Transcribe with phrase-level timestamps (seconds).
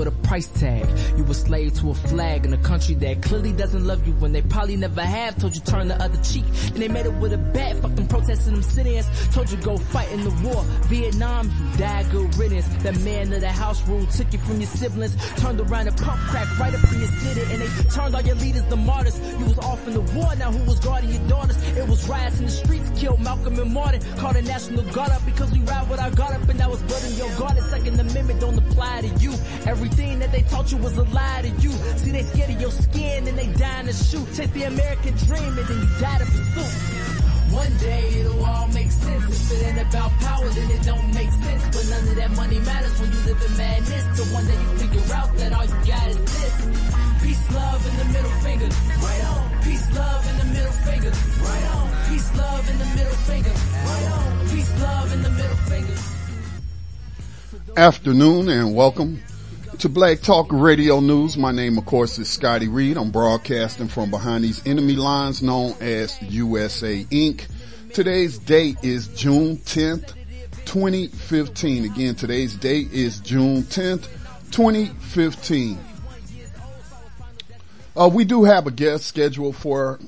[0.00, 0.86] With a price tag.
[1.18, 4.32] You a slave to a flag in a country that clearly doesn't love you when
[4.32, 5.38] they probably never have.
[5.38, 7.76] Told you turn the other cheek and they made it with a bat.
[7.76, 9.06] Fuck them protesting them sit-ins.
[9.34, 10.64] Told you go fight in the war.
[10.88, 12.66] Vietnam, you died good riddance.
[12.82, 15.14] That man of the house rule took you from your siblings.
[15.36, 18.36] Turned around and pump crack right up in your city and they turned all your
[18.36, 19.20] leaders to martyrs.
[19.38, 21.58] You was off in the war, now who was guarding your daughters?
[21.76, 24.00] It was riots in the streets, killed Malcolm and Martin.
[24.16, 26.80] Called the National Guard up because we ride with our guard up and that was
[26.84, 27.58] building your guard.
[27.68, 29.32] Second Amendment don't apply to you.
[29.90, 31.72] Everything that they taught you was a lie to you.
[31.98, 34.26] See, they scared of your skin and they dying to shoot.
[34.30, 36.70] The American dream and then you die to pursue.
[37.50, 39.24] One day it'll all make sense.
[39.26, 41.62] If it ain't about power, then it don't make sense.
[41.74, 44.32] But none of that money matters when you live in madness.
[44.32, 46.54] One you figure out that all you got is this.
[47.22, 48.68] Peace, love, and the middle finger.
[48.70, 49.62] Right on.
[49.64, 51.10] Peace, love, and the middle finger.
[51.42, 51.90] Right on.
[52.06, 53.54] Peace, love, and the middle finger.
[53.90, 54.48] Right on.
[54.54, 55.96] Peace, love, and the middle finger.
[57.76, 59.18] afternoon and welcome
[59.80, 61.38] to Black Talk Radio News.
[61.38, 62.98] My name, of course, is Scotty Reed.
[62.98, 67.46] I'm broadcasting from behind these enemy lines known as USA Inc.
[67.94, 70.12] Today's date is June 10th,
[70.66, 71.86] 2015.
[71.86, 74.06] Again, today's date is June 10th,
[74.50, 75.78] 2015.
[77.96, 79.98] Uh, we do have a guest scheduled for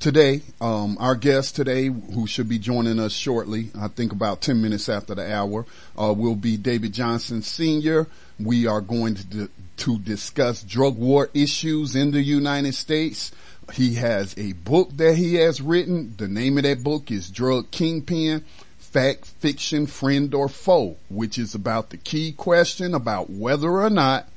[0.00, 0.42] today.
[0.60, 4.88] Um, our guest today, who should be joining us shortly, I think about 10 minutes
[4.88, 8.08] after the hour, uh, will be David Johnson Sr.
[8.38, 13.32] We are going to, to discuss drug war issues in the United States.
[13.72, 16.14] He has a book that he has written.
[16.16, 18.44] The name of that book is Drug Kingpin,
[18.78, 24.28] Fact, Fiction, Friend or Foe, which is about the key question about whether or not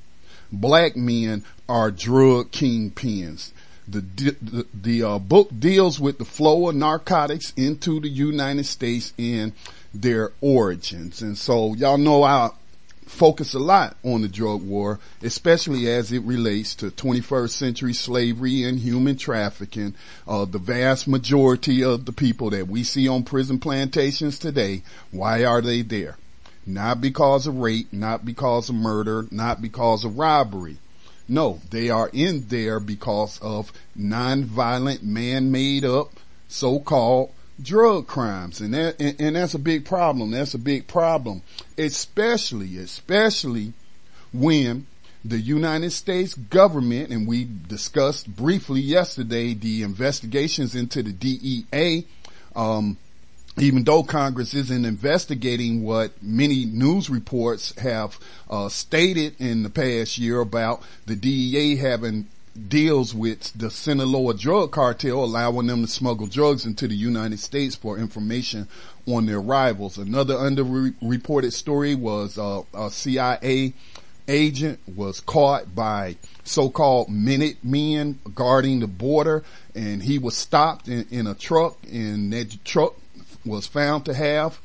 [0.52, 3.52] black men are drug kingpins.
[3.88, 9.14] The, the, the uh, book deals with the flow of narcotics into the United States
[9.18, 9.54] and
[9.94, 11.22] their origins.
[11.22, 12.50] And so y'all know I
[13.08, 18.64] focus a lot on the drug war, especially as it relates to 21st century slavery
[18.64, 19.96] and human trafficking.
[20.28, 25.44] Uh, the vast majority of the people that we see on prison plantations today, why
[25.44, 26.18] are they there?
[26.66, 30.78] Not because of rape, not because of murder, not because of robbery.
[31.30, 36.12] No, they are in there because of nonviolent, man-made up,
[36.48, 37.32] so-called
[37.62, 38.62] drug crimes.
[38.62, 40.32] And that, and, and that's a big problem.
[40.32, 41.42] That's a big problem.
[41.78, 43.74] Especially, especially
[44.34, 44.88] when
[45.24, 52.06] the United States government, and we discussed briefly yesterday the investigations into the DEA,
[52.56, 52.98] um,
[53.60, 58.20] even though Congress isn't investigating what many news reports have
[58.50, 62.28] uh, stated in the past year about the DEA having
[62.68, 67.76] deals with the Sinaloa drug cartel, allowing them to smuggle drugs into the United States
[67.76, 68.68] for information
[69.06, 69.98] on their rivals.
[69.98, 73.74] Another underreported story was uh, a CIA
[74.28, 79.42] agent was caught by so-called minute men guarding the border
[79.74, 82.94] and he was stopped in, in a truck and that truck
[83.46, 84.60] was found to have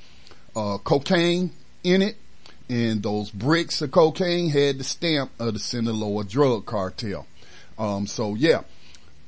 [0.55, 1.51] uh, cocaine
[1.83, 2.17] in it,
[2.69, 7.27] and those bricks of cocaine had the stamp of the Sinaloa drug cartel.
[7.83, 8.63] Um, so yeah,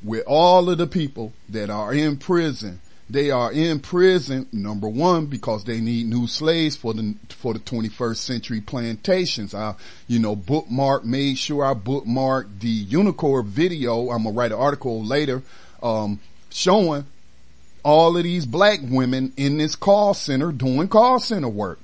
[0.04, 2.80] with all of the people that are in prison,
[3.10, 7.58] they are in prison, number one, because they need new slaves for the, for the
[7.58, 9.54] 21st century plantations.
[9.54, 9.74] I,
[10.06, 14.10] you know, bookmark, made sure I bookmarked the UNICOR video.
[14.10, 15.42] I'm gonna write an article later,
[15.82, 16.20] um,
[16.50, 17.06] showing
[17.82, 21.80] all of these black women in this call center doing call center work.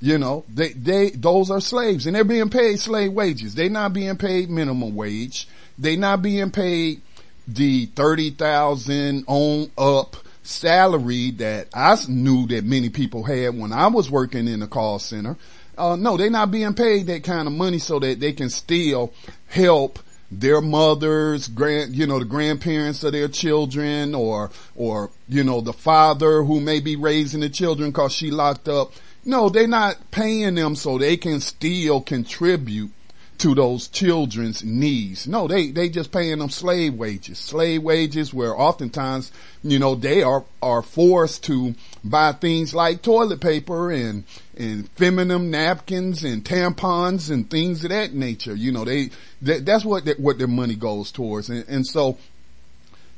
[0.00, 3.54] You know, they, they, those are slaves and they're being paid slave wages.
[3.54, 5.48] They're not being paid minimum wage.
[5.78, 7.02] They're not being paid
[7.46, 14.10] the 30,000 on up salary that I knew that many people had when I was
[14.10, 15.36] working in the call center.
[15.76, 19.12] Uh, no, they're not being paid that kind of money so that they can still
[19.48, 19.98] help
[20.30, 25.72] their mothers, grand, you know, the grandparents of their children or, or, you know, the
[25.72, 28.92] father who may be raising the children cause she locked up.
[29.24, 32.90] No, they're not paying them so they can still contribute
[33.38, 35.26] to those children's needs.
[35.26, 37.38] No, they, they just paying them slave wages.
[37.38, 41.74] Slave wages where oftentimes, you know, they are, are forced to
[42.04, 44.24] buy things like toilet paper and,
[44.56, 48.54] and feminine napkins and tampons and things of that nature.
[48.54, 49.10] You know, they,
[49.42, 51.48] that, that's what, that, what their money goes towards.
[51.50, 52.18] And, and so,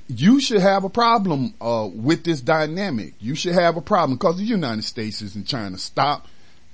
[0.08, 3.12] you should have a problem, uh, with this dynamic.
[3.20, 6.26] You should have a problem because the United States isn't trying to stop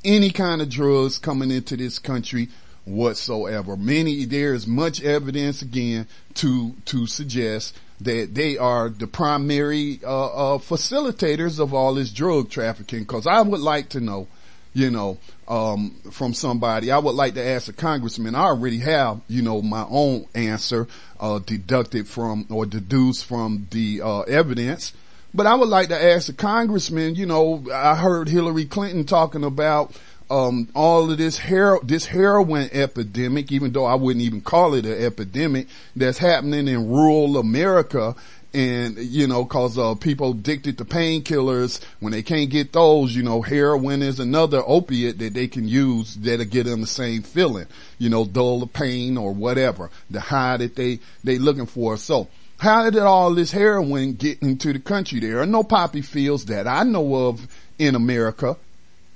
[0.04, 2.48] any kind of drugs coming into this country
[2.84, 3.76] whatsoever.
[3.76, 10.58] Many, there's much evidence again to, to suggest that they are the primary, uh, uh,
[10.58, 13.06] facilitators of all this drug trafficking.
[13.06, 14.26] Cause I would like to know,
[14.74, 18.34] you know, um, from somebody, I would like to ask a congressman.
[18.34, 20.88] I already have, you know, my own answer,
[21.20, 24.92] uh, deducted from or deduced from the, uh, evidence.
[25.32, 29.42] But I would like to ask a congressman, you know, I heard Hillary Clinton talking
[29.42, 29.98] about,
[30.34, 31.40] um, all of this
[31.84, 36.88] this heroin epidemic, even though I wouldn't even call it an epidemic that's happening in
[36.88, 38.16] rural America.
[38.52, 43.24] And, you know, cause, uh, people addicted to painkillers, when they can't get those, you
[43.24, 47.66] know, heroin is another opiate that they can use that'll get them the same feeling,
[47.98, 51.96] you know, dull the pain or whatever, the high that they, they looking for.
[51.96, 52.28] So,
[52.58, 55.18] how did all this heroin get into the country?
[55.18, 57.44] There are no poppy fields that I know of
[57.80, 58.56] in America,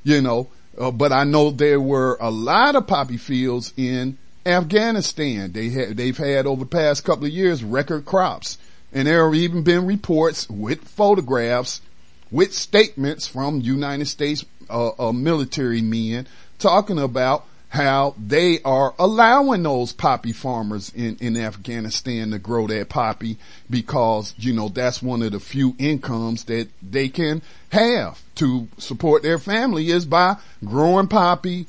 [0.02, 4.16] you know, uh, but I know there were a lot of poppy fields in
[4.46, 5.52] Afghanistan.
[5.52, 8.58] They had, they've had over the past couple of years record crops.
[8.92, 11.82] And there have even been reports with photographs,
[12.30, 16.26] with statements from United States uh, uh, military men
[16.58, 22.88] talking about how they are allowing those poppy farmers in, in Afghanistan to grow that
[22.88, 23.36] poppy
[23.68, 29.22] because, you know, that's one of the few incomes that they can have to support
[29.22, 31.66] their family is by growing poppy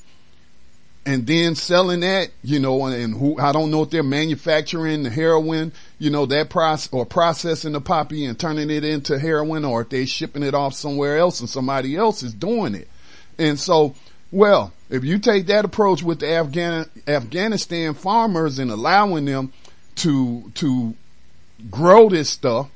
[1.06, 5.04] and then selling that, you know, and, and who, I don't know if they're manufacturing
[5.04, 9.66] the heroin, you know, that process or processing the poppy and turning it into heroin
[9.66, 12.88] or if they're shipping it off somewhere else and somebody else is doing it.
[13.38, 13.96] And so,
[14.32, 19.54] well, if you take that approach with the Afghan, Afghanistan farmers and allowing them
[19.96, 20.96] to, to
[21.70, 22.70] grow this stuff,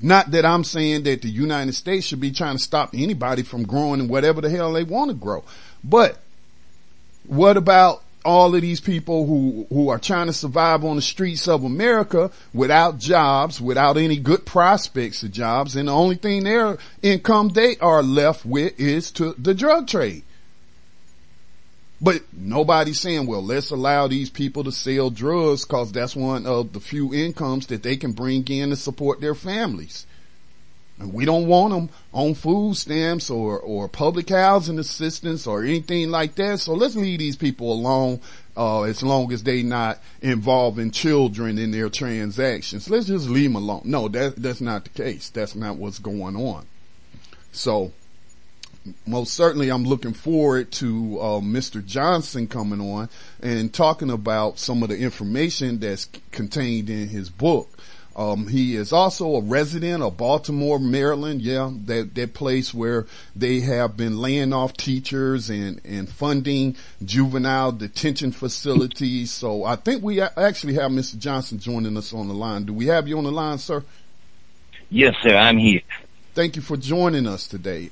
[0.00, 3.64] not that I'm saying that the United States should be trying to stop anybody from
[3.64, 5.44] growing whatever the hell they want to grow.
[5.84, 6.18] But
[7.26, 11.48] what about all of these people who, who are trying to survive on the streets
[11.48, 16.78] of America without jobs, without any good prospects of jobs, and the only thing their
[17.02, 20.22] income they are left with is to the drug trade.
[22.00, 26.72] But nobody's saying, well, let's allow these people to sell drugs cause that's one of
[26.72, 30.06] the few incomes that they can bring in to support their families.
[30.98, 36.10] And we don't want them on food stamps or, or public housing assistance or anything
[36.10, 36.60] like that.
[36.60, 38.20] So let's leave these people alone,
[38.54, 42.90] uh, as long as they not involving children in their transactions.
[42.90, 43.82] Let's just leave them alone.
[43.84, 45.30] No, that, that's not the case.
[45.30, 46.66] That's not what's going on.
[47.52, 47.92] So,
[49.06, 51.84] most certainly I'm looking forward to uh, Mr.
[51.84, 53.08] Johnson coming on
[53.42, 57.68] and talking about some of the information that's contained in his book.
[58.16, 61.40] Um, he is also a resident of Baltimore, Maryland.
[61.40, 63.06] Yeah, that that place where
[63.36, 69.30] they have been laying off teachers and and funding juvenile detention facilities.
[69.30, 71.18] So I think we actually have Mr.
[71.18, 72.64] Johnson joining us on the line.
[72.64, 73.84] Do we have you on the line, sir?
[74.90, 75.36] Yes, sir.
[75.36, 75.82] I'm here.
[76.34, 77.90] Thank you for joining us today.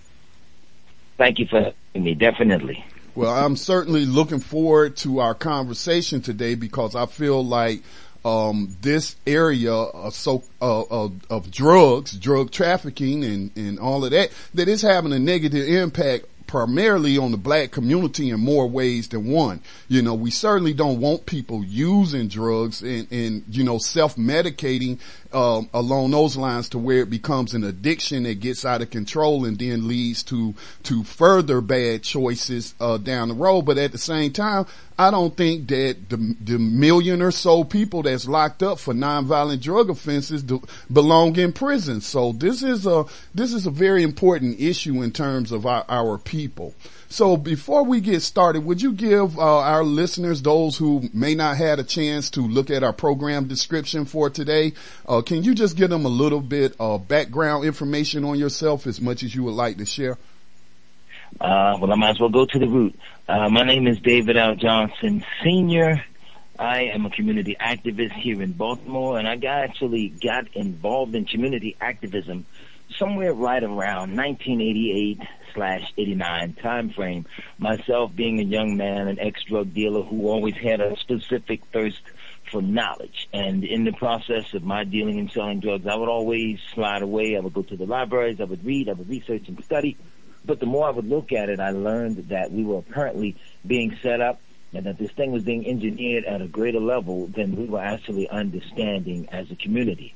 [1.18, 2.14] Thank you for having me.
[2.14, 2.84] Definitely.
[3.14, 7.82] Well, I'm certainly looking forward to our conversation today because I feel like
[8.24, 14.12] um, this area of so uh, of, of drugs, drug trafficking, and and all of
[14.12, 19.08] that that is having a negative impact primarily on the black community in more ways
[19.08, 19.60] than one.
[19.86, 24.98] You know, we certainly don't want people using drugs and, and you know, self-medicating
[25.32, 29.44] um, along those lines to where it becomes an addiction that gets out of control
[29.44, 30.54] and then leads to
[30.84, 33.62] to further bad choices uh, down the road.
[33.62, 34.66] But at the same time,
[34.98, 39.60] I don't think that the, the million or so people that's locked up for nonviolent
[39.60, 42.00] drug offenses do, belong in prison.
[42.00, 43.04] So this is a
[43.34, 46.74] this is a very important issue in terms of our, our people.
[47.10, 51.56] So before we get started, would you give uh, our listeners, those who may not
[51.56, 54.74] had a chance to look at our program description for today,
[55.08, 59.00] uh, can you just give them a little bit of background information on yourself as
[59.00, 60.18] much as you would like to share?
[61.40, 62.94] Uh, well, I might as well go to the root.
[63.26, 64.54] Uh, my name is David L.
[64.54, 66.04] Johnson Sr.
[66.58, 71.74] I am a community activist here in Baltimore, and I actually got involved in community
[71.80, 72.44] activism
[72.96, 75.20] somewhere right around 1988
[75.54, 77.26] slash 89 time frame.
[77.58, 82.00] Myself being a young man, an ex-drug dealer who always had a specific thirst
[82.50, 83.28] for knowledge.
[83.32, 87.36] And in the process of my dealing and selling drugs, I would always slide away.
[87.36, 88.40] I would go to the libraries.
[88.40, 88.88] I would read.
[88.88, 89.96] I would research and study.
[90.44, 93.98] But the more I would look at it, I learned that we were apparently being
[94.02, 94.40] set up
[94.72, 98.28] and that this thing was being engineered at a greater level than we were actually
[98.28, 100.14] understanding as a community.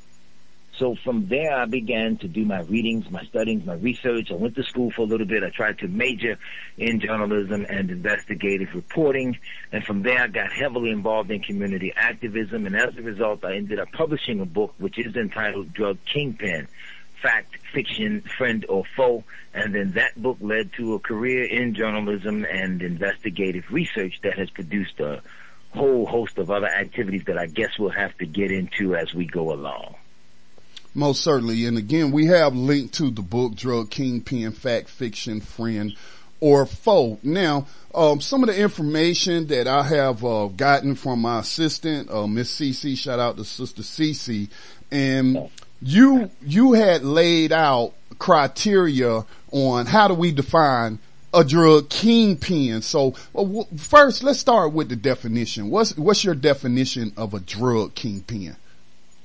[0.78, 4.30] So from there, I began to do my readings, my studies, my research.
[4.30, 5.44] I went to school for a little bit.
[5.44, 6.38] I tried to major
[6.78, 9.36] in journalism and investigative reporting.
[9.70, 12.66] And from there, I got heavily involved in community activism.
[12.66, 16.68] And as a result, I ended up publishing a book which is entitled Drug Kingpin.
[17.20, 19.24] Fact, fiction, friend or foe.
[19.52, 24.48] And then that book led to a career in journalism and investigative research that has
[24.48, 25.20] produced a
[25.74, 29.26] whole host of other activities that I guess we'll have to get into as we
[29.26, 29.96] go along.
[30.94, 31.64] Most certainly.
[31.64, 35.94] And again, we have linked to the book Drug Kingpin Fact Fiction Friend
[36.40, 37.18] or Foe.
[37.22, 42.26] Now, um, some of the information that I have uh, gotten from my assistant, uh,
[42.26, 44.49] Miss CC, shout out to Sister CC,
[44.90, 50.99] and you you had laid out criteria on how do we define
[51.32, 52.82] a drug kingpin.
[52.82, 55.70] So uh, first, let's start with the definition.
[55.70, 58.56] What's what's your definition of a drug kingpin?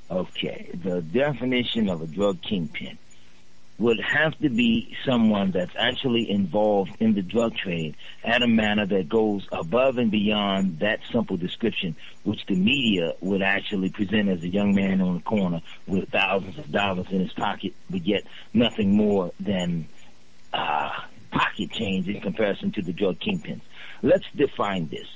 [0.10, 2.98] Okay, the definition of a drug kingpin
[3.78, 8.86] would have to be someone that's actually involved in the drug trade at a manner
[8.88, 14.42] that goes above and beyond that simple description, which the media would actually present as
[14.44, 18.24] a young man on the corner with thousands of dollars in his pocket, but yet
[18.54, 19.88] nothing more than
[20.54, 20.90] uh,
[21.32, 23.62] pocket change in comparison to the drug kingpins.
[24.02, 25.08] Let's define this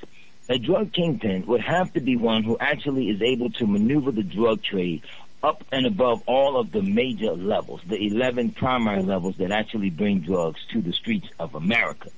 [0.52, 4.22] a drug kingpin would have to be one who actually is able to maneuver the
[4.22, 5.02] drug trade
[5.42, 10.20] up and above all of the major levels, the 11 primary levels that actually bring
[10.20, 12.10] drugs to the streets of America.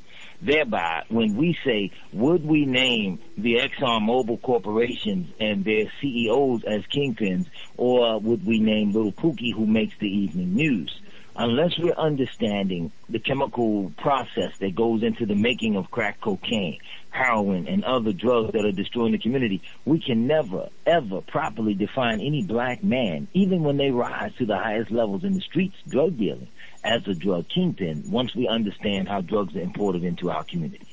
[0.41, 6.81] Thereby, when we say, would we name the Exxon Mobil corporations and their CEOs as
[6.87, 7.45] kingpins,
[7.77, 10.99] or would we name Little Pookie who makes the evening news?
[11.35, 16.77] Unless we're understanding the chemical process that goes into the making of crack cocaine,
[17.09, 22.21] heroin, and other drugs that are destroying the community, we can never, ever properly define
[22.21, 26.17] any black man, even when they rise to the highest levels in the streets, drug
[26.17, 26.47] dealing,
[26.83, 30.87] as a drug kingpin once we understand how drugs are imported into our communities.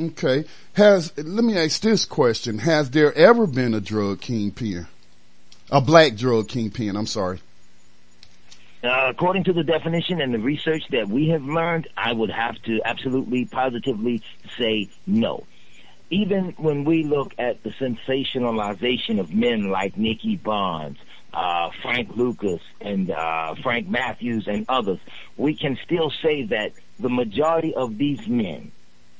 [0.00, 0.44] Okay.
[0.74, 2.58] Has, let me ask this question.
[2.58, 4.86] Has there ever been a drug kingpin?
[5.70, 7.40] A black drug kingpin, I'm sorry.
[8.82, 12.60] Uh, according to the definition and the research that we have learned, I would have
[12.62, 14.22] to absolutely positively
[14.58, 15.44] say no.
[16.08, 20.96] Even when we look at the sensationalization of men like Nicky Barnes,
[21.34, 24.98] uh, Frank Lucas, and uh, Frank Matthews, and others,
[25.36, 28.72] we can still say that the majority of these men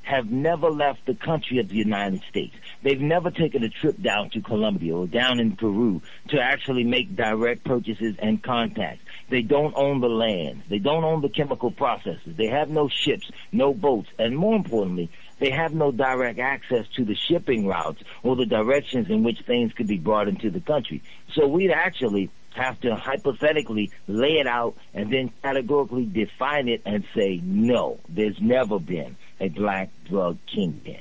[0.02, 2.54] have never left the country of the United States.
[2.82, 7.14] They've never taken a trip down to Colombia or down in Peru to actually make
[7.14, 9.04] direct purchases and contacts.
[9.30, 10.64] They don't own the land.
[10.68, 12.34] They don't own the chemical processes.
[12.36, 15.08] They have no ships, no boats, and more importantly,
[15.38, 19.72] they have no direct access to the shipping routes or the directions in which things
[19.72, 21.02] could be brought into the country.
[21.34, 27.04] So we'd actually have to hypothetically lay it out and then categorically define it and
[27.14, 31.00] say, no, there's never been a black drug kingpin.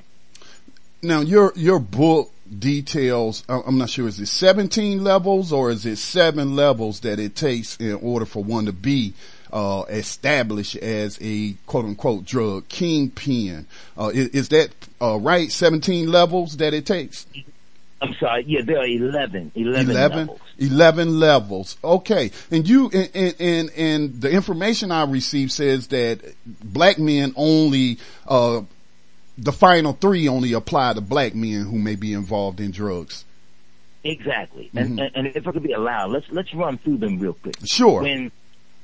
[1.01, 5.97] Now your, your book details, I'm not sure, is it 17 levels or is it
[5.97, 9.13] seven levels that it takes in order for one to be
[9.51, 13.67] uh, established as a quote unquote drug kingpin?
[13.97, 15.51] Uh, is, is, that uh, right?
[15.51, 17.25] 17 levels that it takes?
[18.01, 18.45] I'm sorry.
[18.47, 19.51] Yeah, there are 11.
[19.55, 20.39] 11, 11 levels.
[20.57, 21.77] 11 levels.
[21.83, 22.31] Okay.
[22.49, 28.61] And you, and, and, and the information I received says that black men only, uh,
[29.39, 33.25] the final three only apply to black men who may be involved in drugs.
[34.03, 34.69] Exactly.
[34.75, 37.55] And, and, and if I could be allowed, let's let's run through them real quick.
[37.65, 38.01] Sure.
[38.01, 38.31] When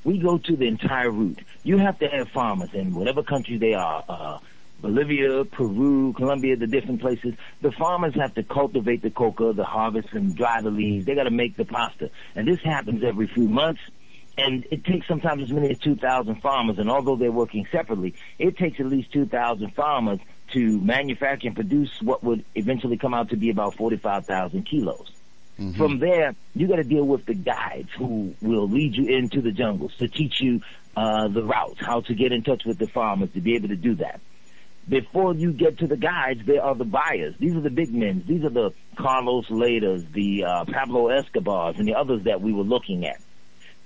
[0.04, 3.72] we go to the entire route, you have to have farmers in whatever country they
[3.74, 4.38] are, uh,
[4.80, 7.34] Bolivia, Peru, Colombia, the different places.
[7.62, 11.06] The farmers have to cultivate the coca, the harvest, and dry the leaves.
[11.06, 13.80] They got to make the pasta, and this happens every few months.
[14.38, 18.58] And it takes sometimes as many as 2,000 farmers, and although they're working separately, it
[18.58, 20.18] takes at least 2,000 farmers
[20.56, 25.10] to manufacture and produce what would eventually come out to be about 45,000 kilos.
[25.76, 29.52] From there, you got to deal with the guides who will lead you into the
[29.52, 30.60] jungles to teach you
[30.96, 33.76] uh, the routes, how to get in touch with the farmers to be able to
[33.76, 34.20] do that.
[34.88, 37.34] Before you get to the guides, there are the buyers.
[37.38, 38.24] These are the big men.
[38.26, 42.62] These are the Carlos Lehders, the uh, Pablo Escobars, and the others that we were
[42.62, 43.20] looking at.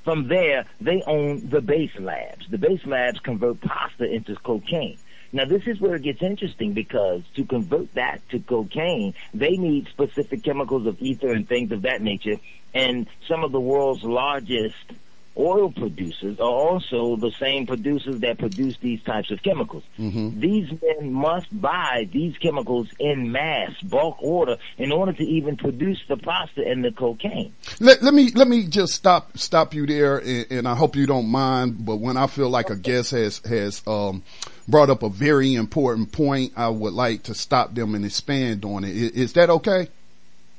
[0.04, 2.46] From there, they own the base labs.
[2.48, 4.98] The base labs convert pasta into cocaine.
[5.32, 9.86] Now this is where it gets interesting because to convert that to cocaine, they need
[9.88, 12.36] specific chemicals of ether and things of that nature.
[12.74, 14.92] And some of the world's largest
[15.36, 19.82] oil producers are also the same producers that produce these types of chemicals.
[19.96, 26.02] These men must buy these chemicals in mass, bulk order, in order to even produce
[26.08, 27.54] the pasta and the cocaine.
[27.78, 31.06] Let, let me let me just stop stop you there, and, and I hope you
[31.06, 31.84] don't mind.
[31.84, 34.22] But when I feel like a guest has has um,
[34.68, 38.84] brought up a very important point, I would like to stop them and expand on
[38.84, 38.96] it.
[38.96, 39.88] Is, Is that okay?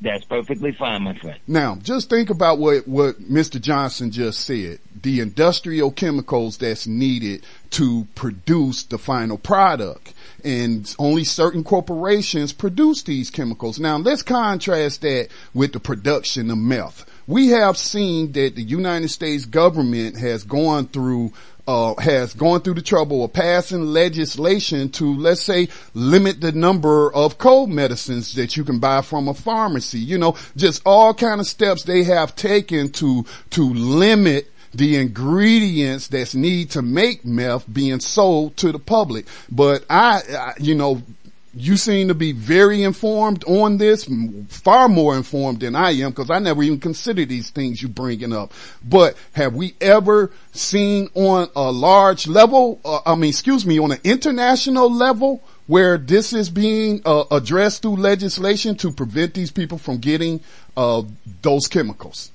[0.01, 1.39] That's perfectly fine, my friend.
[1.48, 3.62] Now, just think about what, what Mr.
[3.62, 4.79] Johnson just said.
[5.00, 10.15] The industrial chemicals that's needed to produce the final product.
[10.43, 13.79] And only certain corporations produce these chemicals.
[13.79, 17.05] Now, let's contrast that with the production of meth.
[17.27, 21.31] We have seen that the United States government has gone through
[21.72, 27.13] uh, has gone through the trouble of passing legislation to, let's say, limit the number
[27.13, 30.00] of cold medicines that you can buy from a pharmacy.
[30.00, 36.08] You know, just all kind of steps they have taken to, to limit the ingredients
[36.08, 39.25] that's need to make meth being sold to the public.
[39.50, 41.01] But I, I you know,
[41.53, 44.10] you seem to be very informed on this,
[44.48, 48.31] far more informed than I am, because I never even considered these things you bringing
[48.31, 48.53] up.
[48.84, 53.91] But have we ever seen on a large level, uh, I mean, excuse me, on
[53.91, 59.77] an international level, where this is being uh, addressed through legislation to prevent these people
[59.77, 60.41] from getting
[60.77, 61.03] uh,
[61.41, 62.31] those chemicals?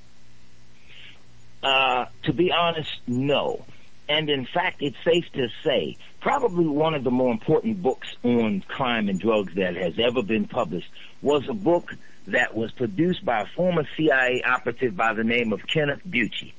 [1.63, 3.65] Uh, to be honest, no.
[4.09, 8.63] And in fact, it's safe to say probably one of the more important books on
[8.69, 10.89] crime and drugs that has ever been published
[11.23, 11.95] was a book
[12.29, 16.53] that was produced by a former CIA operative by the name of Kenneth Bucci.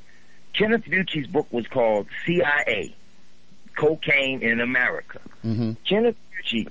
[0.53, 2.95] Kenneth Bucci's book was called CIA,
[3.75, 5.19] Cocaine in America.
[5.45, 5.73] Mm-hmm.
[5.87, 6.67] Kenneth Bucci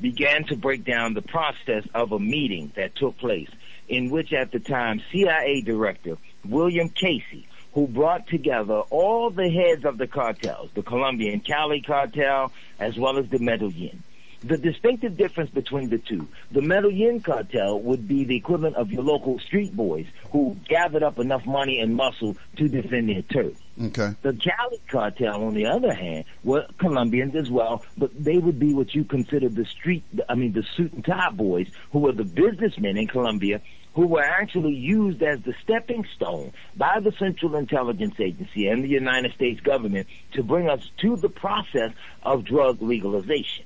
[0.00, 3.50] began to break down the process of a meeting that took place
[3.88, 9.84] in which at the time CIA director William Casey, who brought together all the heads
[9.84, 14.02] of the cartels, the Colombian Cali cartel as well as the Medellin.
[14.42, 19.02] The distinctive difference between the two, the Medellin cartel would be the equivalent of your
[19.02, 23.58] local street boys who gathered up enough money and muscle to defend their turf.
[23.78, 24.14] Okay.
[24.22, 28.72] The Cali cartel, on the other hand, were Colombians as well, but they would be
[28.72, 32.24] what you consider the street, I mean, the suit and tie boys, who were the
[32.24, 33.60] businessmen in Colombia,
[33.96, 38.88] who were actually used as the stepping stone by the Central Intelligence Agency and the
[38.88, 43.64] United States government to bring us to the process of drug legalization.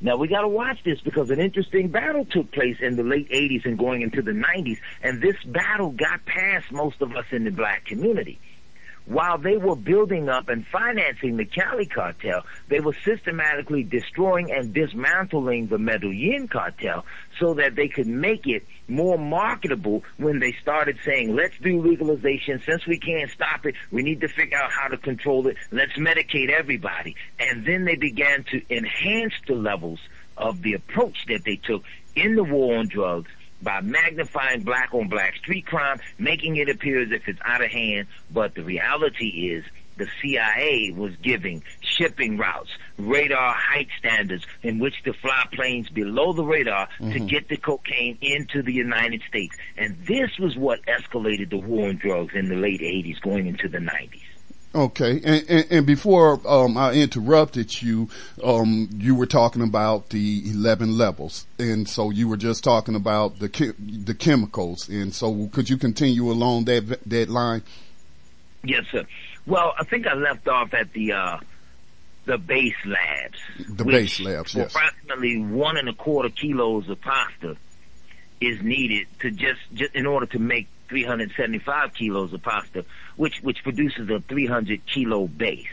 [0.00, 3.28] Now we got to watch this because an interesting battle took place in the late
[3.28, 7.44] 80s and going into the 90s, and this battle got past most of us in
[7.44, 8.40] the black community.
[9.08, 14.74] While they were building up and financing the Cali cartel, they were systematically destroying and
[14.74, 17.06] dismantling the Medellin cartel
[17.40, 22.60] so that they could make it more marketable when they started saying, let's do legalization.
[22.66, 25.56] Since we can't stop it, we need to figure out how to control it.
[25.72, 27.16] Let's medicate everybody.
[27.40, 30.00] And then they began to enhance the levels
[30.36, 31.82] of the approach that they took
[32.14, 33.30] in the war on drugs
[33.62, 37.70] by magnifying black on black street crime, making it appear as if it's out of
[37.70, 38.06] hand.
[38.30, 39.64] But the reality is
[39.98, 46.32] the CIA was giving shipping routes, radar height standards in which to fly planes below
[46.32, 47.26] the radar to mm-hmm.
[47.26, 49.54] get the cocaine into the United States.
[49.76, 53.68] And this was what escalated the war on drugs in the late 80s going into
[53.68, 54.22] the 90s.
[54.74, 58.10] Okay, and, and, and before um, I interrupted you,
[58.44, 63.38] um, you were talking about the eleven levels, and so you were just talking about
[63.38, 67.62] the the chemicals, and so could you continue along that that line?
[68.62, 69.06] Yes, sir.
[69.46, 71.38] Well, I think I left off at the uh,
[72.28, 73.38] the base labs.
[73.70, 74.74] The base labs, yes.
[74.74, 77.56] Approximately one and a quarter kilos of pasta
[78.40, 82.84] is needed to just, just in order to make 375 kilos of pasta,
[83.16, 85.66] which which produces a 300 kilo base.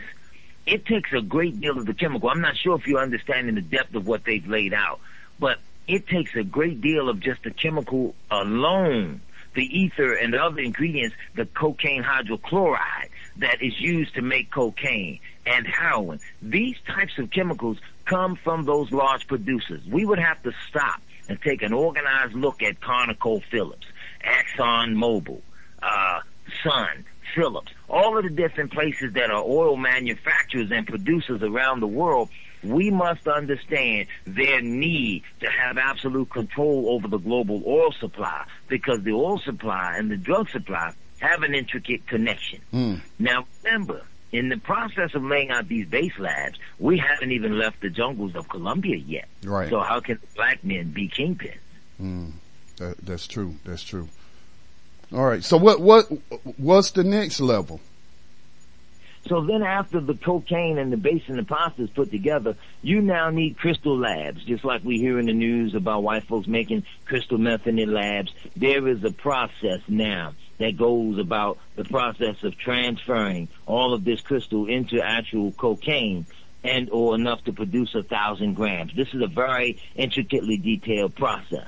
[0.66, 2.28] It takes a great deal of the chemical.
[2.28, 5.00] I'm not sure if you're understanding the depth of what they've laid out,
[5.38, 9.20] but it takes a great deal of just the chemical alone,
[9.54, 15.20] the ether and the other ingredients, the cocaine hydrochloride that is used to make cocaine
[15.46, 16.18] and heroin.
[16.42, 19.82] These types of chemicals come from those large producers.
[19.86, 23.86] We would have to stop and take an organized look at ConocoPhillips,
[24.26, 25.40] Exxon Mobil,
[25.82, 26.20] uh,
[26.62, 31.86] Sun, Phillips, all of the different places that are oil manufacturers and producers around the
[31.86, 32.28] world,
[32.62, 39.02] we must understand their need to have absolute control over the global oil supply because
[39.04, 42.60] the oil supply and the drug supply have an intricate connection.
[42.72, 43.00] Mm.
[43.18, 47.80] Now remember, in the process of laying out these base labs, we haven't even left
[47.80, 49.28] the jungles of Colombia yet.
[49.44, 49.70] Right.
[49.70, 51.58] So how can black men be kingpins?
[52.00, 52.32] Mm.
[52.78, 53.56] That, that's true.
[53.64, 54.08] That's true.
[55.12, 55.42] All right.
[55.42, 56.06] So what what
[56.58, 57.80] what's the next level?
[59.28, 63.00] So then after the cocaine and the base and the pasta is put together, you
[63.00, 66.84] now need crystal labs, just like we hear in the news about white folks making
[67.06, 68.32] crystal meth in their labs.
[68.54, 74.20] There is a process now that goes about the process of transferring all of this
[74.20, 76.26] crystal into actual cocaine
[76.62, 78.94] and or enough to produce a thousand grams.
[78.94, 81.66] This is a very intricately detailed process.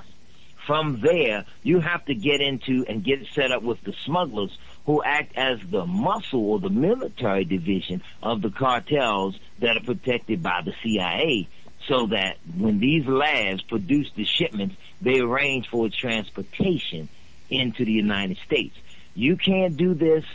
[0.69, 4.55] From there, you have to get into and get set up with the smugglers
[4.85, 10.43] who act as the muscle or the military division of the cartels that are protected
[10.43, 11.49] by the CIA
[11.87, 17.09] so that when these labs produce the shipments, they arrange for transportation
[17.49, 18.77] into the United States.
[19.15, 20.27] You can't do this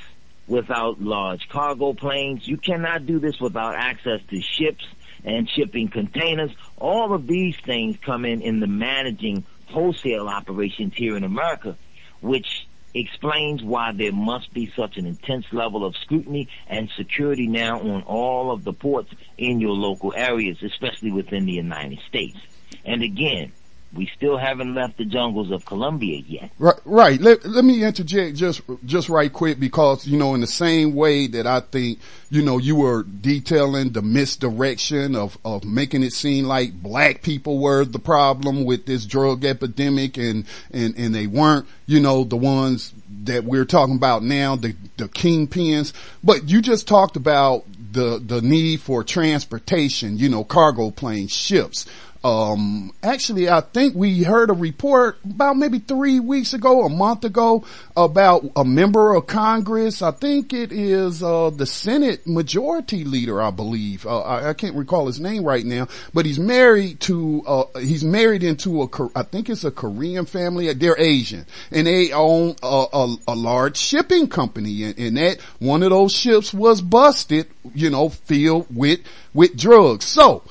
[0.47, 2.47] without large cargo planes.
[2.47, 4.83] You cannot do this without access to ships
[5.23, 6.49] and shipping containers.
[6.79, 11.77] All of these things come in in the managing wholesale operations here in America,
[12.21, 17.79] which explains why there must be such an intense level of scrutiny and security now
[17.79, 22.37] on all of the ports in your local areas, especially within the United States.
[22.85, 23.51] And again,
[23.95, 26.51] we still haven't left the jungles of Colombia yet.
[26.57, 27.21] Right, right.
[27.21, 31.27] Let, let me interject just, just right quick because, you know, in the same way
[31.27, 36.45] that I think, you know, you were detailing the misdirection of, of making it seem
[36.45, 41.67] like black people were the problem with this drug epidemic and, and, and they weren't,
[41.85, 42.93] you know, the ones
[43.25, 45.93] that we're talking about now, the, the kingpins.
[46.23, 51.85] But you just talked about the, the need for transportation, you know, cargo planes, ships
[52.23, 57.25] um, actually, I think we heard a report about maybe three weeks ago, a month
[57.25, 57.65] ago,
[57.97, 60.01] about a member of Congress.
[60.01, 64.05] I think it is uh, the Senate Majority Leader, I believe.
[64.05, 67.43] Uh, I, I, can't recall his name right now, but he's married to.
[67.45, 69.09] Uh, he's married into a.
[69.15, 70.71] I think it's a Korean family.
[70.71, 75.83] They're Asian, and they own a, a, a large shipping company, and, and that one
[75.83, 77.47] of those ships was busted.
[77.75, 79.01] You know, filled with
[79.33, 80.05] with drugs.
[80.05, 80.43] So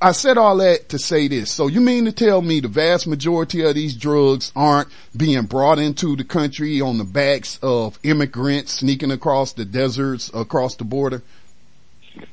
[0.00, 1.50] I said all that to say this.
[1.50, 5.78] So you mean to tell me the vast majority of these drugs aren't being brought
[5.78, 11.22] into the country on the backs of immigrants sneaking across the deserts, across the border?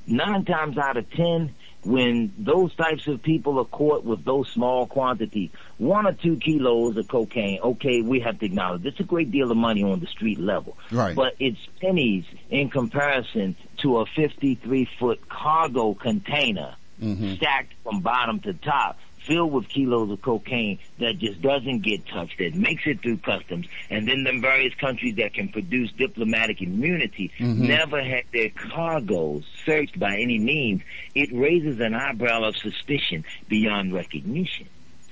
[0.08, 1.54] Nine times out of ten,
[1.86, 6.98] when those types of people are caught with those small quantities, one or two kilos
[6.98, 10.08] of cocaine, okay, we have to acknowledge it's a great deal of money on the
[10.08, 10.76] street level.
[10.92, 11.16] Right.
[11.16, 17.36] But it's pennies in comparison to a 53 foot cargo container mm-hmm.
[17.36, 22.38] stacked from bottom to top filled with kilos of cocaine that just doesn't get touched,
[22.40, 27.32] that makes it through customs, and then the various countries that can produce diplomatic immunity
[27.38, 27.68] mm-hmm.
[27.68, 30.82] never had their cargoes searched by any means,
[31.16, 34.68] it raises an eyebrow of suspicion beyond recognition.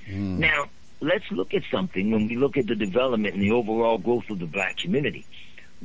[0.08, 0.38] Mm.
[0.38, 0.68] Now,
[1.00, 4.38] let's look at something when we look at the development and the overall growth of
[4.38, 5.26] the black community.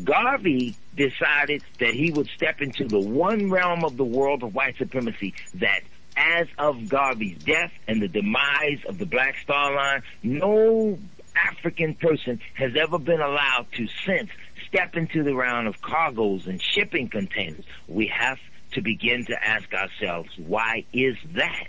[0.04, 4.76] Garvey decided that he would step into the one realm of the world of white
[4.78, 5.82] supremacy that
[6.15, 10.97] as of Garvey's death and the demise of the Black Star Line, no
[11.36, 14.30] African person has ever been allowed to since
[14.67, 17.65] step into the round of cargoes and shipping containers.
[17.88, 18.39] We have
[18.73, 21.67] to begin to ask ourselves, why is that?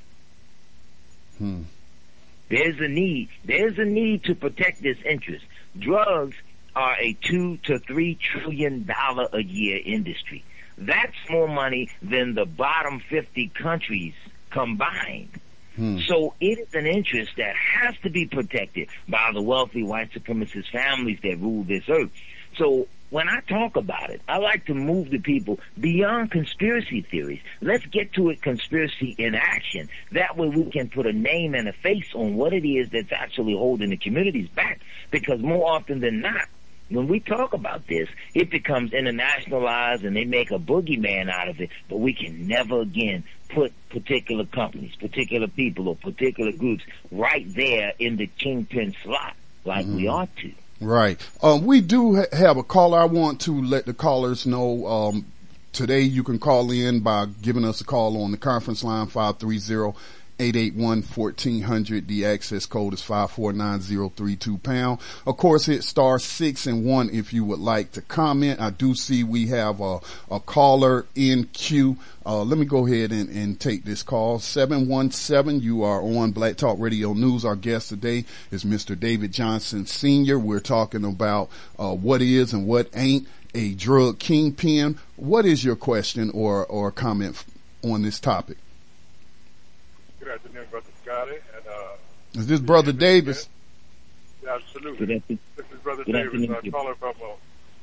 [1.39, 1.63] Hmm.
[2.49, 3.31] There's a need.
[3.45, 5.45] There's a need to protect this interest.
[5.79, 6.37] Drugs
[6.77, 10.45] are a two to three trillion dollar a year industry.
[10.77, 14.15] That's more money than the bottom 50 countries
[14.55, 15.41] combined.
[15.77, 15.99] Hmm.
[16.07, 20.71] So it is an interest that has to be protected by the wealthy white supremacist
[20.71, 22.11] families that rule this earth.
[22.57, 27.41] So when I talk about it, I like to move the people beyond conspiracy theories.
[27.61, 29.89] Let's get to it conspiracy in action.
[30.13, 33.13] That way we can put a name and a face on what it is that's
[33.13, 34.81] actually holding the communities back.
[35.11, 36.49] Because more often than not,
[36.91, 41.61] when we talk about this, it becomes internationalized and they make a boogeyman out of
[41.61, 47.47] it, but we can never again put particular companies, particular people, or particular groups right
[47.55, 50.53] there in the kingpin slot like we ought to.
[50.81, 51.21] Right.
[51.43, 52.99] Um, we do ha- have a caller.
[52.99, 55.27] I want to let the callers know, um,
[55.73, 59.97] today you can call in by giving us a call on the conference line 530
[60.39, 62.07] 881-1400.
[62.07, 65.01] The access code is 549032 pound.
[65.27, 68.61] Of course, hit star six and one if you would like to comment.
[68.61, 71.97] I do see we have a, a caller in queue.
[72.27, 74.39] Uh, let me go ahead and, and take this call.
[74.39, 77.45] 717, you are on Black Talk Radio News.
[77.45, 78.99] Our guest today is Mr.
[78.99, 80.39] David Johnson Sr.
[80.39, 84.99] We're talking about, uh, what is and what ain't a drug kingpin.
[85.17, 87.45] What is your question or, or comment
[87.83, 88.59] on this topic?
[90.25, 91.37] Good afternoon, Brother Scotty.
[91.55, 93.47] And, uh, Is this Brother Davis?
[94.43, 95.07] yeah, absolutely.
[95.07, 95.39] Good afternoon.
[95.55, 96.75] This is Brother Good Davis, afternoon.
[96.75, 97.33] uh, calling from uh,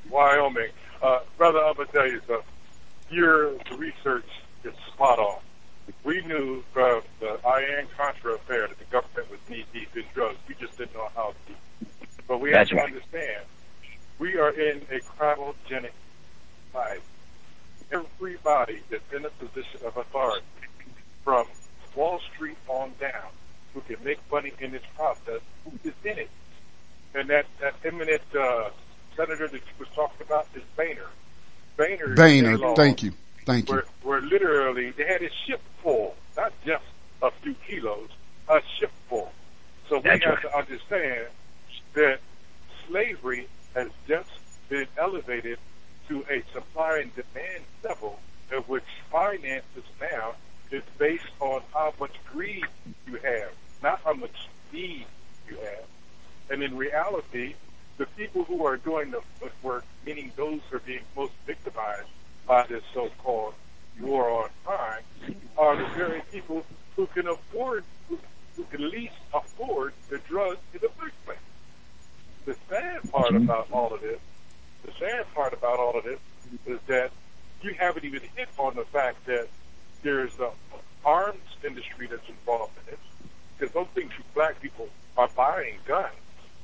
[0.10, 0.69] Wyoming.
[1.04, 2.43] Uh, brother, I'm going to tell you something.
[3.12, 4.25] Your research
[4.63, 5.39] is spot on.
[6.04, 10.39] We knew from the Iran Contra affair that the government was knee deep in drugs.
[10.47, 11.89] We just didn't know how deep.
[12.27, 12.88] But we That's have to right.
[12.91, 13.43] understand
[14.17, 15.91] we are in a cryogenic
[16.71, 17.01] society.
[17.91, 20.45] Everybody that's in a position of authority,
[21.23, 21.45] from
[21.95, 23.30] Wall Street on down,
[23.73, 26.30] who can make money in this process, who is in it.
[27.13, 28.69] And that, that eminent uh,
[29.15, 31.08] senator that you was talking about is Boehner.
[31.77, 32.15] Boehner.
[32.15, 33.12] Boehner, thank you.
[33.45, 33.75] Thank you.
[33.75, 36.86] Where, where literally they had a ship full, not just
[37.21, 38.10] a few kilos,
[38.47, 39.32] a ship full.
[39.89, 40.41] So we That's have right.
[40.43, 41.27] to understand
[41.93, 42.19] that
[42.88, 44.30] slavery has just
[44.69, 45.60] been elevated
[46.08, 48.19] to a supply and demand level
[48.51, 50.36] at which finances now
[50.71, 52.65] is based on how much greed
[53.05, 53.51] you have,
[53.84, 55.05] not how much need
[55.49, 55.86] you have.
[56.49, 57.55] And in reality,
[57.97, 59.21] the people who are doing the
[59.62, 62.07] work, meaning those who are being most victimized
[62.47, 63.53] by this so-called
[63.99, 65.03] war on crime,
[65.57, 68.17] are the very people who can afford, who,
[68.55, 71.38] who can least afford the drugs in the first place.
[72.45, 73.43] The sad part mm-hmm.
[73.43, 74.19] about all of this,
[74.86, 76.19] the sad part about all of this
[76.65, 77.12] is that
[77.62, 79.47] you haven't even hit on the fact that
[80.04, 80.52] there's a
[81.06, 83.30] arms industry that's involved in this.
[83.58, 84.88] Because those things black people
[85.18, 86.14] are buying guns.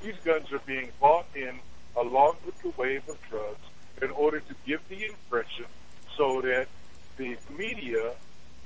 [0.02, 1.60] These guns are being bought in
[1.96, 3.60] along with the wave of drugs
[4.02, 5.66] in order to give the impression
[6.16, 6.68] so that
[7.18, 8.14] the media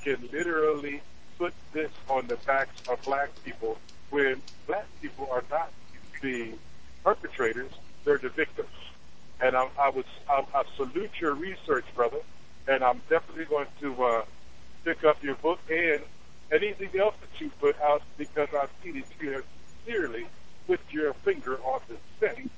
[0.03, 1.01] can literally
[1.37, 3.77] put this on the backs of black people
[4.09, 5.71] when black people are not
[6.21, 6.51] the
[7.03, 7.71] perpetrators,
[8.03, 8.69] they're the victims.
[9.39, 9.91] And I, I
[10.29, 12.19] I, I salute your research, brother,
[12.67, 14.25] and I'm definitely going to uh,
[14.83, 16.01] pick up your book and
[16.51, 19.43] anything else that you put out because I've seen it here
[19.85, 20.25] clearly
[20.67, 22.49] put your finger on the thing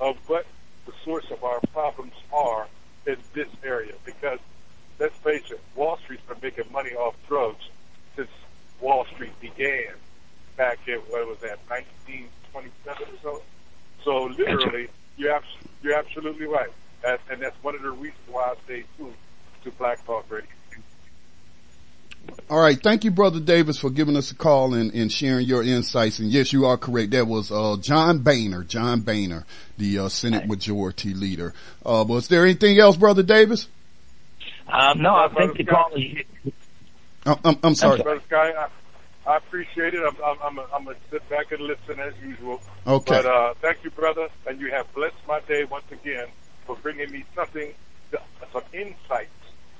[0.00, 0.46] of what
[0.86, 2.66] the source of our problems are
[3.06, 3.94] in this area.
[4.04, 4.38] Because
[4.98, 7.64] let's face it, Wall Street's been making money off drugs
[8.16, 8.30] since
[8.80, 9.92] Wall Street began
[10.56, 13.42] back in what was that, 1927 or so.
[14.04, 15.46] So literally, you're abs-
[15.82, 16.70] you're absolutely right,
[17.06, 19.14] and, and that's one of the reasons why I stay tuned
[19.64, 20.48] to Black Talk Radio.
[22.50, 22.80] All right.
[22.80, 26.18] Thank you, Brother Davis, for giving us a call and, and sharing your insights.
[26.18, 27.12] And yes, you are correct.
[27.12, 29.46] That was, uh, John Boehner, John Boehner,
[29.78, 31.54] the, uh, Senate Majority Leader.
[31.84, 33.68] Uh, was there anything else, Brother Davis?
[34.68, 35.90] Um, no, I Brother think the Scott.
[35.90, 36.52] call is
[37.24, 38.02] Uh, I'm, I'm sorry.
[38.02, 38.68] Brother Sky, I,
[39.30, 40.02] I appreciate it.
[40.04, 42.60] I'm, I'm, I'm, I'm going to sit back and listen as usual.
[42.86, 43.14] Okay.
[43.22, 46.26] But uh, thank you, brother, and you have blessed my day once again
[46.66, 47.72] for bringing me something,
[48.52, 49.30] some insights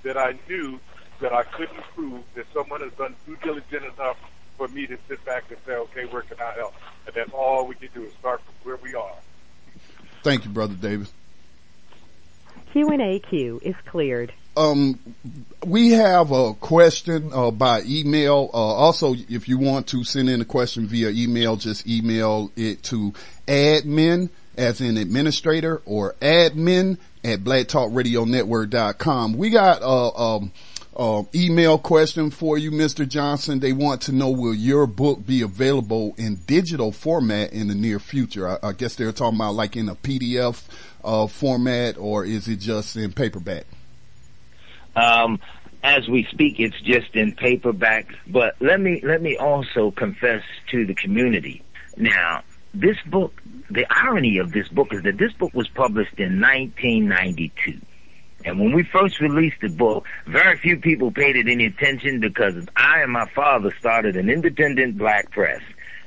[0.04, 0.78] that I knew
[1.22, 2.22] that I couldn't prove.
[2.34, 4.18] That someone has done due diligent enough
[4.58, 6.74] for me to sit back and say, okay, where can I help?
[7.06, 9.14] And that's all we can do is start from where we are.
[10.22, 11.10] Thank you, Brother Davis.
[12.72, 14.32] Q&A queue is cleared.
[14.56, 14.98] um,
[15.64, 18.50] we have a question uh, by email.
[18.52, 22.82] Uh, also, if you want to send in a question via email, just email it
[22.84, 23.12] to
[23.46, 29.34] admin as in administrator or admin at blacktalkradionetwork.com.
[29.34, 30.52] We got a, um,
[30.96, 33.08] uh, email question for you, Mr.
[33.08, 33.60] Johnson.
[33.60, 37.98] They want to know, will your book be available in digital format in the near
[37.98, 38.48] future?
[38.48, 40.64] I, I guess they're talking about like in a PDF,
[41.02, 43.64] uh, format or is it just in paperback?
[44.94, 45.40] Um,
[45.82, 48.06] as we speak, it's just in paperback.
[48.26, 51.62] But let me let me also confess to the community.
[51.96, 52.42] Now,
[52.74, 57.80] this book the irony of this book is that this book was published in 1992.
[58.44, 62.54] And when we first released the book, very few people paid it any attention because
[62.76, 65.60] I and my father started an independent black press.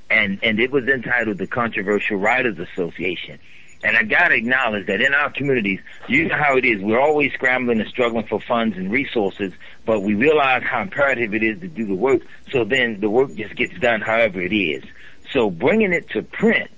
[0.09, 3.39] And, and it was entitled the Controversial Writers Association.
[3.83, 6.81] And I gotta acknowledge that in our communities, you know how it is.
[6.81, 9.53] We're always scrambling and struggling for funds and resources,
[9.85, 12.21] but we realize how imperative it is to do the work.
[12.51, 14.83] So then the work just gets done however it is.
[15.31, 16.71] So bringing it to print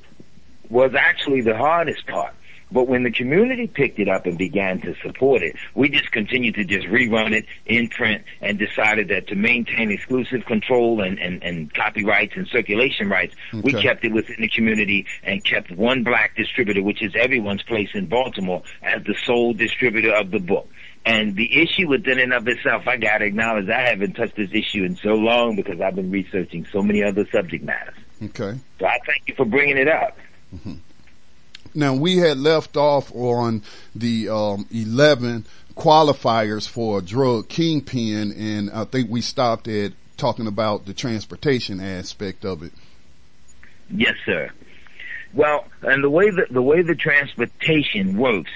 [0.70, 2.34] was actually the hardest part.
[2.72, 6.56] But when the community picked it up and began to support it, we just continued
[6.56, 11.42] to just rerun it in print and decided that to maintain exclusive control and, and,
[11.44, 16.36] and copyrights and circulation rights, we kept it within the community and kept one black
[16.36, 20.68] distributor, which is everyone's place in Baltimore, as the sole distributor of the book.
[21.06, 24.84] And the issue within and of itself, I gotta acknowledge I haven't touched this issue
[24.84, 27.96] in so long because I've been researching so many other subject matters.
[28.22, 28.60] Okay.
[28.80, 30.18] So I thank you for bringing it up.
[30.54, 30.74] Mm-hmm.
[31.78, 33.62] Now we had left off on
[33.96, 40.48] the um, 11 qualifiers for a drug kingpin, and I think we stopped at talking
[40.48, 42.72] about the transportation aspect of it.
[43.92, 44.50] Yes, sir.
[45.36, 48.50] Well, and the way that the way the transportation works,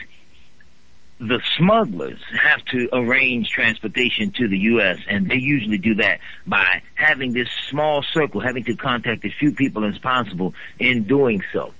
[1.19, 4.97] the smugglers have to arrange transportation to the U.S.
[5.07, 9.53] and they usually do that by having this small circle, having to contact as few
[9.53, 11.71] people as possible in doing so.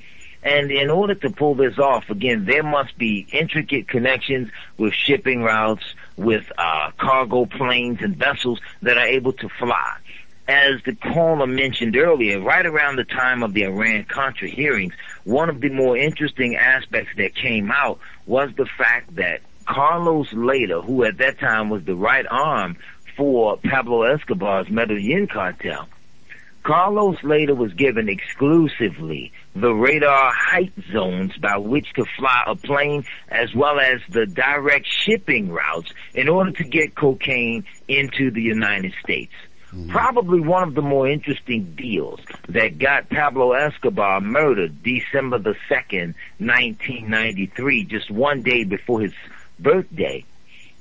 [0.43, 5.43] And in order to pull this off, again, there must be intricate connections with shipping
[5.43, 5.83] routes,
[6.17, 9.97] with uh, cargo planes and vessels that are able to fly.
[10.47, 15.61] As the caller mentioned earlier, right around the time of the Iran-Contra hearings, one of
[15.61, 21.19] the more interesting aspects that came out was the fact that Carlos Lehder, who at
[21.19, 22.77] that time was the right arm
[23.15, 25.87] for Pablo Escobar's Medellin cartel,
[26.63, 33.03] Carlos Lehder was given exclusively the radar height zones by which to fly a plane
[33.29, 38.93] as well as the direct shipping routes in order to get cocaine into the United
[39.03, 39.33] States.
[39.71, 39.89] Hmm.
[39.89, 46.13] Probably one of the more interesting deals that got Pablo Escobar murdered December the 2nd,
[46.39, 49.13] 1993, just one day before his
[49.59, 50.25] birthday,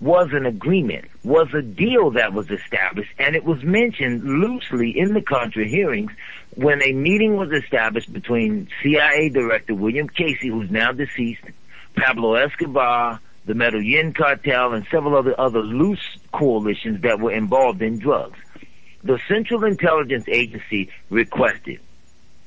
[0.00, 5.12] was an agreement, was a deal that was established, and it was mentioned loosely in
[5.12, 6.10] the Contra hearings
[6.54, 11.42] when a meeting was established between CIA Director William Casey, who's now deceased,
[11.96, 17.98] Pablo Escobar, the Medellin cartel, and several other other loose coalitions that were involved in
[17.98, 18.38] drugs.
[19.04, 21.80] The Central Intelligence Agency requested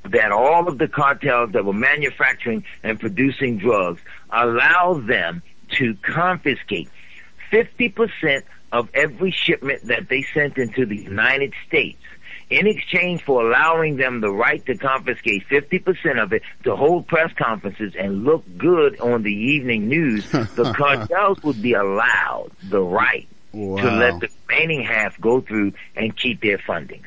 [0.06, 6.90] that all of the cartels that were manufacturing and producing drugs allow them to confiscate
[7.54, 12.02] 50% of every shipment that they sent into the United States
[12.50, 17.32] in exchange for allowing them the right to confiscate 50% of it to hold press
[17.34, 23.28] conferences and look good on the evening news, the cartels would be allowed the right
[23.54, 27.06] to let the remaining half go through and keep their fundings.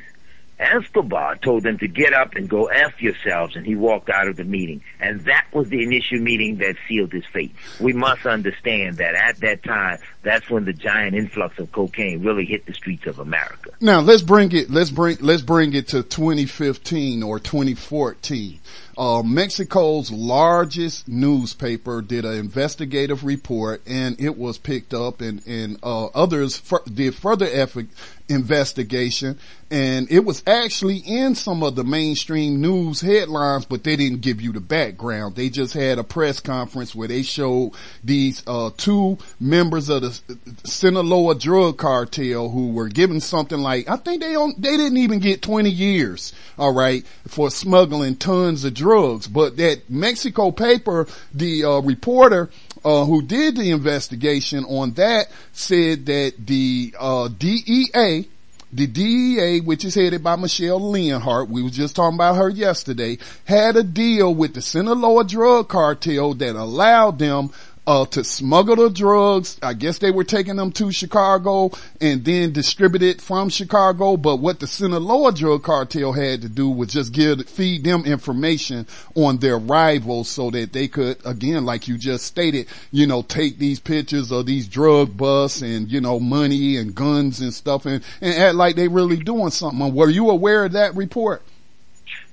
[0.59, 4.37] Escobar told them to get up and go F yourselves, and he walked out of
[4.37, 4.81] the meeting.
[5.01, 7.55] And that was the initial meeting that sealed his fate.
[7.79, 12.45] We must understand that at that time, that's when the giant influx of cocaine really
[12.45, 13.71] hit the streets of America.
[13.81, 14.71] Now let's bring it.
[14.71, 18.61] Let's bring let's bring it to 2015 or 2014.
[18.99, 25.79] Uh, Mexico's largest newspaper did an investigative report, and it was picked up, and and
[25.83, 27.87] uh, others fur- did further effort
[28.29, 29.39] investigation,
[29.71, 34.41] and it was actually in some of the mainstream news headlines, but they didn't give
[34.41, 35.37] you the background.
[35.37, 40.16] They just had a press conference where they showed these uh, two members of the
[40.65, 45.19] Sinaloa drug cartel who were given something like I think they don't they didn't even
[45.19, 49.27] get 20 years, all right, for smuggling tons of drugs.
[49.27, 52.51] But that Mexico paper, the uh, reporter
[52.85, 58.29] uh, who did the investigation on that said that the uh, DEA
[58.73, 63.17] the DEA, which is headed by Michele Leonhart, we was just talking about her yesterday,
[63.45, 67.51] had a deal with the Sinaloa drug cartel that allowed them
[67.87, 69.59] uh, to smuggle the drugs.
[69.63, 71.71] I guess they were taking them to Chicago
[72.01, 74.17] and then distribute it from Chicago.
[74.17, 78.87] But what the Sinaloa drug cartel had to do was just give, feed them information
[79.15, 83.59] on their rivals so that they could, again, like you just stated, you know, take
[83.59, 88.03] these pictures of these drug busts and, you know, money and guns and stuff and,
[88.21, 89.95] and act like they really doing something.
[89.95, 91.43] Were you aware of that report?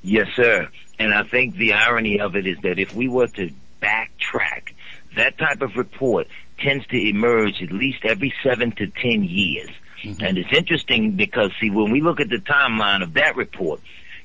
[0.02, 0.68] Yes, sir.
[1.00, 4.73] And I think the irony of it is that if we were to backtrack,
[5.15, 6.28] that type of report
[6.60, 9.69] tends to emerge at least every seven to ten years.
[10.04, 10.23] Mm-hmm.
[10.23, 13.80] And it's interesting because, see, when we look at the timeline of that report,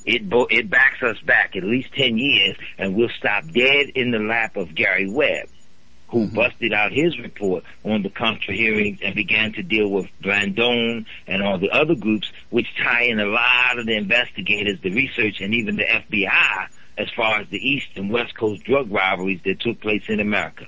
[0.05, 4.11] it bo- it backs us back at least 10 years and we'll stop dead in
[4.11, 5.49] the lap of Gary Webb
[6.09, 6.37] who mm-hmm.
[6.37, 11.43] busted out his report on the Contra hearings and began to deal with Blandón and
[11.43, 15.55] all the other groups, which tie in a lot of the investigators, the research, and
[15.55, 19.81] even the FBI as far as the East and West Coast drug rivalries that took
[19.81, 20.67] place in America.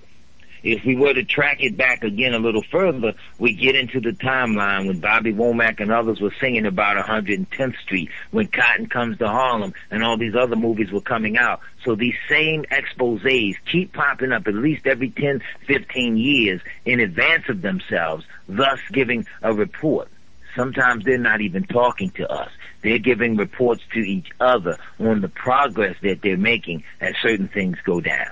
[0.63, 4.11] If we were to track it back again a little further, we get into the
[4.11, 9.29] timeline when Bobby Womack and others were singing about 110th Street, when Cotton Comes to
[9.29, 11.61] Harlem, and all these other movies were coming out.
[11.85, 17.49] So these same exposés keep popping up at least every 10, 15 years in advance
[17.49, 20.09] of themselves, thus giving a report.
[20.57, 22.51] Sometimes they're not even talking to us.
[22.83, 27.79] They're giving reports to each other on the progress that they're making as certain things
[27.85, 28.31] go down.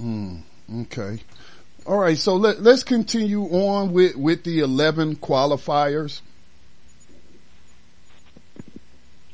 [0.00, 0.42] Mm,
[0.82, 1.22] okay.
[1.90, 6.20] All right, so let, let's continue on with, with the 11 qualifiers.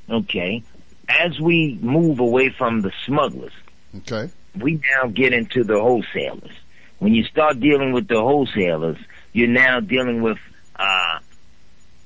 [0.08, 0.62] Okay.
[1.06, 3.52] As we move away from the smugglers,
[3.98, 4.30] Okay.
[4.58, 6.50] we now get into the wholesalers.
[6.98, 8.96] When you start dealing with the wholesalers,
[9.34, 10.38] you're now dealing with
[10.76, 11.18] uh,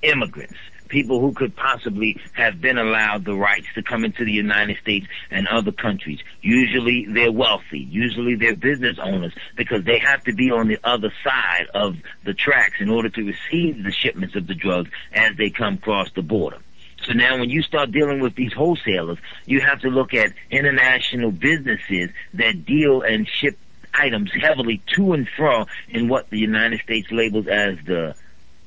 [0.02, 0.58] immigrants,
[0.90, 5.06] people who could possibly have been allowed the rights to come into the United States
[5.30, 6.18] and other countries.
[6.42, 7.78] Usually they're wealthy.
[7.90, 12.34] Usually they're business owners because they have to be on the other side of the
[12.34, 16.22] tracks in order to receive the shipments of the drugs as they come across the
[16.22, 16.58] border.
[17.06, 21.30] So now when you start dealing with these wholesalers, you have to look at international
[21.30, 23.56] businesses that deal and ship
[23.94, 28.14] items heavily to and fro in what the United States labels as the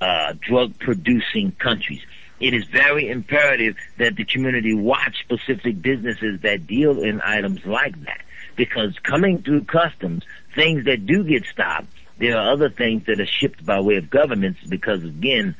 [0.02, 2.02] uh, drug producing countries.
[2.40, 8.00] It is very imperative that the community watch specific businesses that deal in items like
[8.06, 8.22] that.
[8.56, 10.24] Because coming through customs,
[10.56, 14.10] things that do get stopped, there are other things that are shipped by way of
[14.10, 15.56] governments because again,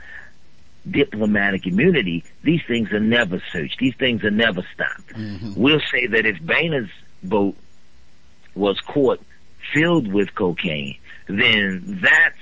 [0.90, 3.80] diplomatic immunity, these things are never searched.
[3.80, 5.14] These things are never stopped.
[5.14, 5.54] Mm-hmm.
[5.56, 6.90] We'll say that if Boehner's
[7.24, 7.56] boat
[8.56, 9.22] was caught
[9.74, 10.98] filled with cocaine,
[11.28, 12.38] then that's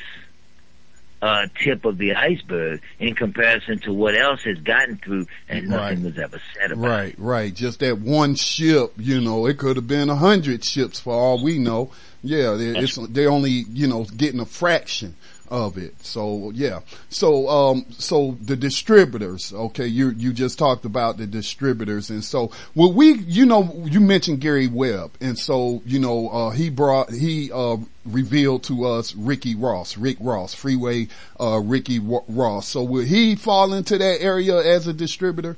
[1.21, 6.03] a tip of the iceberg in comparison to what else has gotten through and nothing
[6.03, 6.03] Right.
[6.03, 6.89] was ever said about it.
[6.89, 7.53] Right, right.
[7.53, 11.43] Just that one ship, you know, it could have been a hundred ships for all
[11.43, 11.91] we know.
[12.23, 15.15] Yeah, they- it's, they're only, you know, getting a fraction
[15.51, 15.93] of it.
[16.03, 16.79] So yeah.
[17.09, 22.09] So, um, so the distributors, okay, you, you just talked about the distributors.
[22.09, 25.11] And so, well, we, you know, you mentioned Gary Webb.
[25.19, 30.17] And so, you know, uh, he brought, he, uh, revealed to us Ricky Ross, Rick
[30.21, 32.67] Ross, Freeway, uh, Ricky Ross.
[32.67, 35.57] So will he fall into that area as a distributor?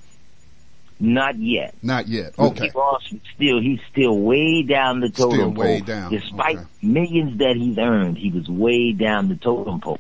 [1.04, 1.76] Not yet.
[1.84, 2.34] Not yet.
[2.38, 2.72] Ricky Okay.
[2.74, 5.64] Ross still he's still way down the totem Still pole.
[5.64, 6.12] way down.
[6.12, 6.66] Despite Okay.
[6.82, 10.00] millions that he's earned, he was way down the totem pole.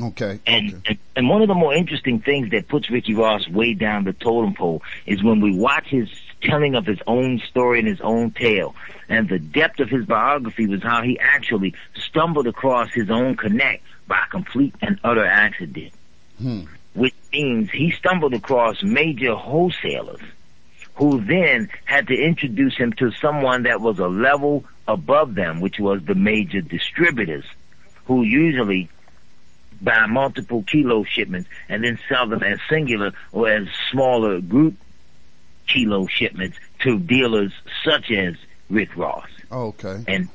[0.00, 0.38] Okay.
[0.46, 0.82] And, okay.
[0.90, 4.12] and and one of the more interesting things that puts Ricky Ross way down the
[4.12, 6.08] totem pole is when we watch his
[6.42, 8.76] telling of his own story and his own tale.
[9.08, 13.82] And the depth of his biography was how he actually stumbled across his own connect
[14.06, 15.92] by complete and utter accident.
[16.40, 16.60] Hmm.
[16.94, 20.20] Which means he stumbled across major wholesalers
[20.96, 25.78] who then had to introduce him to someone that was a level above them, which
[25.78, 27.44] was the major distributors,
[28.06, 28.88] who usually
[29.80, 34.74] buy multiple kilo shipments and then sell them as singular or as smaller group
[35.66, 37.52] kilo shipments to dealers
[37.84, 38.34] such as
[38.70, 39.28] Rick Ross.
[39.52, 40.02] Okay.
[40.08, 40.28] And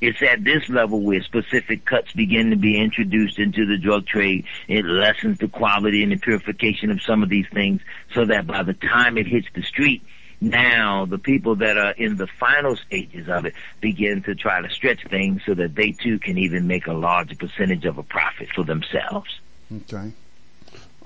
[0.00, 4.44] it's at this level where specific cuts begin to be introduced into the drug trade.
[4.68, 7.80] It lessens the quality and the purification of some of these things
[8.12, 10.02] so that by the time it hits the street,
[10.40, 14.68] now the people that are in the final stages of it begin to try to
[14.68, 18.48] stretch things so that they too can even make a larger percentage of a profit
[18.54, 19.40] for themselves.
[19.74, 20.12] Okay.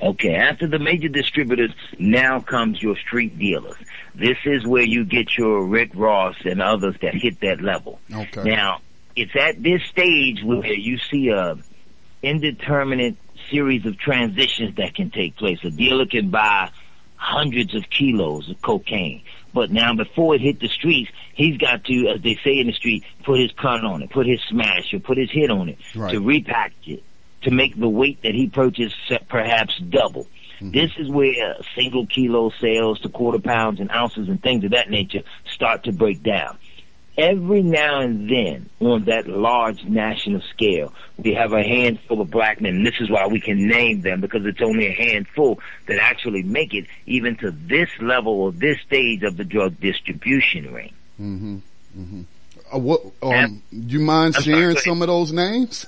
[0.00, 3.76] Okay, after the major distributors, now comes your street dealers.
[4.14, 8.00] This is where you get your Rick Ross and others that hit that level.
[8.12, 8.42] Okay.
[8.42, 8.80] Now,
[9.14, 11.56] it's at this stage where you see a
[12.22, 13.16] indeterminate
[13.50, 15.58] series of transitions that can take place.
[15.62, 16.70] A dealer can buy
[17.16, 19.22] hundreds of kilos of cocaine.
[19.54, 22.72] But now before it hit the streets, he's got to, as they say in the
[22.72, 25.78] street, put his cut on it, put his smash or put his hit on it
[25.94, 26.12] Right.
[26.12, 27.02] to repackage it,
[27.42, 28.96] to make the weight that he purchased
[29.28, 30.26] perhaps double.
[30.60, 30.70] Mm-hmm.
[30.70, 34.70] This is where uh, single kilo sales to quarter pounds and ounces and things of
[34.70, 35.22] that nature
[35.52, 36.56] start to break down.
[37.18, 42.60] Every now and then, on that large national scale, we have a handful of black
[42.62, 46.42] men, this is why we can name them because it's only a handful that actually
[46.42, 50.92] make it even to this level or this stage of the drug distribution ring.
[51.18, 51.56] hmm
[51.94, 52.22] hmm
[52.72, 55.84] Uh, what, um, And- you mind I'm sorry, sharing go some of those names?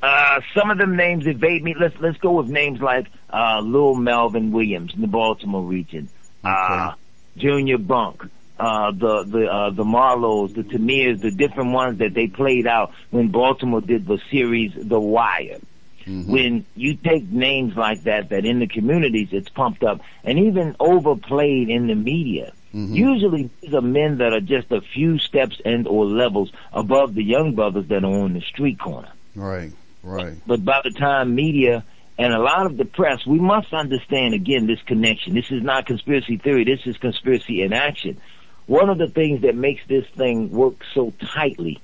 [0.00, 1.74] Uh, some of them names evade me.
[1.78, 6.10] Let's let's go with names like uh, Lil Melvin Williams in the Baltimore region,
[6.44, 6.92] uh,
[7.38, 8.22] Junior Bunk,
[8.58, 12.92] uh, the the uh, the Marlos, the Tamirs, the different ones that they played out
[13.10, 15.58] when Baltimore did the series The Wire.
[16.06, 20.76] When you take names like that, that in the communities it's pumped up and even
[20.78, 22.52] overplayed in the media.
[22.74, 27.22] Usually these are men that are just a few steps and or levels above the
[27.22, 30.36] young brothers that are on the street corner Right, right.
[30.46, 31.84] but by the time media
[32.18, 35.34] and a lot of the press, we must understand again this connection.
[35.34, 36.64] This is not conspiracy theory.
[36.64, 38.20] This is conspiracy in action.
[38.66, 41.80] One of the things that makes this thing work so tightly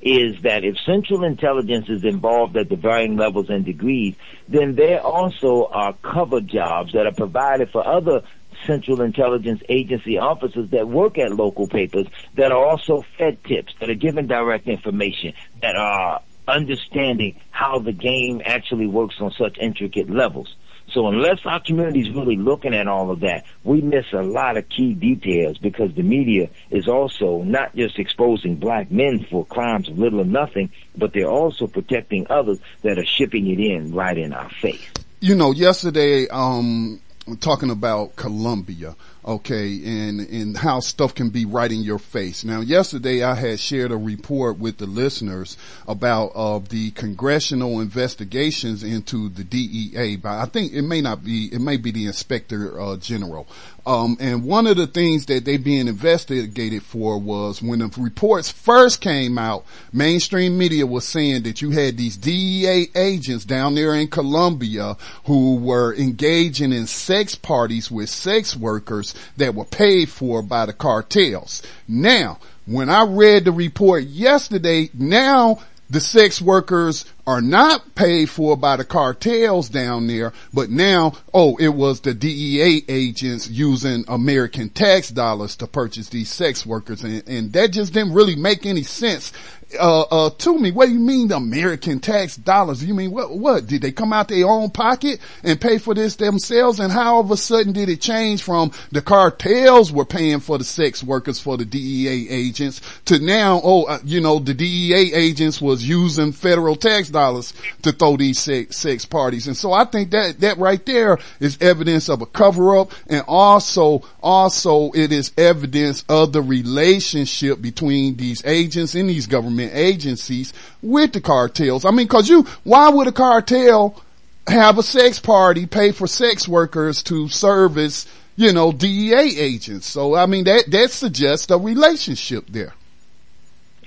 [0.00, 4.14] is that if central intelligence is involved at the varying levels and degrees,
[4.48, 8.22] then there also are cover jobs that are provided for other
[8.66, 13.90] central intelligence agency officers that work at local papers that are also fed tips, that
[13.90, 20.10] are given direct information, that are understanding how the game actually works on such intricate
[20.10, 20.54] levels.
[20.92, 24.56] So unless our community is really looking at all of that, we miss a lot
[24.56, 29.88] of key details because the media is also not just exposing black men for crimes
[29.88, 34.18] of little or nothing, but they're also protecting others that are shipping it in right
[34.18, 34.90] in our face.
[35.20, 37.00] You know, yesterday, um,
[37.40, 42.44] talking about Colombia, okay, and, and how stuff can be right in your face.
[42.44, 45.56] Now, yesterday I had shared a report with the listeners
[45.86, 51.48] about, uh, the congressional investigations into the DEA, but I think it may not be,
[51.52, 53.46] it may be the inspector, uh, general.
[53.86, 58.50] Um, and one of the things that they being investigated for was when the reports
[58.50, 63.94] first came out, mainstream media was saying that you had these DEA agents down there
[63.94, 70.42] in Colombia who were engaging in sex parties with sex workers that were paid for
[70.42, 71.62] by the cartels.
[71.88, 78.56] Now, when I read the report yesterday, now the sex workers are not paid for
[78.56, 84.68] by the cartels down there, but now, oh, it was the DEA agents using American
[84.68, 87.04] tax dollars to purchase these sex workers.
[87.04, 89.32] And, and that just didn't really make any sense.
[89.78, 92.82] Uh, uh, to me, what do you mean the American tax dollars?
[92.82, 93.66] You mean what, what?
[93.66, 96.80] Did they come out their own pocket and pay for this themselves?
[96.80, 100.58] And how all of a sudden did it change from the cartels were paying for
[100.58, 105.12] the sex workers for the DEA agents to now, oh, uh, you know, the DEA
[105.14, 107.52] agents was using federal tax dollars
[107.82, 109.46] to throw these sex, sex parties.
[109.46, 113.24] And so I think that, that right there is evidence of a cover up and
[113.26, 120.52] also, also it is evidence of the relationship between these agents and these government agencies
[120.82, 121.84] with the cartels.
[121.84, 124.02] I mean, cause you, why would a cartel
[124.46, 128.06] have a sex party, pay for sex workers to service,
[128.36, 129.86] you know, DEA agents?
[129.86, 132.74] So I mean, that, that suggests a relationship there.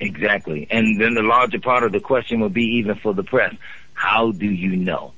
[0.04, 0.68] Exactly.
[0.70, 3.54] And then the larger part of the question would be even for the press,
[3.94, 5.14] how do you know?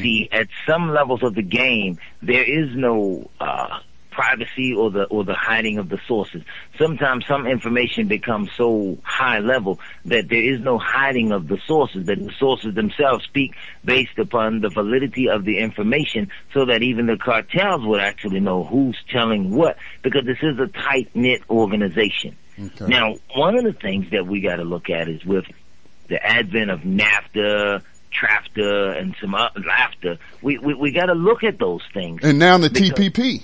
[0.00, 3.80] See, at some levels of the game, there is no, uh,
[4.16, 6.42] privacy or the, or the hiding of the sources.
[6.78, 12.06] Sometimes some information becomes so high level that there is no hiding of the sources,
[12.06, 13.54] that the sources themselves speak
[13.84, 18.64] based upon the validity of the information so that even the cartels would actually know
[18.64, 22.34] who's telling what because this is a tight knit organization.
[22.58, 22.86] Okay.
[22.86, 25.44] Now, one of the things that we got to look at is with
[26.08, 27.82] the advent of NAFTA,
[28.12, 32.20] TRAFTA, and some other laughter, we, we, we got to look at those things.
[32.22, 33.42] And now the TPP.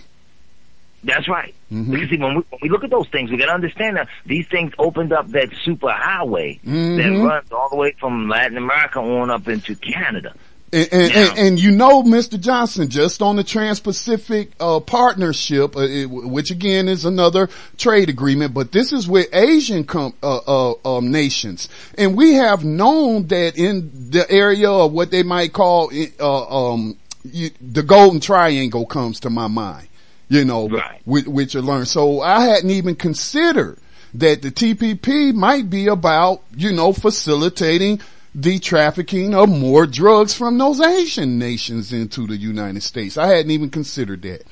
[1.04, 1.52] That's right.
[1.72, 1.90] Mhm.
[1.90, 4.08] Because see, when we, when we look at those things, we got to understand that
[4.24, 7.28] these things opened up that super highway that Mhm.
[7.28, 10.32] runs all the way from Latin America on up into Canada.
[10.72, 12.40] And, and, and, and you know, Mr.
[12.40, 18.54] Johnson, just on the Trans-Pacific uh, Partnership, uh, it, which again is another trade agreement,
[18.54, 20.38] but this is with Asian com- uh,
[20.72, 21.68] uh, um, nations,
[21.98, 26.96] and we have known that in the area of what they might call uh, um,
[27.24, 29.88] you, the Golden Triangle comes to my mind.
[30.30, 31.02] You know, Right.
[31.04, 31.84] which, which you learn.
[31.84, 33.76] So I hadn't even considered
[34.14, 38.00] that the TPP might be about, you know, facilitating
[38.34, 43.18] the trafficking of more drugs from those Asian nations into the United States.
[43.18, 44.42] I hadn't even considered that.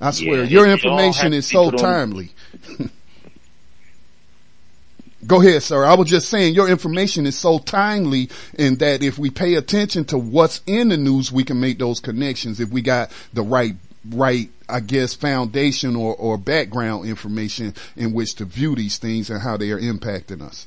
[0.00, 2.30] I swear, Yeah, your information is so be put on- timely.
[5.26, 5.84] Go ahead, sir.
[5.86, 8.28] I was just saying your information is so timely
[8.58, 11.98] in that if we pay attention to what's in the news, we can make those
[11.98, 13.74] connections if we got the right,
[14.10, 19.40] right, I guess, foundation or, or background information in which to view these things and
[19.40, 20.66] how they are impacting us.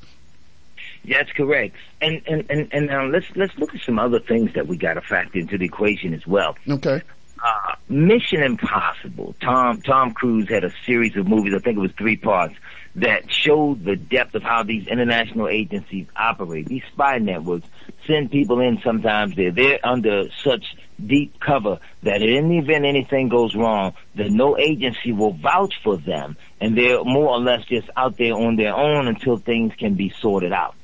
[1.10, 1.76] That's correct.
[2.00, 4.94] And and and, and now let's let's look at some other things that we got
[4.94, 6.56] to factor into the equation as well.
[6.68, 7.02] Okay.
[7.42, 9.34] Uh, Mission Impossible.
[9.40, 11.54] Tom Tom Cruise had a series of movies.
[11.54, 12.54] I think it was three parts
[12.96, 16.66] that showed the depth of how these international agencies operate.
[16.66, 17.68] These spy networks
[18.06, 18.80] send people in.
[18.82, 24.30] Sometimes they're they're under such deep cover that in the event anything goes wrong, that
[24.30, 28.56] no agency will vouch for them, and they're more or less just out there on
[28.56, 30.74] their own until things can be sorted out.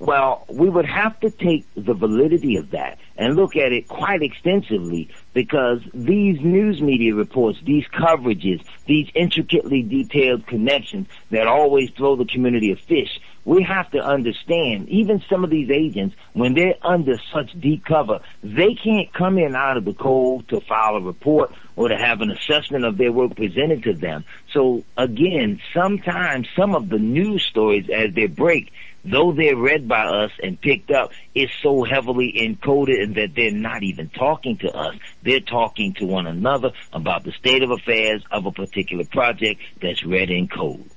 [0.00, 4.22] Well, we would have to take the validity of that and look at it quite
[4.22, 12.14] extensively because these news media reports, these coverages, these intricately detailed connections that always throw
[12.14, 16.76] the community a fish, we have to understand even some of these agents, when they're
[16.82, 21.00] under such deep cover, they can't come in out of the cold to file a
[21.00, 24.24] report or to have an assessment of their work presented to them.
[24.52, 28.70] So again, sometimes some of the news stories as they break
[29.10, 33.50] though they're read by us and picked up, is so heavily encoded and that they're
[33.50, 34.96] not even talking to us.
[35.22, 40.04] They're talking to one another about the state of affairs of a particular project that's
[40.04, 40.90] read in code.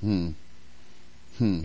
[0.00, 0.30] Hmm.
[1.38, 1.62] Hmm.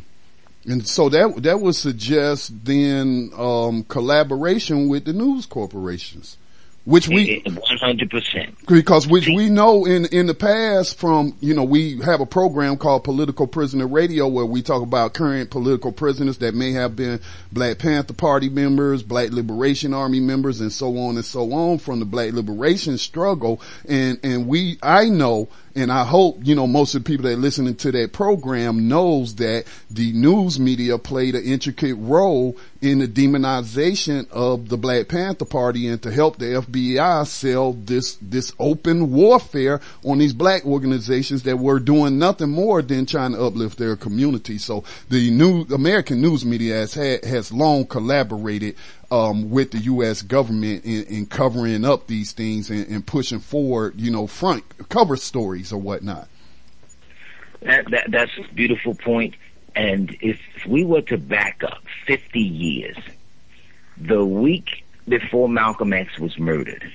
[0.66, 6.38] And so that that would suggest then um, collaboration with the news corporations,
[6.86, 8.56] which we One hundred percent.
[8.68, 12.78] because which we know in in the past from you know we have a program
[12.78, 17.20] called Political Prisoner Radio where we talk about current political prisoners that may have been
[17.52, 22.00] Black Panther Party members, Black Liberation Army members, and so on and so on from
[22.00, 23.62] the Black Liberation struggle.
[23.88, 25.50] And and we I know
[25.80, 28.88] and I hope, you know, most of the people that are listening to that program
[28.88, 35.08] knows that the news media played an intricate role in the demonization of the Black
[35.08, 40.66] Panther Party and to help the FBI sell this, this open warfare on these black
[40.66, 44.58] organizations that were doing nothing more than trying to uplift their community.
[44.58, 48.76] So the new American news media has had, has long collaborated
[49.12, 50.22] um, with the U.S.
[50.22, 55.16] government in, in covering up these things and, and pushing forward, you know, front cover
[55.16, 56.28] stories or whatnot.
[57.62, 59.36] That, that that's a beautiful point.
[59.76, 62.98] And if we were to back up 50 years,
[63.98, 66.92] the week before Malcolm X was murdered,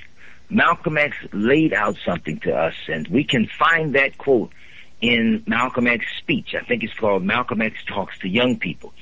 [0.50, 4.52] Malcolm X laid out something to us, and we can find that quote
[5.00, 6.54] in Malcolm X's speech.
[6.54, 8.92] I think it's called Malcolm X Talks to Young People.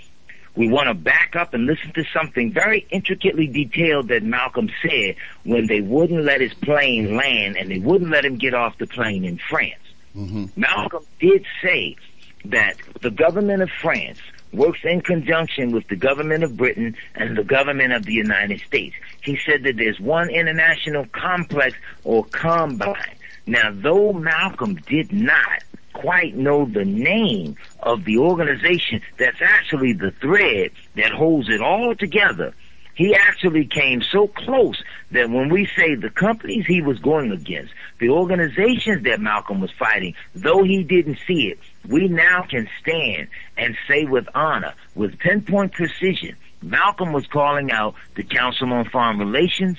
[0.55, 5.17] We want to back up and listen to something very intricately detailed that Malcolm said
[5.45, 8.87] when they wouldn't let his plane land and they wouldn't let him get off the
[8.87, 9.75] plane in France.
[10.15, 10.47] Mm-hmm.
[10.57, 11.97] Malcolm did say
[12.45, 14.19] that the government of France
[14.53, 18.95] works in conjunction with the government of Britain and the government of the United States.
[19.23, 23.17] He said that there's one international complex or combine.
[23.47, 25.65] Now, though Malcolm did not
[26.03, 31.95] quite know the name of the organization that's actually the thread that holds it all
[31.95, 32.53] together,
[32.95, 34.83] he actually came so close
[35.13, 39.71] that when we say the companies he was going against, the organizations that Malcolm was
[39.79, 45.19] fighting, though he didn't see it, we now can stand and say with honor, with
[45.21, 49.79] pinpoint precision, Malcolm was calling out the Council on Foreign Relations,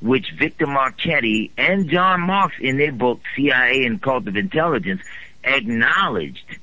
[0.00, 5.00] which Victor Marchetti and John Marks in their book CIA and Cult of Intelligence
[5.44, 6.58] acknowledged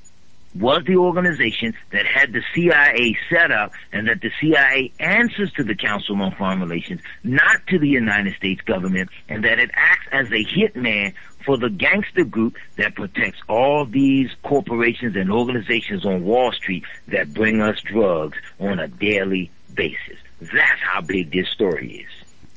[0.54, 5.64] was the organization that had the CIA set up and that the CIA answers to
[5.64, 10.06] the Council on Foreign Relations, not to the United States government, and that it acts
[10.12, 11.14] as a hitman
[11.44, 17.32] for the gangster group that protects all these corporations and organizations on Wall Street that
[17.32, 20.18] bring us drugs on a daily basis.
[20.40, 22.11] That's how big this story is.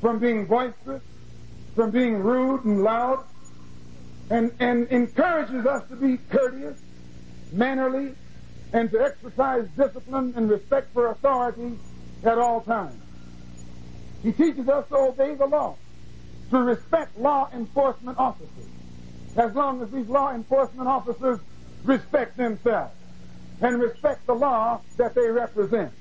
[0.00, 1.02] from being boisterous,
[1.74, 3.24] from being rude and loud,
[4.30, 6.80] and, and encourages us to be courteous,
[7.52, 8.14] mannerly,
[8.72, 11.78] and to exercise discipline and respect for authority
[12.24, 13.00] at all times.
[14.22, 15.76] He teaches us to obey the law,
[16.50, 18.68] to respect law enforcement officers,
[19.36, 21.40] as long as these law enforcement officers
[21.84, 22.94] respect themselves
[23.62, 25.92] and respect the law that they represent.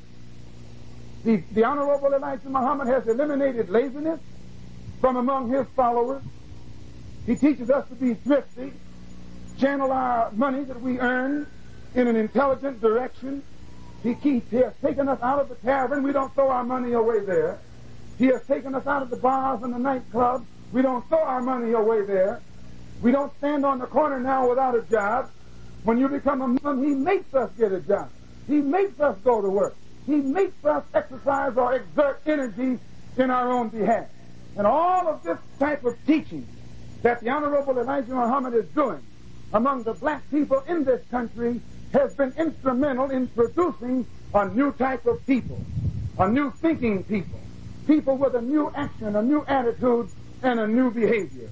[1.24, 4.20] The, the Honorable Elijah Muhammad has eliminated laziness
[5.02, 6.24] from among his followers.
[7.26, 8.74] He teaches us to be thrifty,
[9.60, 11.46] channel our money that we earn
[11.96, 13.44] in an intelligent direction.
[14.04, 16.04] He, keeps, he has taken us out of the tavern.
[16.04, 17.60] We don't throw our money away there.
[18.18, 20.46] He has taken us out of the bars and the nightclubs.
[20.72, 22.42] We don't throw our money away there.
[23.02, 25.32] We don't stand on the corner now without a job.
[25.84, 28.10] When you become a Muslim, he makes us get a job.
[28.48, 29.76] He makes us go to work.
[30.06, 32.80] He makes us exercise or exert energy
[33.18, 34.08] in our own behalf.
[34.58, 36.48] And all of this type of teaching
[37.02, 39.02] that the Honorable Elijah Muhammad is doing
[39.54, 41.62] among the black people in this country
[41.94, 45.64] has been instrumental in producing a new type of people,
[46.18, 47.40] a new thinking people,
[47.88, 50.10] people with a new action, a new attitude,
[50.44, 51.50] and a new behavior.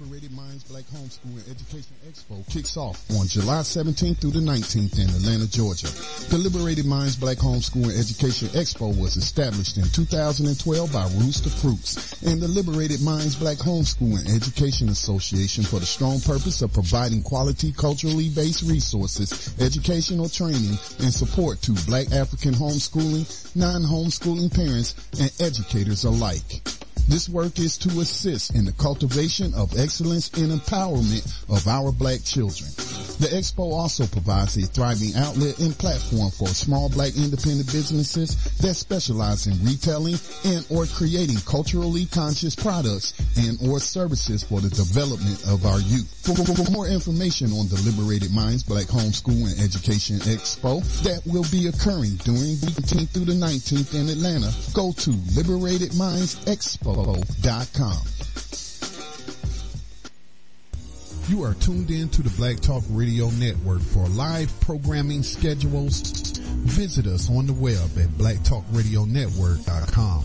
[0.00, 4.98] Liberated Minds Black Homeschool and Education Expo kicks off on July 17th through the 19th
[4.98, 5.86] in Atlanta, Georgia.
[6.30, 12.22] The Liberated Minds Black Homeschool and Education Expo was established in 2012 by Rooster Fruits
[12.22, 17.22] and the Liberated Minds Black Homeschool and Education Association for the strong purpose of providing
[17.22, 23.22] quality culturally based resources, educational training, and support to black African homeschooling,
[23.54, 26.62] non-homeschooling parents, and educators alike.
[27.08, 32.24] This work is to assist in the cultivation of excellence and empowerment of our black
[32.24, 32.70] children.
[33.20, 38.74] The expo also provides a thriving outlet and platform for small black independent businesses that
[38.74, 45.38] specialize in retailing and or creating culturally conscious products and or services for the development
[45.46, 46.10] of our youth.
[46.26, 46.34] For,
[46.72, 52.16] more information on the Liberated Minds Black Homeschool and Education Expo that will be occurring
[52.26, 55.12] during the 18th through the 19th in Atlanta, go to
[56.94, 57.98] liberatedmindsexpo.com.
[61.28, 66.02] You are tuned in to the Black Talk Radio Network for live programming schedules.
[66.64, 70.24] Visit us on the web at blacktalkradionetwork.com.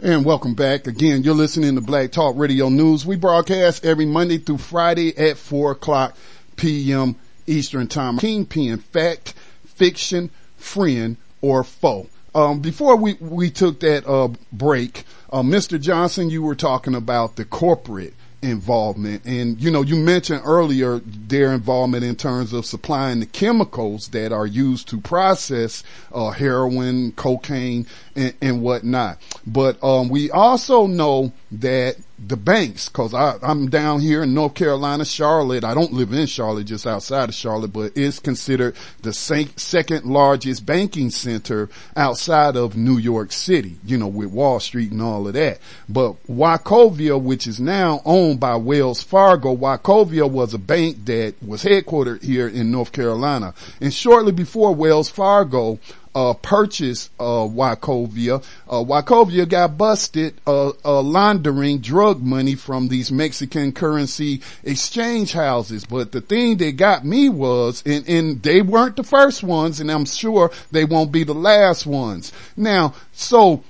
[0.00, 0.86] And welcome back.
[0.86, 3.04] Again, you're listening to Black Talk Radio News.
[3.04, 6.16] We broadcast every Monday through Friday at 4 o'clock
[6.54, 7.16] p.m.
[7.48, 8.18] Eastern Time.
[8.18, 9.34] Kingpin, fact,
[9.66, 12.06] fiction, friend, or foe.
[12.34, 15.80] Um, before we, we took that uh, break, uh, Mr.
[15.80, 19.24] Johnson, you were talking about the corporate involvement.
[19.24, 24.32] And, you know, you mentioned earlier their involvement in terms of supplying the chemicals that
[24.32, 29.18] are used to process uh, heroin, cocaine, and, and whatnot.
[29.46, 34.54] But um, we also know that the banks, cause I, I'm down here in North
[34.54, 35.62] Carolina, Charlotte.
[35.62, 40.66] I don't live in Charlotte, just outside of Charlotte, but it's considered the second largest
[40.66, 45.34] banking center outside of New York City, you know, with Wall Street and all of
[45.34, 45.60] that.
[45.88, 51.62] But Wachovia, which is now owned by Wells Fargo, Wachovia was a bank that was
[51.62, 53.54] headquartered here in North Carolina.
[53.80, 55.78] And shortly before Wells Fargo,
[56.18, 58.44] uh, purchased uh, Wachovia.
[58.68, 65.86] Uh, Wachovia got busted uh, uh, laundering drug money from these Mexican currency exchange houses.
[65.86, 69.92] But the thing that got me was, and, and they weren't the first ones, and
[69.92, 72.32] I'm sure they won't be the last ones.
[72.56, 73.62] Now, so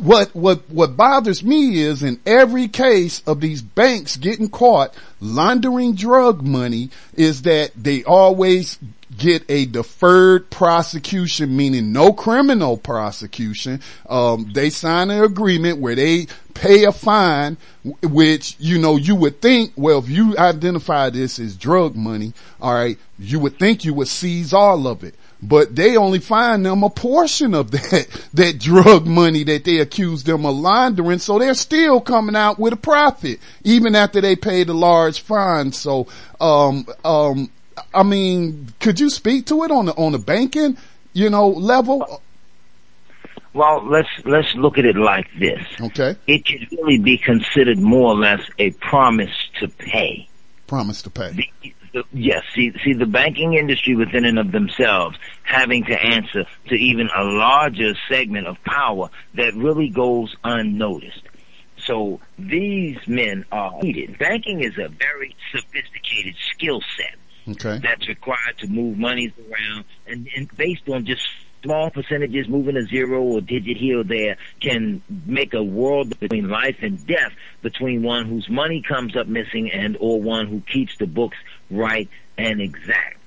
[0.00, 5.94] what what what bothers me is in every case of these banks getting caught laundering
[5.94, 8.76] drug money is that they always
[9.16, 13.80] get a deferred prosecution, meaning no criminal prosecution.
[14.08, 17.56] Um, they sign an agreement where they pay a fine,
[18.02, 22.74] which, you know, you would think, well, if you identify this as drug money, all
[22.74, 25.14] right, you would think you would seize all of it.
[25.42, 30.24] But they only find them a portion of that, that drug money that they accuse
[30.24, 31.18] them of laundering.
[31.18, 35.72] So they're still coming out with a profit, even after they paid a large fine.
[35.72, 36.06] So,
[36.40, 37.50] um, um,
[37.92, 40.76] I mean, could you speak to it on the, on the banking,
[41.12, 42.22] you know, level?
[43.52, 45.64] Well, let's let's look at it like this.
[45.80, 46.16] Okay.
[46.26, 50.28] It could really be considered more or less a promise to pay.
[50.66, 51.30] Promise to pay.
[51.30, 56.46] The, the, yes, see, see, the banking industry within and of themselves having to answer
[56.68, 61.22] to even a larger segment of power that really goes unnoticed.
[61.86, 64.18] So these men are needed.
[64.18, 67.14] Banking is a very sophisticated skill set
[67.48, 67.78] Okay.
[67.82, 71.22] that's required to move monies around and, and based on just
[71.62, 76.48] small percentages moving a zero or digit here or there can make a world between
[76.48, 77.32] life and death
[77.62, 81.36] between one whose money comes up missing and or one who keeps the books
[81.70, 83.18] right and exact.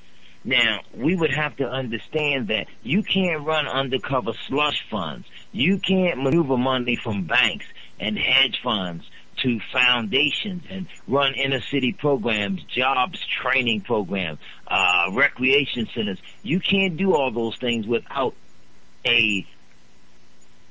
[0.43, 5.27] Now, we would have to understand that you can't run undercover slush funds.
[5.51, 7.65] You can't maneuver money from banks
[7.99, 9.03] and hedge funds
[9.43, 16.19] to foundations and run inner city programs, jobs training programs, uh, recreation centers.
[16.43, 18.33] You can't do all those things without
[19.05, 19.45] a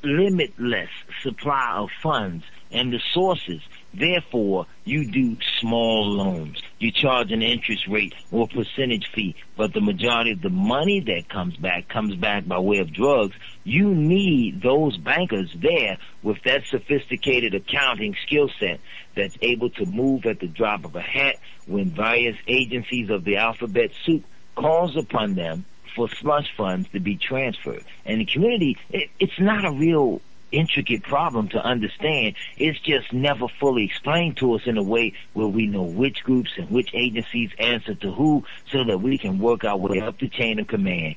[0.02, 0.90] limitless
[1.22, 3.62] supply of funds and the sources.
[3.94, 6.60] Therefore, you do small loans.
[6.78, 11.28] You charge an interest rate or percentage fee, but the majority of the money that
[11.28, 13.34] comes back comes back by way of drugs.
[13.64, 18.80] You need those bankers there with that sophisticated accounting skill set
[19.14, 23.38] that's able to move at the drop of a hat when various agencies of the
[23.38, 24.24] alphabet soup
[24.54, 25.64] calls upon them
[25.94, 27.84] for slush funds to be transferred.
[28.04, 30.20] And the community, it, it's not a real
[30.56, 32.34] intricate problem to understand.
[32.56, 36.50] It's just never fully explained to us in a way where we know which groups
[36.56, 40.28] and which agencies answer to who so that we can work our way up the
[40.28, 41.16] chain of command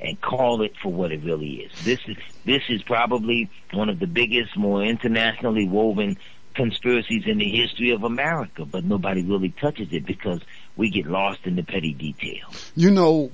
[0.00, 1.72] and call it for what it really is.
[1.84, 6.16] This is this is probably one of the biggest, more internationally woven
[6.54, 10.40] conspiracies in the history of America, but nobody really touches it because
[10.76, 12.72] we get lost in the petty details.
[12.74, 13.30] You know,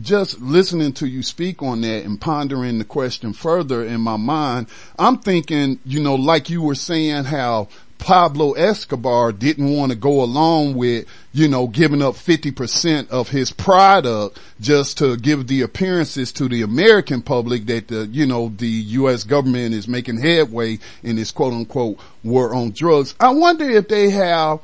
[0.00, 4.68] just listening to you speak on that and pondering the question further in my mind,
[4.98, 7.68] I'm thinking, you know, like you were saying how
[8.02, 13.52] Pablo Escobar didn't want to go along with, you know, giving up 50% of his
[13.52, 18.66] product just to give the appearances to the American public that the, you know, the
[18.66, 19.22] U.S.
[19.22, 23.14] government is making headway in this quote unquote war on drugs.
[23.20, 24.58] I wonder if they have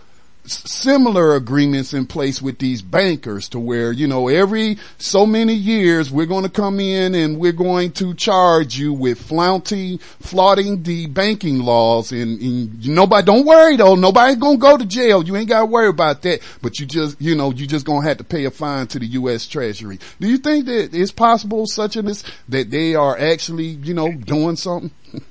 [0.50, 6.10] similar agreements in place with these bankers to where, you know, every so many years
[6.10, 11.06] we're going to come in and we're going to charge you with flaunting, flaunting the
[11.06, 15.22] banking laws and, and nobody, don't worry though, nobody's going to go to jail.
[15.22, 18.02] You ain't got to worry about that, but you just, you know, you just going
[18.02, 19.46] to have to pay a fine to the U.S.
[19.46, 19.98] Treasury.
[20.20, 24.56] Do you think that it's possible such this, that they are actually, you know, doing
[24.56, 24.90] something?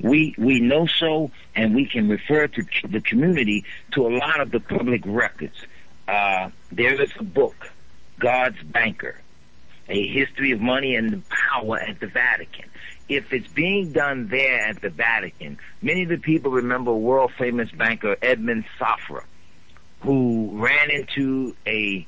[0.00, 4.50] We we know so, and we can refer to the community to a lot of
[4.50, 5.56] the public records.
[6.06, 7.72] Uh, there is a book,
[8.18, 9.16] God's Banker,
[9.88, 12.66] a history of money and power at the Vatican.
[13.08, 17.70] If it's being done there at the Vatican, many of the people remember world famous
[17.70, 19.22] banker Edmond Safra,
[20.00, 22.06] who ran into a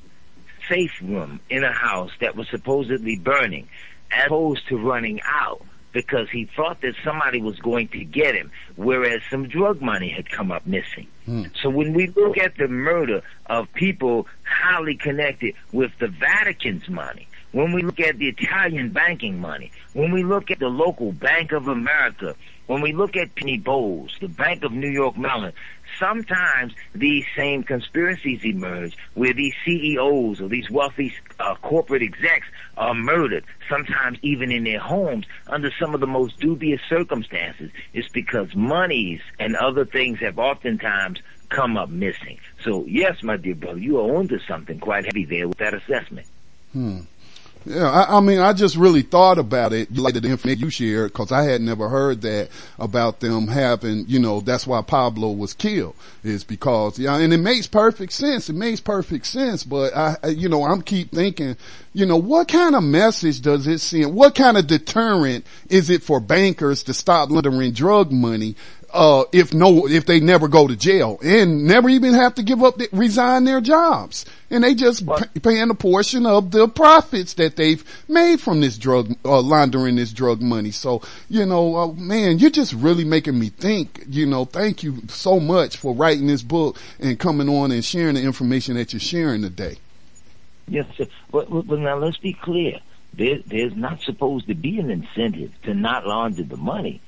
[0.69, 3.69] safe room in a house that was supposedly burning,
[4.11, 5.63] as opposed to running out
[5.93, 10.31] because he thought that somebody was going to get him, whereas some drug money had
[10.31, 11.07] come up missing.
[11.25, 11.45] Hmm.
[11.63, 17.29] So when we look at the murder of people highly connected with the Vatican's money,
[17.53, 21.53] when we look at the Italian banking money, when we look at the local Bank
[21.53, 22.37] of America,
[22.67, 25.53] when we look at Penny Bowles, the Bank of New York Mellon,
[25.99, 32.95] sometimes these same conspiracies emerge where these CEOs or these wealthy uh, corporate execs are
[32.95, 37.71] murdered, sometimes even in their homes under some of the most dubious circumstances.
[37.93, 42.39] It's because monies and other things have oftentimes come up missing.
[42.63, 46.27] So yes, my dear brother, you are onto something quite heavy there with that assessment.
[46.73, 47.01] Hmm.
[47.67, 51.13] Yeah, I, I, mean, I just really thought about it, like the information you shared,
[51.13, 52.49] because I had never heard that
[52.79, 57.39] about them having, you know, that's why Pablo was killed, is because, yeah, and it
[57.39, 58.49] makes perfect sense.
[58.49, 61.57] It makes perfect sense, but I, you know, I'm keep thinking,
[61.93, 64.15] you know, what kind of message does it send?
[64.15, 68.57] What kind of deterrent is it for bankers to stop laundering drug money?
[68.93, 72.63] Uh, if no, if they never go to jail and never even have to give
[72.63, 74.25] up, the, resign their jobs.
[74.51, 75.05] And they just
[75.43, 80.13] paying a portion of the profits that they've made from this drug, uh, laundering this
[80.13, 80.71] drug money.
[80.71, 85.03] So, you know, uh, man, you're just really making me think, you know, thank you
[85.09, 89.01] so much for writing this book and coming on and sharing the information that you're
[89.01, 89.77] sharing today.
[90.67, 91.07] Yes, sir.
[91.31, 92.81] But, but now let's be clear.
[93.13, 97.03] There, there's not supposed to be an incentive to not launder the money.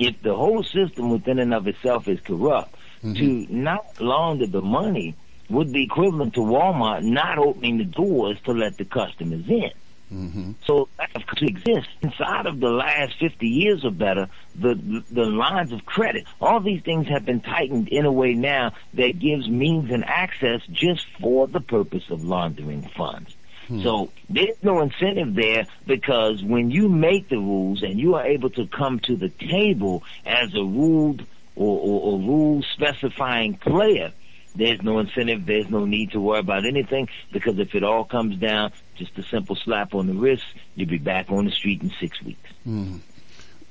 [0.00, 2.74] If the whole system within and of itself is corrupt,
[3.04, 3.14] mm-hmm.
[3.14, 5.14] to not launder the money
[5.50, 9.72] would be equivalent to Walmart not opening the doors to let the customers in.
[10.12, 10.52] Mm-hmm.
[10.64, 10.88] So
[11.36, 16.26] to exist inside of the last 50 years or better, the the lines of credit,
[16.40, 20.62] all these things have been tightened in a way now that gives means and access
[20.72, 23.36] just for the purpose of laundering funds.
[23.70, 23.82] Hmm.
[23.82, 28.50] So there's no incentive there because when you make the rules and you are able
[28.50, 31.22] to come to the table as a ruled
[31.54, 34.12] or, or, or rule specifying player,
[34.56, 38.36] there's no incentive, there's no need to worry about anything because if it all comes
[38.38, 40.44] down, just a simple slap on the wrist,
[40.74, 42.50] you'll be back on the street in six weeks.
[42.66, 42.98] Mm.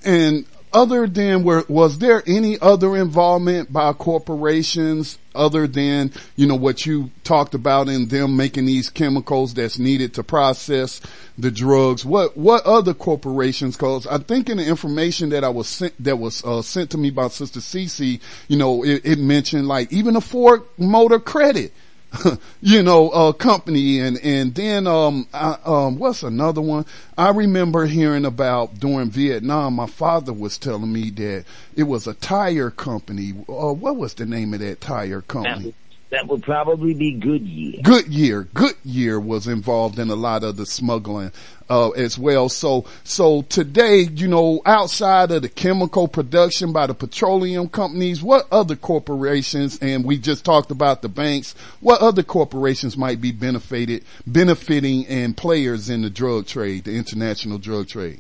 [0.06, 6.56] And other than where was there any other involvement by corporations other than you know
[6.56, 11.02] what you talked about in them making these chemicals that's needed to process
[11.38, 12.06] the drugs?
[12.06, 13.76] What what other corporations?
[13.76, 16.98] Cause i think in the information that i was sent that was uh, sent to
[16.98, 21.74] me by sister Cece, you know it, it mentioned like even a ford motor credit
[22.62, 26.86] you know, uh, company and, and then, um, I, um, what's another one?
[27.18, 31.46] I remember hearing about during Vietnam, my father was telling me that
[31.76, 33.34] it was a tire company.
[33.48, 35.74] Uh, what was the name of that tire company?
[36.10, 37.82] That would probably be Goodyear.
[37.84, 38.44] Goodyear.
[38.54, 41.32] Goodyear was involved in a lot of the smuggling,
[41.70, 42.50] uh, as well.
[42.50, 48.48] So, so today, you know, outside of the chemical production by the petroleum companies, what
[48.52, 54.04] other corporations, and we just talked about the banks, what other corporations might be benefited,
[54.26, 58.20] benefiting and players in the drug trade, the international drug trade?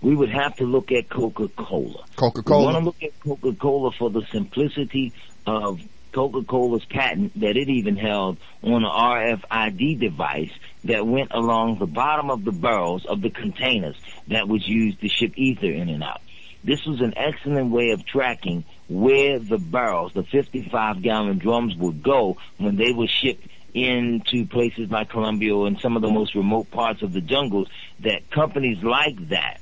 [0.00, 2.04] we would have to look at Coca-Cola.
[2.16, 2.58] Coca-Cola.
[2.58, 5.14] We want to look at Coca-Cola for the simplicity
[5.46, 5.80] of
[6.14, 10.52] Coca-Cola's patent that it even held on an RFID device
[10.84, 13.96] that went along the bottom of the barrels of the containers
[14.28, 16.20] that was used to ship ether in and out.
[16.62, 22.02] This was an excellent way of tracking where the barrels, the 55 gallon drums would
[22.02, 26.70] go when they were shipped into places like Colombia and some of the most remote
[26.70, 27.68] parts of the jungles
[28.00, 29.60] that companies like that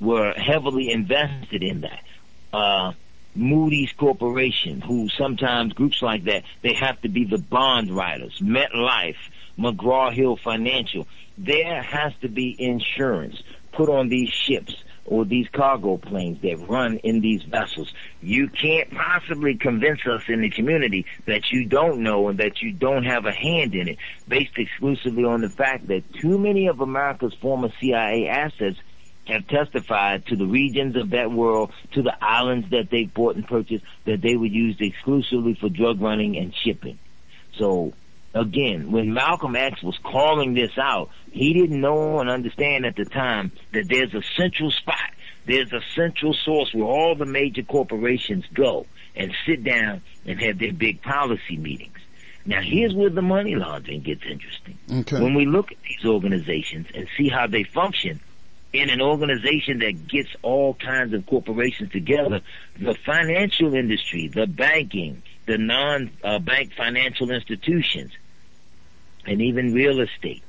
[0.00, 2.02] were heavily invested in that.
[2.52, 2.92] Uh,
[3.34, 9.16] Moody's Corporation, who sometimes groups like that, they have to be the bond writers, MetLife,
[9.58, 11.06] McGraw-Hill Financial.
[11.38, 14.74] There has to be insurance put on these ships
[15.04, 17.92] or these cargo planes that run in these vessels.
[18.20, 22.72] You can't possibly convince us in the community that you don't know and that you
[22.72, 26.80] don't have a hand in it based exclusively on the fact that too many of
[26.80, 28.78] America's former CIA assets
[29.26, 33.46] have testified to the regions of that world, to the islands that they bought and
[33.46, 36.98] purchased, that they were used exclusively for drug running and shipping.
[37.58, 37.92] So
[38.34, 43.04] again, when Malcolm X was calling this out, he didn't know and understand at the
[43.04, 45.10] time that there's a central spot,
[45.46, 50.58] there's a central source where all the major corporations go and sit down and have
[50.58, 51.98] their big policy meetings.
[52.44, 54.78] Now here's where the money laundering gets interesting.
[54.90, 55.20] Okay.
[55.20, 58.20] When we look at these organizations and see how they function,
[58.72, 62.40] in an organization that gets all kinds of corporations together,
[62.78, 68.12] the financial industry, the banking, the non-bank uh, financial institutions,
[69.26, 70.42] and even real estate,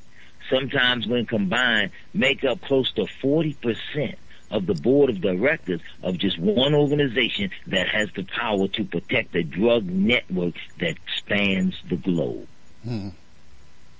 [0.49, 4.15] sometimes when combined, make up close to 40%
[4.51, 9.35] of the board of directors of just one organization that has the power to protect
[9.35, 12.47] a drug network that spans the globe.
[12.83, 13.09] Hmm.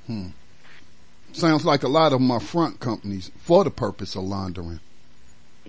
[0.05, 0.27] Hmm.
[1.33, 4.79] Sounds like a lot of them are front companies for the purpose of laundering.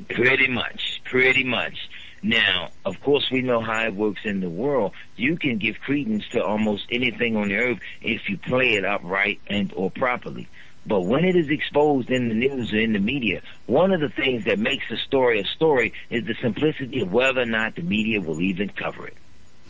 [0.08, 1.88] Pretty much, pretty much.
[2.22, 4.92] Now, of course, we know how it works in the world.
[5.16, 9.40] You can give credence to almost anything on the earth if you play it upright
[9.46, 10.48] and or properly.
[10.86, 14.08] But when it is exposed in the news or in the media, one of the
[14.08, 17.82] things that makes a story a story is the simplicity of whether or not the
[17.82, 19.16] media will even cover it.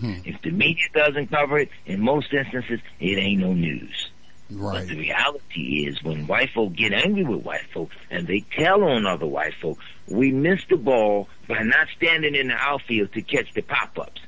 [0.01, 0.15] Hmm.
[0.25, 4.11] If the media doesn't cover it, in most instances, it ain't no news.
[4.55, 4.81] Right.
[4.81, 8.85] But the reality is when white folk get angry with white folk and they tell
[8.85, 9.79] on other white folk,
[10.09, 14.21] we miss the ball by not standing in the outfield to catch the pop-ups.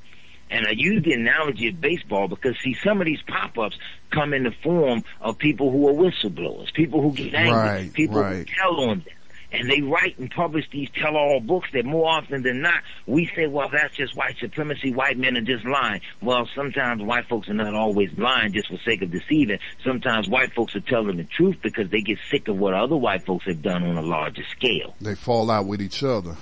[0.48, 3.76] And I use the analogy of baseball because see some of these pop-ups
[4.10, 8.20] come in the form of people who are whistleblowers, people who get angry, right, people
[8.20, 8.36] right.
[8.36, 9.14] who tell on them.
[9.52, 13.46] And they write and publish these tell-all books that more often than not, we say,
[13.46, 14.92] well, that's just white supremacy.
[14.92, 16.00] White men are just lying.
[16.20, 19.58] Well, sometimes white folks are not always lying just for sake of deceiving.
[19.84, 23.24] Sometimes white folks are telling the truth because they get sick of what other white
[23.24, 24.94] folks have done on a larger scale.
[25.00, 26.36] They fall out with each other.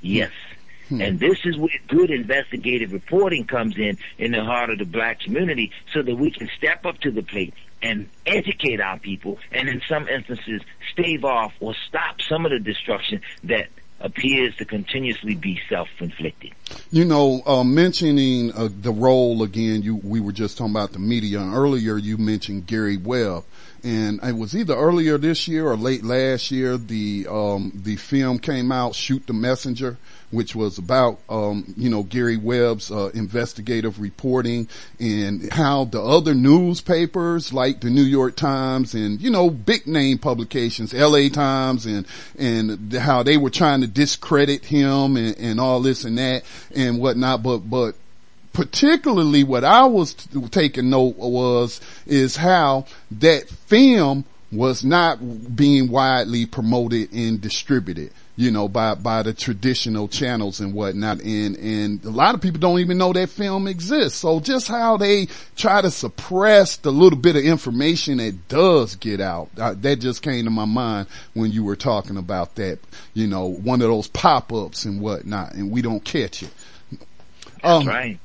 [0.00, 0.32] Yes.
[0.88, 1.00] Hmm.
[1.00, 5.20] And this is where good investigative reporting comes in in the heart of the black
[5.20, 9.68] community so that we can step up to the plate and educate our people and
[9.68, 10.62] in some instances
[10.92, 13.68] stave off or stop some of the destruction that
[14.00, 16.52] appears to continuously be self-inflicted.
[16.90, 20.98] You know, uh, mentioning uh, the role again, you we were just talking about the
[20.98, 23.44] media, and earlier you mentioned Gary Webb,
[23.84, 26.76] and it was either earlier this year or late last year.
[26.76, 29.98] The um, the film came out, Shoot the Messenger,
[30.30, 34.68] which was about um, you know Gary Webb's uh, investigative reporting
[35.00, 40.18] and how the other newspapers like the New York Times and you know big name
[40.18, 41.28] publications, L.A.
[41.28, 42.06] Times, and
[42.38, 47.00] and how they were trying to discredit him and, and all this and that and
[47.00, 47.42] whatnot.
[47.42, 47.96] But but
[48.52, 55.88] particularly what I was t- taking note was is how that film was not being
[55.90, 61.22] widely promoted and distributed, you know, by, by the traditional channels and whatnot.
[61.22, 64.18] And, and a lot of people don't even know that film exists.
[64.18, 69.22] So just how they try to suppress the little bit of information that does get
[69.22, 72.78] out, uh, that just came to my mind when you were talking about that,
[73.14, 76.52] you know, one of those pop-ups and whatnot, and we don't catch it.
[77.62, 78.18] That's right.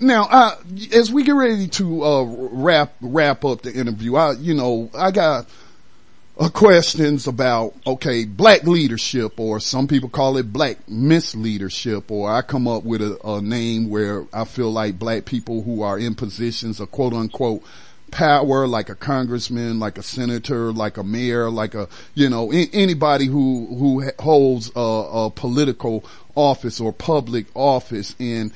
[0.00, 0.56] Now, uh,
[0.94, 5.10] as we get ready to uh, wrap wrap up the interview, I you know I
[5.10, 5.46] got
[6.54, 12.66] questions about okay black leadership, or some people call it black misleadership, or I come
[12.66, 16.80] up with a, a name where I feel like black people who are in positions
[16.80, 17.62] of quote unquote
[18.10, 22.70] power, like a congressman, like a senator, like a mayor, like a, you know, a-
[22.72, 28.16] anybody who, who holds a, a political office or public office.
[28.18, 28.52] And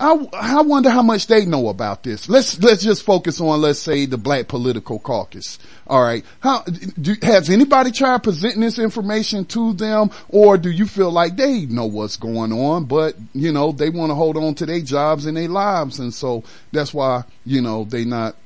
[0.00, 2.28] I, I wonder how much they know about this.
[2.28, 5.58] Let's, let's just focus on, let's say the black political caucus.
[5.86, 6.24] All right.
[6.40, 11.36] How, do, has anybody tried presenting this information to them or do you feel like
[11.36, 14.80] they know what's going on, but you know, they want to hold on to their
[14.80, 15.98] jobs and their lives.
[15.98, 18.36] And so that's why, you know, they not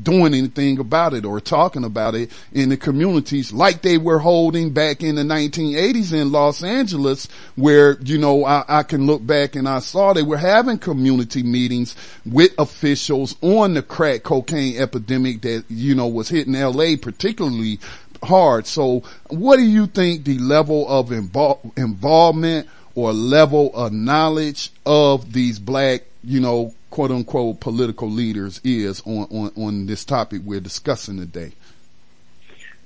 [0.00, 4.70] doing anything about it or talking about it in the communities like they were holding
[4.70, 9.54] back in the 1980s in Los Angeles where, you know, I, I can look back
[9.54, 15.42] and I saw they were having community meetings with officials on the crack cocaine epidemic
[15.42, 17.78] that, you know, was hitting LA particularly
[18.22, 18.66] hard.
[18.66, 25.32] So what do you think the level of invol- involvement or level of knowledge of
[25.32, 30.60] these black, you know, quote unquote political leaders is on, on, on this topic we're
[30.60, 31.52] discussing today?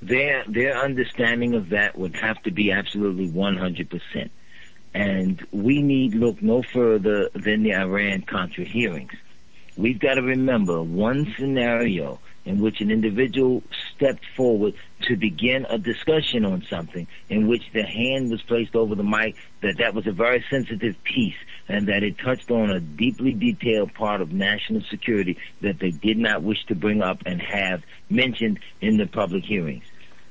[0.03, 4.30] Their their understanding of that would have to be absolutely one hundred percent.
[4.95, 9.12] And we need look no further than the Iran Contra hearings.
[9.76, 13.62] We've got to remember one scenario in which an individual
[13.95, 18.95] stepped forward to begin a discussion on something in which the hand was placed over
[18.95, 21.37] the mic that that was a very sensitive piece
[21.68, 26.18] and that it touched on a deeply detailed part of national security that they did
[26.18, 29.84] not wish to bring up and have mentioned in the public hearings.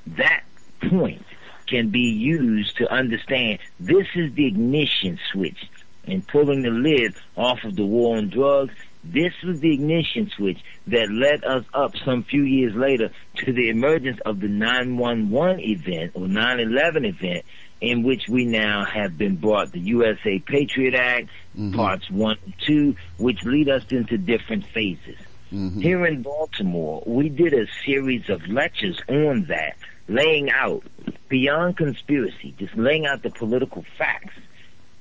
[0.08, 0.44] That
[0.90, 1.26] point
[1.68, 5.70] can be used to understand this is the ignition switch
[6.06, 8.74] in pulling the lid off of the war on drugs
[9.06, 13.70] this was the ignition switch that led us up some few years later to the
[13.70, 17.46] emergence of the 911 event or 911 event
[17.86, 21.76] in which we now have been brought the USA Patriot Act, mm-hmm.
[21.76, 25.18] parts one and two, which lead us into different phases.
[25.54, 25.80] Mm-hmm.
[25.80, 29.78] Here in Baltimore, we did a series of lectures on that,
[30.08, 30.84] laying out
[31.30, 34.34] beyond conspiracy, just laying out the political facts.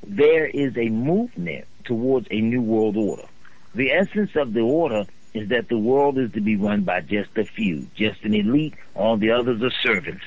[0.06, 3.26] There is a movement towards a new world order.
[3.74, 7.36] The essence of the order is that the world is to be run by just
[7.36, 10.22] a few, just an elite, all the others are servants.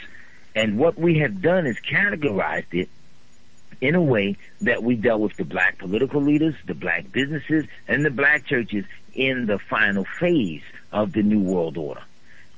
[0.58, 2.90] And what we have done is categorized it
[3.80, 8.04] in a way that we dealt with the black political leaders, the black businesses, and
[8.04, 8.84] the black churches
[9.14, 12.02] in the final phase of the New World Order.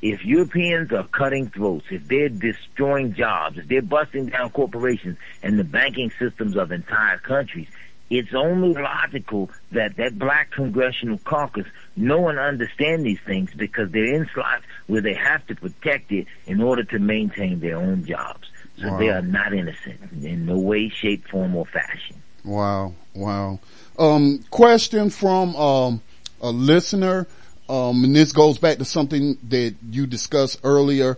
[0.02, 5.60] If Europeans are cutting throats, if they're destroying jobs, if they're busting down corporations and
[5.60, 7.68] the banking systems of entire countries,
[8.10, 11.68] it's only logical that that black congressional caucus
[11.98, 16.26] know and understand these things because they're in slots where they have to protect it
[16.48, 18.50] in order to maintain their own jobs.
[18.82, 22.22] So they are not innocent in no way, shape, form, or fashion.
[22.46, 23.60] Wow, wow.
[24.00, 26.02] Um, question from um,
[26.42, 27.28] a listener,
[27.68, 31.18] um, and this goes back to something that you discussed earlier.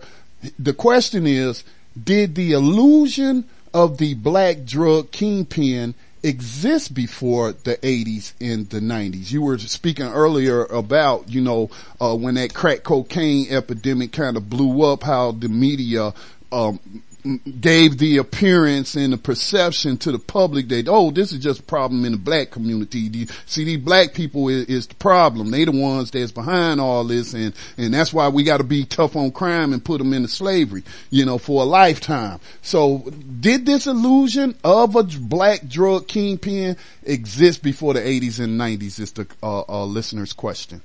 [0.57, 1.64] the question is,
[2.03, 5.93] did the illusion of the black drug kingpin
[6.23, 9.31] exist before the 80s and the 90s.
[9.31, 11.69] You were speaking earlier about, you know,
[11.99, 16.14] uh, when that crack cocaine epidemic kind of blew up, how the media,
[16.52, 16.80] um,
[17.60, 21.64] gave the appearance and the perception to the public that, oh, this is just a
[21.64, 23.27] problem in the black community.
[23.45, 25.52] See, these black people is, is, the problem.
[25.52, 28.85] They the ones that's behind all this and, and that's why we got to be
[28.85, 32.39] tough on crime and put them into slavery, you know, for a lifetime.
[32.61, 38.99] So did this illusion of a black drug kingpin exist before the 80s and 90s
[38.99, 40.81] is the uh, uh, listener's question.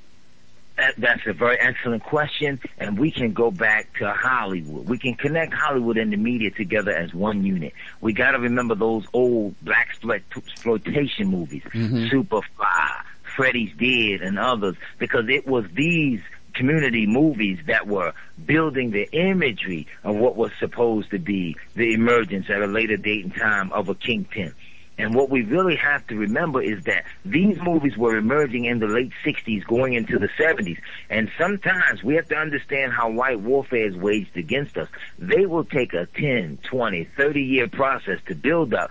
[0.76, 4.86] That's a very excellent question, and we can go back to Hollywood.
[4.88, 7.72] We can connect Hollywood and the media together as one unit.
[8.00, 9.88] We got to remember those old black
[10.36, 12.06] exploitation movies, mm-hmm.
[12.06, 13.02] Superfly,
[13.36, 16.20] Freddy's Dead, and others, because it was these
[16.52, 18.12] community movies that were
[18.44, 23.24] building the imagery of what was supposed to be the emergence at a later date
[23.24, 24.54] and time of a kingpin.
[24.98, 28.86] And what we really have to remember is that these movies were emerging in the
[28.86, 30.78] late 60s going into the 70s.
[31.10, 34.88] And sometimes we have to understand how white warfare is waged against us.
[35.18, 38.90] They will take a 10, 20, 30 year process to build up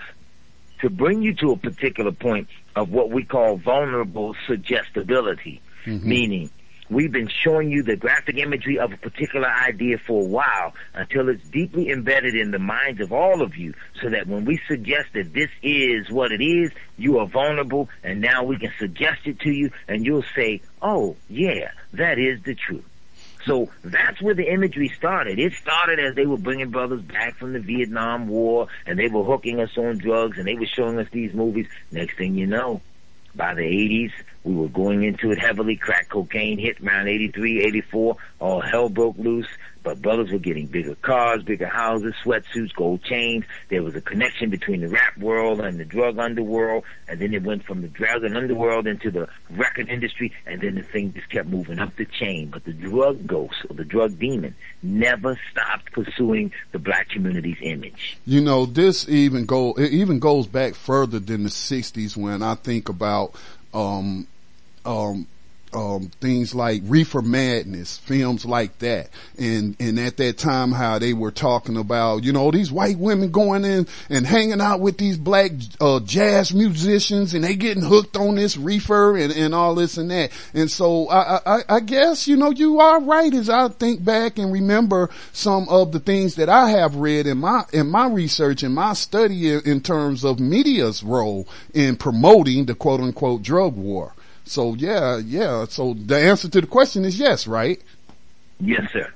[0.82, 6.08] to bring you to a particular point of what we call vulnerable suggestibility, mm-hmm.
[6.08, 6.50] meaning
[6.90, 11.30] We've been showing you the graphic imagery of a particular idea for a while until
[11.30, 15.10] it's deeply embedded in the minds of all of you so that when we suggest
[15.14, 19.40] that this is what it is, you are vulnerable and now we can suggest it
[19.40, 22.86] to you and you'll say, oh yeah, that is the truth.
[23.46, 25.40] So that's where the imagery started.
[25.40, 29.24] It started as they were bringing brothers back from the Vietnam War and they were
[29.24, 31.68] hooking us on drugs and they were showing us these movies.
[31.92, 32.82] Next thing you know,
[33.36, 34.12] by the 80s,
[34.44, 35.76] we were going into it heavily.
[35.76, 38.18] Crack cocaine hit around 83, 84.
[38.40, 39.48] All hell broke loose.
[39.86, 43.46] But brothers were getting bigger cars, bigger houses, sweatsuits, gold chains.
[43.70, 46.84] There was a connection between the rap world and the drug underworld.
[47.08, 50.34] And then it went from the drug and underworld into the record industry.
[50.48, 52.50] And then the thing just kept moving up the chain.
[52.50, 58.18] But the drug ghost or the drug demon never stopped pursuing the black community's image.
[58.26, 62.56] You know, this even go, it even goes back further than the 60s when I
[62.56, 63.36] think about
[63.72, 64.26] um,
[64.84, 65.28] um,
[65.76, 69.10] um, things like Reefer Madness, films like that.
[69.38, 73.32] And, and at that time, how they were talking about, you know, these white women
[73.32, 78.16] going in and hanging out with these black, uh, jazz musicians and they getting hooked
[78.16, 80.32] on this reefer and, and all this and that.
[80.54, 84.40] And so I, I, I guess, you know, you are right as I think back
[84.40, 88.64] and remember some of the things that I have read in my, in my research
[88.64, 93.76] and my study in, in terms of media's role in promoting the quote unquote drug
[93.76, 94.14] war.
[94.46, 95.66] So yeah, yeah.
[95.66, 97.82] So the answer to the question is yes, right?
[98.60, 99.12] Yes, sir.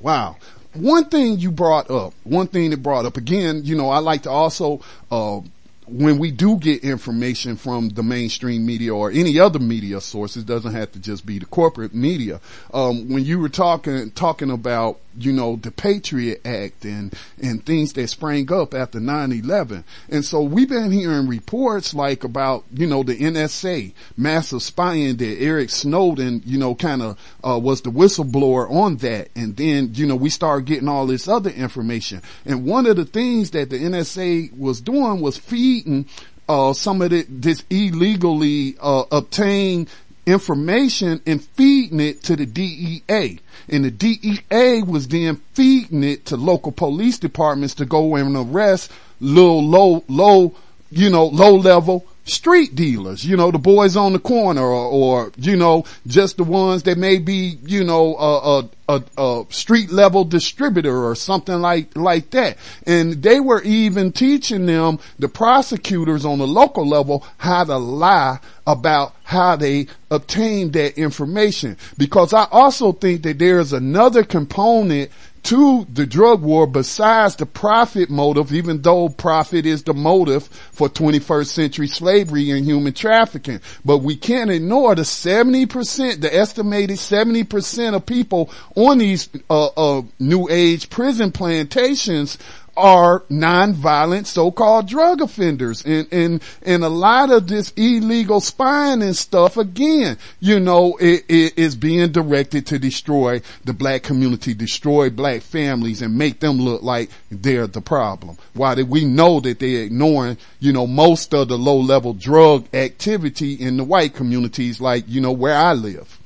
[0.00, 0.36] Wow.
[0.74, 4.22] One thing you brought up, one thing that brought up again, you know, I like
[4.22, 4.80] to also,
[5.10, 5.40] uh,
[5.86, 10.72] when we do get information from the mainstream media or any other media sources, doesn't
[10.72, 12.40] have to just be the corporate media.
[12.72, 17.92] Um, when you were talking talking about you know the Patriot Act and and things
[17.94, 23.02] that sprang up after 9/11, and so we've been hearing reports like about you know
[23.02, 28.70] the NSA massive spying that Eric Snowden you know kind of uh, was the whistleblower
[28.70, 32.86] on that, and then you know we started getting all this other information, and one
[32.86, 36.06] of the things that the NSA was doing was feeding
[36.48, 39.88] uh, some of the, this illegally uh, obtained
[40.26, 43.40] information and feeding it to the DEA.
[43.68, 48.90] And the DEA was then feeding it to local police departments to go and arrest
[49.20, 50.54] little low, low,
[50.90, 55.32] you know, low level street dealers, you know, the boys on the corner or, or
[55.36, 60.24] you know, just the ones that may be, you know, a, a, a, street level
[60.24, 62.58] distributor or something like, like that.
[62.86, 68.38] And they were even teaching them, the prosecutors on the local level, how to lie
[68.66, 71.76] about how they obtained that information.
[71.98, 75.10] Because I also think that there's another component
[75.44, 80.88] to the drug war besides the profit motive, even though profit is the motive for
[80.88, 83.60] 21st century slavery and human trafficking.
[83.84, 90.02] But we can't ignore the 70%, the estimated 70% of people on these uh, uh,
[90.20, 92.38] new age prison plantations
[92.76, 99.16] are nonviolent so-called drug offenders and, and, and a lot of this illegal spying and
[99.16, 105.10] stuff again, you know, it, it is being directed to destroy the black community, destroy
[105.10, 108.36] black families and make them look like they're the problem.
[108.54, 112.66] Why did we know that they're ignoring, you know, most of the low level drug
[112.74, 116.18] activity in the white communities like, you know, where I live.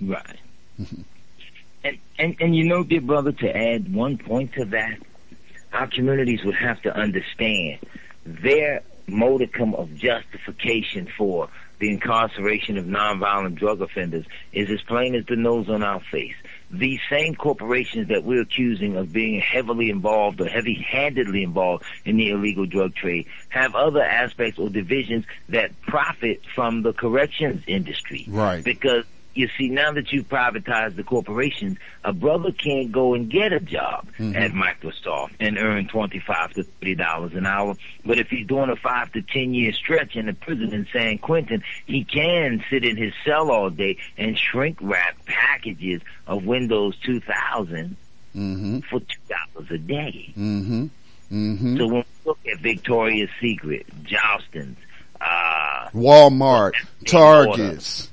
[0.00, 0.38] Right.
[1.84, 5.00] And, and and you know, dear brother, to add one point to that,
[5.74, 7.80] our communities would have to understand
[8.24, 11.48] their modicum of justification for
[11.80, 16.36] the incarceration of nonviolent drug offenders is as plain as the nose on our face.
[16.70, 22.30] These same corporations that we're accusing of being heavily involved or heavy-handedly involved in the
[22.30, 28.24] illegal drug trade have other aspects or divisions that profit from the corrections industry.
[28.28, 28.64] Right.
[28.64, 29.04] Because
[29.34, 33.60] you see, now that you've privatized the corporations, a brother can't go and get a
[33.60, 37.74] job at Microsoft and earn twenty-five to thirty dollars an hour.
[38.04, 41.18] But if he's doing a five to ten year stretch in a prison in San
[41.18, 46.96] Quentin, he can sit in his cell all day and shrink wrap packages of Windows
[47.04, 47.96] 2000
[48.36, 48.80] Mm-hmm.
[48.90, 50.32] for two dollars a day.
[50.36, 50.86] Mm-hmm.
[51.32, 51.76] Mm-hmm.
[51.76, 54.74] So when we look at Victoria's Secret, Jostens,
[55.20, 56.72] uh, Walmart,
[57.06, 58.10] Targets.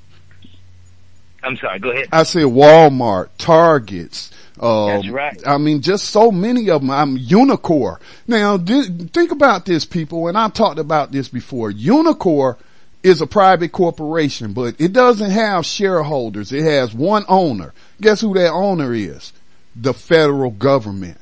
[1.42, 2.08] I'm sorry, go ahead.
[2.12, 4.30] I said Walmart, Targets.
[4.60, 5.42] Um, That's right.
[5.46, 6.90] I mean, just so many of them.
[6.90, 7.98] I'm Unicor.
[8.28, 11.70] Now, di- think about this, people, and I've talked about this before.
[11.72, 12.56] Unicor
[13.02, 16.52] is a private corporation, but it doesn't have shareholders.
[16.52, 17.72] It has one owner.
[18.00, 19.32] Guess who that owner is?
[19.74, 21.18] The federal government,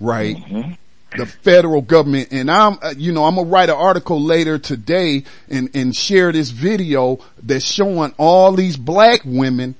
[0.00, 0.36] right?
[1.16, 2.28] The federal government.
[2.32, 6.32] And I'm, uh, you know, I'm gonna write an article later today and, and share
[6.32, 9.74] this video that's showing all these black women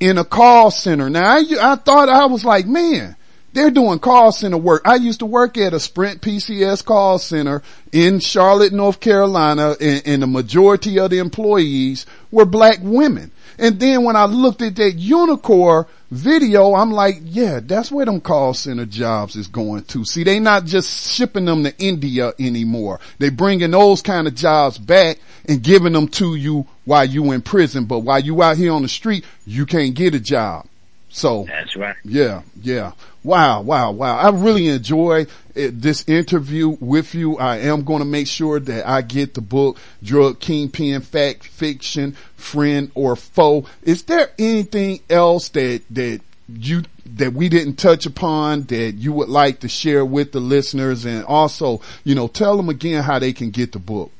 [0.00, 1.08] in a call center.
[1.08, 3.16] Now I, I thought I was like, man,
[3.52, 4.82] they're doing call center work.
[4.84, 10.02] I used to work at a Sprint PCS call center in Charlotte, North Carolina, and,
[10.06, 13.30] and the majority of the employees were black women.
[13.58, 18.20] And then when I looked at that Unicor video, I'm like, yeah, that's where them
[18.20, 20.04] call center jobs is going to.
[20.04, 23.00] See, they not just shipping them to India anymore.
[23.18, 25.18] They bringing those kind of jobs back
[25.48, 27.86] and giving them to you while you in prison.
[27.86, 30.66] But while you out here on the street, you can't get a job.
[31.12, 31.94] So That's right.
[32.04, 32.92] yeah, yeah.
[33.22, 34.16] Wow, wow, wow.
[34.16, 37.36] I really enjoy it, this interview with you.
[37.36, 42.16] I am going to make sure that I get the book, Drug Kingpin Fact Fiction,
[42.36, 43.66] Friend or Foe.
[43.82, 49.28] Is there anything else that, that you, that we didn't touch upon that you would
[49.28, 51.04] like to share with the listeners?
[51.04, 54.10] And also, you know, tell them again how they can get the book.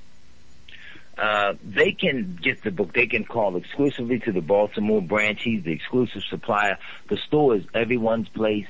[1.18, 2.94] Uh, they can get the book.
[2.94, 5.42] They can call exclusively to the Baltimore branch.
[5.42, 6.78] He's the exclusive supplier.
[7.08, 8.66] The store is everyone's place.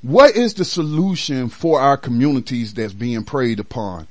[0.02, 4.08] What is the solution for our communities that's being preyed upon?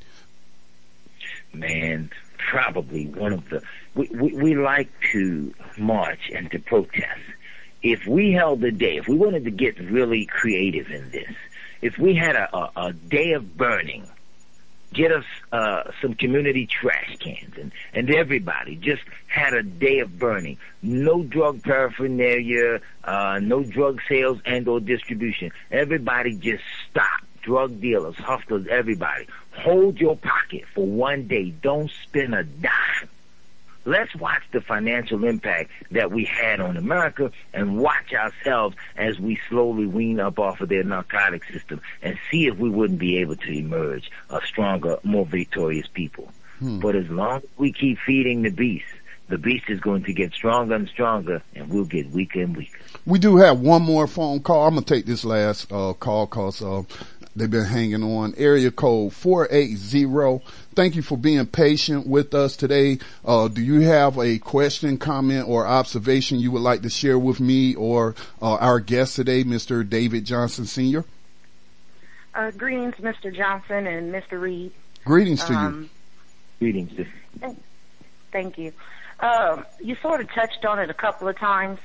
[1.57, 2.11] man,
[2.51, 3.63] probably one of the
[3.95, 7.21] we, we, we like to march and to protest.
[7.83, 11.35] If we held a day, if we wanted to get really creative in this,
[11.83, 14.07] if we had a, a, a day of burning,
[14.93, 20.19] get us uh, some community trash cans and, and everybody just had a day of
[20.19, 20.57] burning.
[20.83, 25.53] No drug paraphernalia, uh, no drug sales and or distribution.
[25.71, 27.21] Everybody just stop.
[27.43, 29.29] Drug dealers, hustlers, everybody.
[29.53, 31.51] Hold your pocket for one day.
[31.51, 33.09] Don't spend a dime.
[33.87, 39.39] Let's watch the financial impact that we had on America and watch ourselves as we
[39.49, 43.37] slowly wean up off of their narcotic system and see if we wouldn't be able
[43.37, 46.33] to emerge a stronger, more victorious people.
[46.61, 48.87] But as long as we keep feeding the beast,
[49.29, 52.79] the beast is going to get stronger and stronger and we'll get weaker and weaker.
[53.05, 54.67] We do have one more phone call.
[54.67, 56.83] I'm gonna take this last uh, call cause uh,
[57.37, 58.35] they've been hanging on.
[58.37, 60.43] Area code four eight zero.
[60.75, 62.99] Thank you for being patient with us today.
[63.25, 67.41] Uh, do you have a question, comment, or observation you would like to share with
[67.41, 69.89] me or uh, our guest today, Mr.
[69.89, 71.05] David Johnson Sr.?
[72.35, 73.35] Uh, greetings, Mr.
[73.35, 74.41] Johnson and Mr.
[74.41, 74.73] Reed.
[75.05, 75.59] Greetings to you.
[75.59, 75.91] Um,
[76.59, 76.91] Greetings.
[76.91, 77.57] sister.
[78.33, 78.73] Thank you.
[79.21, 81.79] Um, you sort of touched on it a couple of times,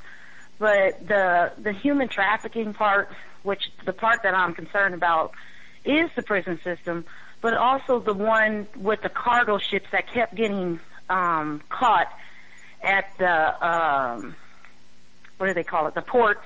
[0.60, 3.10] but the the human trafficking part,
[3.44, 5.32] which the part that I'm concerned about,
[5.84, 7.06] is the prison system,
[7.42, 12.08] but also the one with the cargo ships that kept getting um, caught
[12.84, 14.36] at the um,
[15.38, 15.96] what do they call it?
[15.96, 16.46] The ports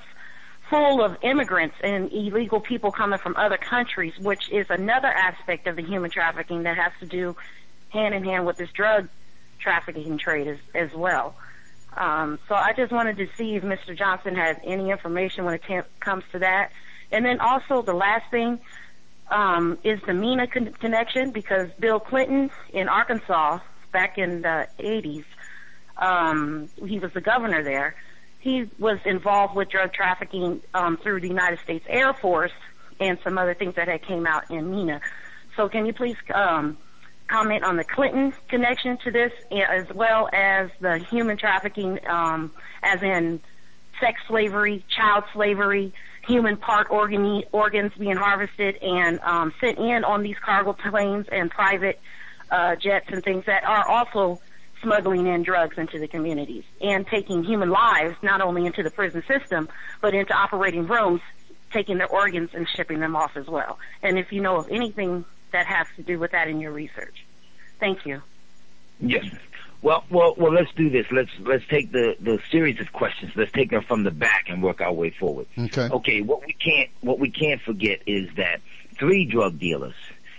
[0.70, 5.76] full of immigrants and illegal people coming from other countries, which is another aspect of
[5.76, 7.36] the human trafficking that has to do
[7.90, 9.08] hand in hand with this drug
[9.58, 11.34] trafficking trade as, as well.
[11.96, 13.96] Um, so I just wanted to see if Mr.
[13.96, 16.70] Johnson has any information when it ca- comes to that.
[17.10, 18.60] And then also the last thing
[19.30, 23.60] um, is the MENA con- connection because Bill Clinton in Arkansas
[23.92, 25.24] back in the 80s,
[25.96, 27.94] um, he was the governor there.
[28.40, 32.52] He was involved with drug trafficking um, through the United States Air Force
[33.00, 35.00] and some other things that had came out in MENA.
[35.56, 36.76] So can you please um,
[37.28, 43.02] comment on the Clinton connection to this, as well as the human trafficking, um, as
[43.02, 43.40] in
[44.00, 45.92] sex slavery, child slavery,
[46.26, 51.50] human part organ, organs being harvested and um, sent in on these cargo planes and
[51.50, 52.00] private
[52.50, 54.40] uh, jets and things that are also
[54.82, 59.22] smuggling in drugs into the communities and taking human lives not only into the prison
[59.26, 59.68] system
[60.00, 61.20] but into operating rooms,
[61.72, 63.78] taking their organs and shipping them off as well.
[64.02, 67.24] And if you know of anything that has to do with that in your research.
[67.78, 68.22] Thank you.
[69.00, 69.26] Yes.
[69.82, 70.52] Well, well, well.
[70.52, 71.06] Let's do this.
[71.12, 73.32] Let's let's take the the series of questions.
[73.36, 75.46] Let's take them from the back and work our way forward.
[75.58, 75.88] Okay.
[75.90, 76.22] Okay.
[76.22, 78.60] What we can't what we can't forget is that
[78.98, 79.94] three drug dealers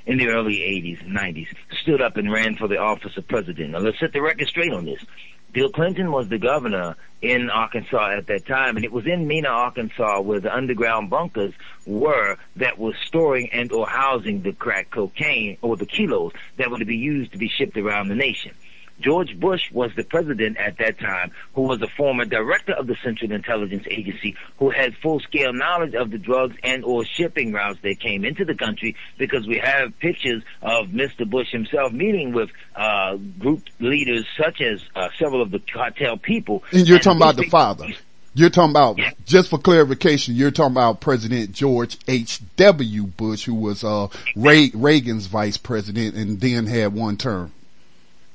[0.08, 1.48] in the early 80s and 90s
[1.82, 3.72] stood up and ran for the office of president.
[3.72, 5.06] Now let's set the record straight on this.
[5.54, 9.50] Bill Clinton was the governor in Arkansas at that time, and it was in Mena,
[9.50, 11.54] Arkansas, where the underground bunkers
[11.86, 16.80] were that was storing and or housing the crack cocaine or the kilos that were
[16.80, 18.52] to be used to be shipped around the nation.
[19.00, 22.96] George Bush was the president at that time, who was a former director of the
[23.04, 28.00] Central Intelligence Agency, who had full-scale knowledge of the drugs and or shipping routes that
[28.00, 31.30] came into the country, because we have pictures of Mr.
[31.30, 36.64] Bush himself meeting with uh, group leaders such as uh, several of the cartel people.
[36.72, 37.88] And you're And talking about the father.
[38.34, 39.12] You're talking about, Yeah.
[39.26, 43.04] just for clarification, you're talking about President George H.W.
[43.04, 47.52] Bush, who was, uh, Ray, Reagan's vice president and then had one term.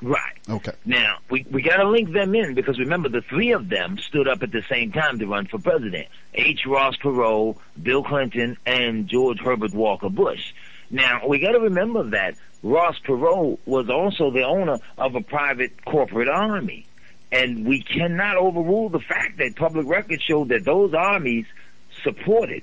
[0.02, 0.36] Right.
[0.48, 0.72] Okay.
[0.84, 4.42] Now, we, we gotta link them in because remember the three of them stood up
[4.42, 6.08] at the same time to run for president.
[6.34, 6.66] H.
[6.66, 10.52] Ross Perot, Bill Clinton, and George Herbert Walker Bush.
[10.90, 12.34] Now, we gotta remember that
[12.64, 16.86] Ross Perot was also the owner of a private corporate army.
[17.30, 21.46] And we cannot overrule the fact that public records show that those armies
[22.02, 22.62] supported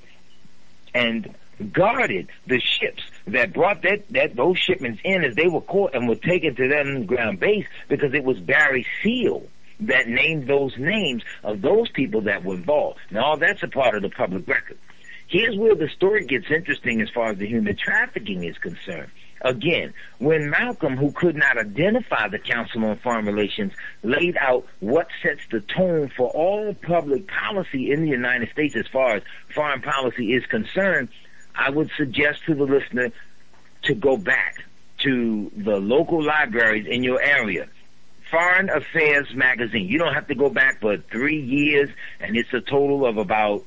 [0.94, 1.34] and
[1.72, 6.08] guarded the ships that brought that, that those shipments in as they were caught and
[6.08, 9.44] were taken to that underground base because it was Barry Seal
[9.82, 13.00] that named those names of those people that were involved.
[13.12, 14.78] Now all that's a part of the public record.
[15.28, 19.12] Here's where the story gets interesting as far as the human trafficking is concerned.
[19.42, 23.72] Again, when Malcolm, who could not identify the Council on Foreign Relations,
[24.04, 28.88] laid out what sets the tone for all public policy in the United States as
[28.88, 29.24] far as
[29.54, 31.08] foreign policy is concerned,
[31.60, 33.12] I would suggest to the listener
[33.84, 34.64] to go back
[35.00, 37.68] to the local libraries in your area.
[38.32, 39.88] Foreign Affairs magazine.
[39.88, 43.66] You don't have to go back but three years, and it's a total of about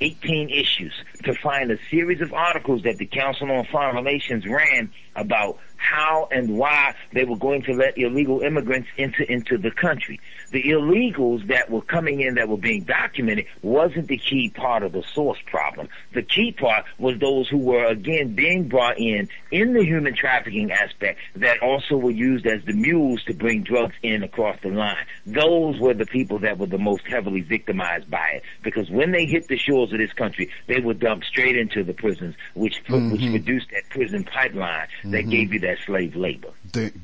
[0.00, 0.92] 18 issues
[1.24, 6.28] to find a series of articles that the Council on Foreign Relations ran about how
[6.30, 10.20] and why they were going to let illegal immigrants into into the country.
[10.50, 14.92] The illegals that were coming in that were being documented wasn't the key part of
[14.92, 15.88] the source problem.
[16.14, 20.72] The key part was those who were again being brought in in the human trafficking
[20.72, 25.06] aspect that also were used as the mules to bring drugs in across the line.
[25.26, 29.26] Those were the people that were the most heavily victimized by it because when they
[29.26, 33.20] hit the shores of this country, they were dumped straight into the prisons, which which
[33.20, 33.30] mm-hmm.
[33.30, 35.30] produced that prison pipeline that mm-hmm.
[35.30, 36.48] gave you that slave labor.
[36.72, 36.94] Th-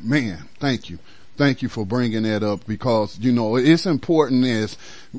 [0.00, 0.98] man, thank you.
[1.36, 4.78] Thank you for bringing that up because, you know, it's important as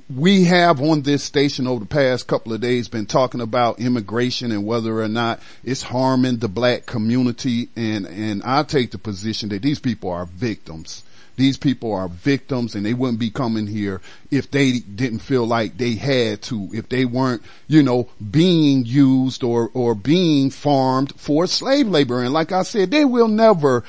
[0.09, 4.53] we have on this station over the past couple of days been talking about immigration
[4.53, 7.67] and whether or not it's harming the black community.
[7.75, 11.03] And, and I take the position that these people are victims.
[11.37, 14.01] These people are victims and they wouldn't be coming here
[14.31, 19.43] if they didn't feel like they had to, if they weren't, you know, being used
[19.43, 22.21] or, or being farmed for slave labor.
[22.21, 23.83] And like I said, they will never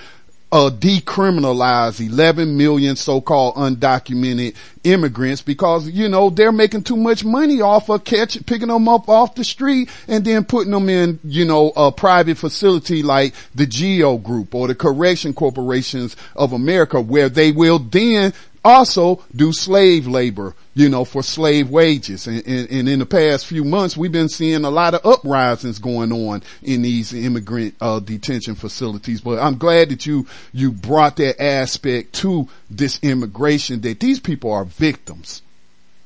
[0.57, 7.61] uh, decriminalize 11 million so-called undocumented immigrants because, you know, they're making too much money
[7.61, 11.45] off of catching, picking them up off the street and then putting them in, you
[11.45, 17.29] know, a private facility like the Geo Group or the Correction Corporations of America where
[17.29, 18.33] they will then
[18.67, 22.27] also do slave labor, you know, for slave wages.
[22.27, 25.79] And, and, and, in the past few months, we've been seeing a lot of uprisings
[25.79, 29.21] going on in these immigrant uh, detention facilities.
[29.21, 34.53] But I'm glad that you you brought that aspect to this immigration that these people
[34.53, 35.43] are victims.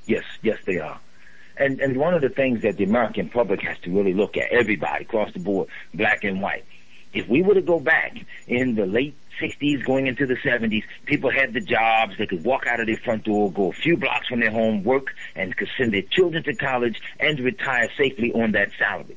[0.07, 1.01] Yes, yes, they are.
[1.57, 4.51] And and one of the things that the American public has to really look at,
[4.51, 6.65] everybody across the board, black and white.
[7.13, 8.17] If we were to go back
[8.47, 12.15] in the late 60s, going into the 70s, people had the jobs.
[12.19, 14.85] They could walk out of their front door, go a few blocks from their home,
[14.85, 19.17] work, and could send their children to college and retire safely on that salary.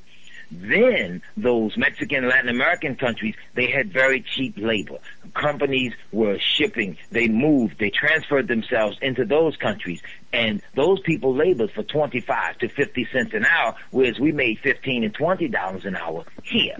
[0.51, 4.99] Then those Mexican Latin American countries, they had very cheap labor.
[5.33, 10.01] Companies were shipping, they moved, they transferred themselves into those countries,
[10.31, 15.03] and those people labored for 25 to 50 cents an hour, whereas we made 15
[15.03, 16.77] and 20 dollars an hour here.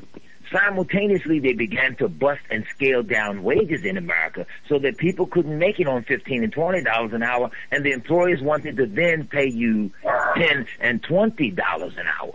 [0.53, 5.57] Simultaneously, they began to bust and scale down wages in America so that people couldn't
[5.57, 9.25] make it on 15 and 20 dollars an hour, and the employers wanted to then
[9.25, 9.91] pay you
[10.37, 12.33] 10 and 20 dollars an hour.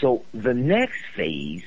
[0.00, 1.64] So the next phase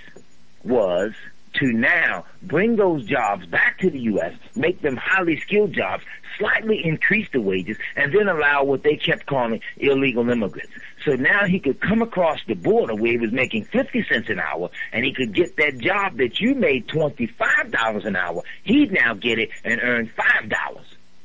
[0.63, 1.13] was
[1.53, 6.03] to now bring those jobs back to the U.S., make them highly skilled jobs,
[6.37, 10.71] slightly increase the wages, and then allow what they kept calling illegal immigrants.
[11.03, 14.39] So now he could come across the border where he was making 50 cents an
[14.39, 18.43] hour and he could get that job that you made $25 an hour.
[18.63, 20.79] He'd now get it and earn $5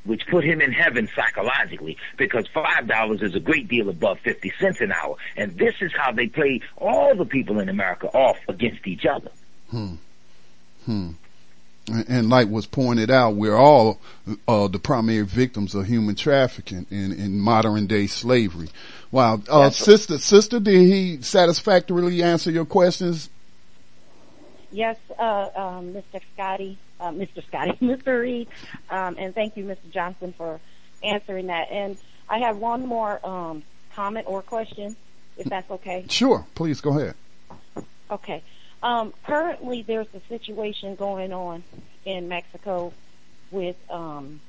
[0.07, 4.51] which put him in heaven psychologically because five dollars is a great deal above fifty
[4.57, 5.17] cents an hour.
[5.35, 9.29] And this is how they play all the people in America off against each other.
[9.69, 9.95] Hmm.
[10.85, 11.09] Hmm.
[11.87, 13.99] And- like was pointed out, we're all
[14.47, 18.67] uh, the primary victims of human trafficking in, in modern day slavery.
[19.11, 23.29] Wow, uh, sister, sister, did he satisfactorily answer your questions?
[24.69, 26.21] Yes, uh, um, Mr.
[26.33, 27.45] Scotty, uh, Mr.
[27.47, 28.21] Scotty, Mr.
[28.21, 28.49] Reed,
[28.89, 29.89] um, and thank you, Mr.
[29.91, 30.59] Johnson, for
[31.03, 31.71] answering that.
[31.71, 31.97] And
[32.27, 34.97] I have one more um, comment or question,
[35.37, 36.05] if that's okay.
[36.09, 37.15] Sure, please go ahead.
[38.11, 38.43] Okay.
[38.83, 41.63] Um, currently, there's a situation going on
[42.05, 42.93] in Mexico
[43.49, 44.39] with um,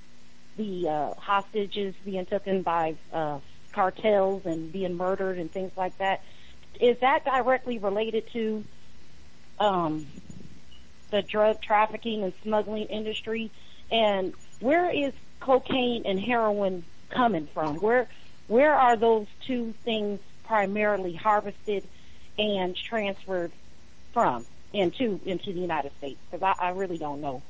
[0.56, 3.38] the uh, hostages being taken by uh,
[3.72, 6.22] cartels and being murdered and things like that.
[6.80, 8.64] Is that directly related to
[9.58, 10.06] um,
[11.10, 13.50] the drug trafficking and smuggling industry?
[13.90, 17.76] And where is cocaine and heroin coming from?
[17.76, 18.08] Where
[18.48, 21.84] where are those two things primarily harvested
[22.38, 23.52] and transferred
[24.18, 26.18] from into into the United States?
[26.30, 27.42] Because I, I really don't know.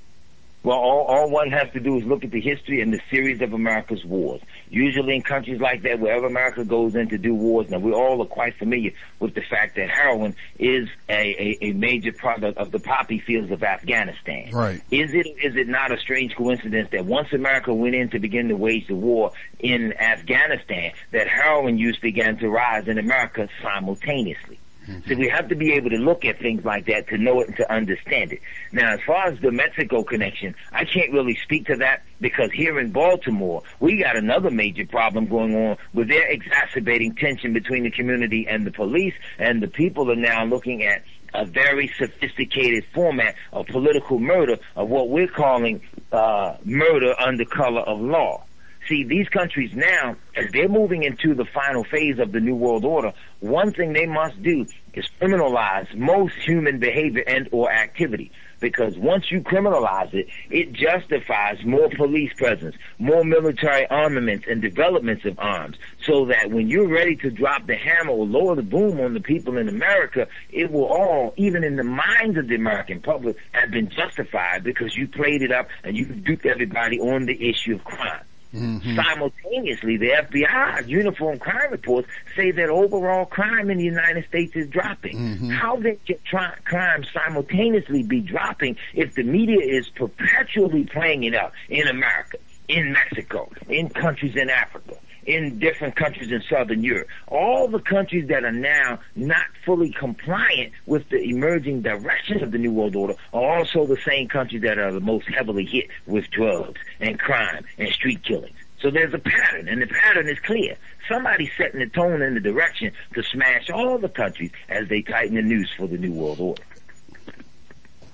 [0.65, 3.41] Well, all, all one has to do is look at the history and the series
[3.41, 4.41] of America's wars.
[4.69, 8.21] Usually in countries like that, wherever America goes in to do wars, now we all
[8.21, 8.91] are quite familiar
[9.21, 13.53] with the fact that heroin is a, a, a major product of the poppy fields
[13.53, 14.51] of Afghanistan.
[14.53, 14.83] Right.
[14.91, 18.49] Is it is it not a strange coincidence that once America went in to begin
[18.49, 19.31] to wage the war
[19.61, 24.59] in Afghanistan, that heroin use began to rise in America simultaneously?
[25.07, 27.49] So we have to be able to look at things like that to know it
[27.49, 28.41] and to understand it.
[28.73, 32.79] Now, as far as the Mexico connection, I can't really speak to that because here
[32.79, 37.91] in Baltimore, we got another major problem going on where they're exacerbating tension between the
[37.91, 41.03] community and the police, and the people are now looking at
[41.35, 45.83] a very sophisticated format of political murder of what we're calling
[46.13, 48.45] uh, murder under color of law.
[48.89, 52.87] See, these countries now, as they're moving into the final phase of the New World
[52.87, 58.33] Order, one thing they must do is criminalize most human behavior and or activity.
[58.61, 65.27] Because once you criminalize it, it justifies more police presence, more military armaments and developments
[65.27, 65.77] of arms.
[66.03, 69.21] So that when you're ready to drop the hammer or lower the boom on the
[69.21, 73.71] people in America, it will all, even in the minds of the American public, have
[73.71, 77.85] been justified because you played it up and you duped everybody on the issue of
[77.85, 78.25] crime.
[78.55, 78.97] Mm-hmm.
[78.97, 84.69] Simultaneously, the FBI uniform crime reports say that overall crime in the United States is
[84.69, 85.17] dropping.
[85.17, 85.51] Mm-hmm.
[85.51, 91.35] How then can tri- crime simultaneously be dropping if the media is perpetually playing it
[91.35, 92.39] up in America,
[92.69, 94.97] in Mexico, in countries in Africa?
[95.27, 100.73] In different countries in Southern Europe, all the countries that are now not fully compliant
[100.87, 104.79] with the emerging directions of the New World Order are also the same countries that
[104.79, 108.57] are the most heavily hit with drugs and crime and street killings.
[108.81, 110.77] So there's a pattern, and the pattern is clear.
[111.09, 115.35] Somebody's setting the tone and the direction to smash all the countries as they tighten
[115.35, 116.63] the noose for the New World Order.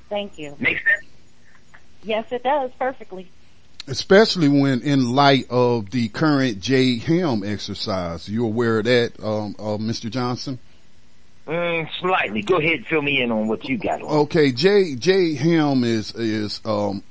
[0.09, 0.57] Thank you.
[0.59, 1.07] Make sense?
[2.03, 3.31] Yes, it does perfectly.
[3.87, 8.29] Especially when in light of the current Jade Helm exercise.
[8.29, 10.11] You aware of that, um, uh, Mr.
[10.11, 10.59] Johnson?
[11.47, 12.43] Mm, slightly.
[12.43, 14.09] Go ahead, and fill me in on what you got on.
[14.23, 17.03] Okay, J Jade Helm is is um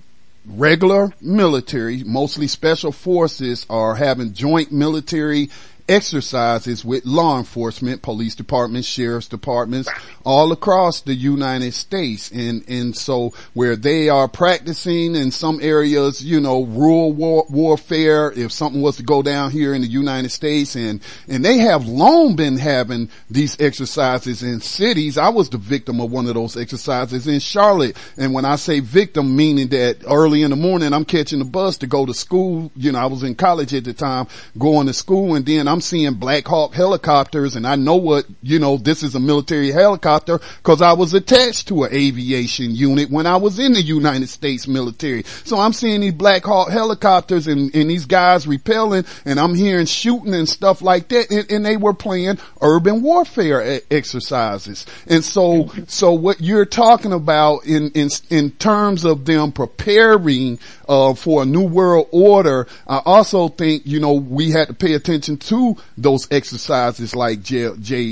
[0.45, 5.49] regular military, mostly special forces are having joint military
[5.88, 9.89] exercises with law enforcement, police departments, sheriff's departments,
[10.26, 12.31] all across the United States.
[12.31, 18.31] And, and so where they are practicing in some areas, you know, rural war, warfare,
[18.31, 21.85] if something was to go down here in the United States and, and they have
[21.85, 25.18] long been having these exercises in cities.
[25.18, 27.97] I was the victim of one of those exercises in Charlotte.
[28.18, 31.77] And when I say victim, meaning that early in the morning, I'm catching the bus
[31.80, 32.72] to go to school.
[32.76, 34.27] You know, I was in college at the time
[34.57, 38.59] going to school and then I'm seeing Black Hawk helicopters and I know what, you
[38.59, 43.27] know, this is a military helicopter because I was attached to an aviation unit when
[43.27, 45.23] I was in the United States military.
[45.43, 49.85] So I'm seeing these Black Hawk helicopters and, and these guys repelling and I'm hearing
[49.85, 54.85] shooting and stuff like that and, and they were playing urban warfare exercises.
[55.07, 61.14] And so, so what you're talking about in, in, in terms of them preparing, uh,
[61.14, 65.38] for a new world order, I also think, you know, we had to pay attention
[65.38, 68.03] to those exercises like J, J.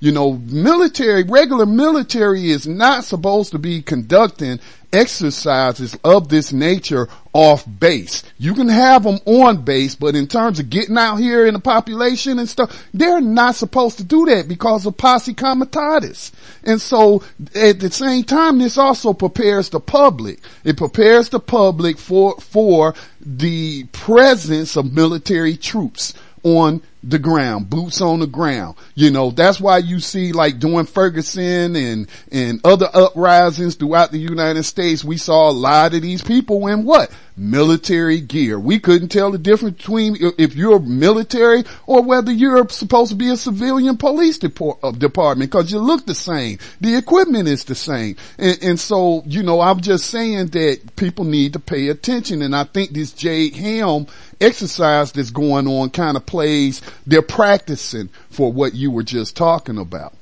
[0.00, 4.60] You know, military, regular military is not supposed to be conducting
[4.92, 8.24] exercises of this nature off base.
[8.38, 11.60] You can have them on base, but in terms of getting out here in the
[11.60, 16.32] population and stuff, they're not supposed to do that because of posse comitatus.
[16.64, 17.22] And so
[17.54, 20.40] at the same time, this also prepares the public.
[20.64, 28.00] It prepares the public for, for the presence of military troops on the ground, boots
[28.00, 28.76] on the ground.
[28.94, 34.18] You know, that's why you see like during Ferguson and, and other uprisings throughout the
[34.18, 37.10] United States, we saw a lot of these people in what?
[37.36, 38.60] Military gear.
[38.60, 43.30] We couldn't tell the difference between if you're military or whether you're supposed to be
[43.30, 46.58] a civilian police depor- uh, department because you look the same.
[46.82, 48.16] The equipment is the same.
[48.36, 52.42] And, and so, you know, I'm just saying that people need to pay attention.
[52.42, 54.06] And I think this Jade Helm
[54.38, 59.78] exercise that's going on kind of plays they're practicing for what you were just talking
[59.78, 60.14] about.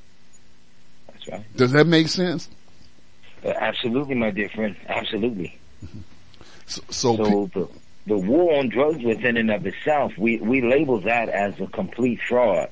[1.08, 1.56] That's right.
[1.56, 2.48] Does that make sense?
[3.44, 4.76] Uh, absolutely, my dear friend.
[4.88, 5.58] Absolutely.
[6.66, 7.68] So, so, So the
[8.06, 12.20] the war on drugs within and of itself, we we label that as a complete
[12.28, 12.70] fraud,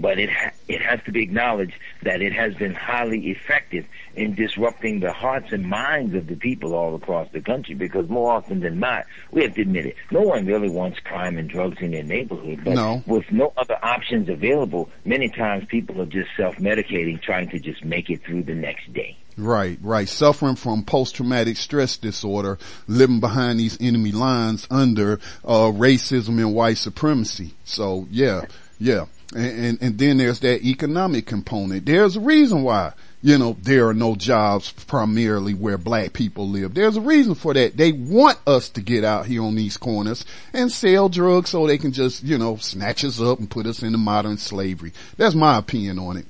[0.00, 3.84] but it ha- it has to be acknowledged that it has been highly effective
[4.14, 7.74] in disrupting the hearts and minds of the people all across the country.
[7.74, 11.36] Because more often than not, we have to admit it, no one really wants crime
[11.38, 12.60] and drugs in their neighborhood.
[12.64, 13.02] But No.
[13.06, 18.08] with no other options available, many times people are just self-medicating, trying to just make
[18.10, 19.16] it through the next day.
[19.36, 20.08] Right, right.
[20.08, 22.58] Suffering from post-traumatic stress disorder,
[22.88, 27.54] living behind these enemy lines under uh, racism and white supremacy.
[27.64, 28.46] So yeah,
[28.80, 29.04] yeah.
[29.34, 31.84] And, and and then there's that economic component.
[31.84, 36.72] There's a reason why you know there are no jobs primarily where black people live.
[36.72, 37.76] There's a reason for that.
[37.76, 40.24] They want us to get out here on these corners
[40.54, 43.82] and sell drugs so they can just you know snatch us up and put us
[43.82, 44.92] into modern slavery.
[45.18, 46.26] That's my opinion on it.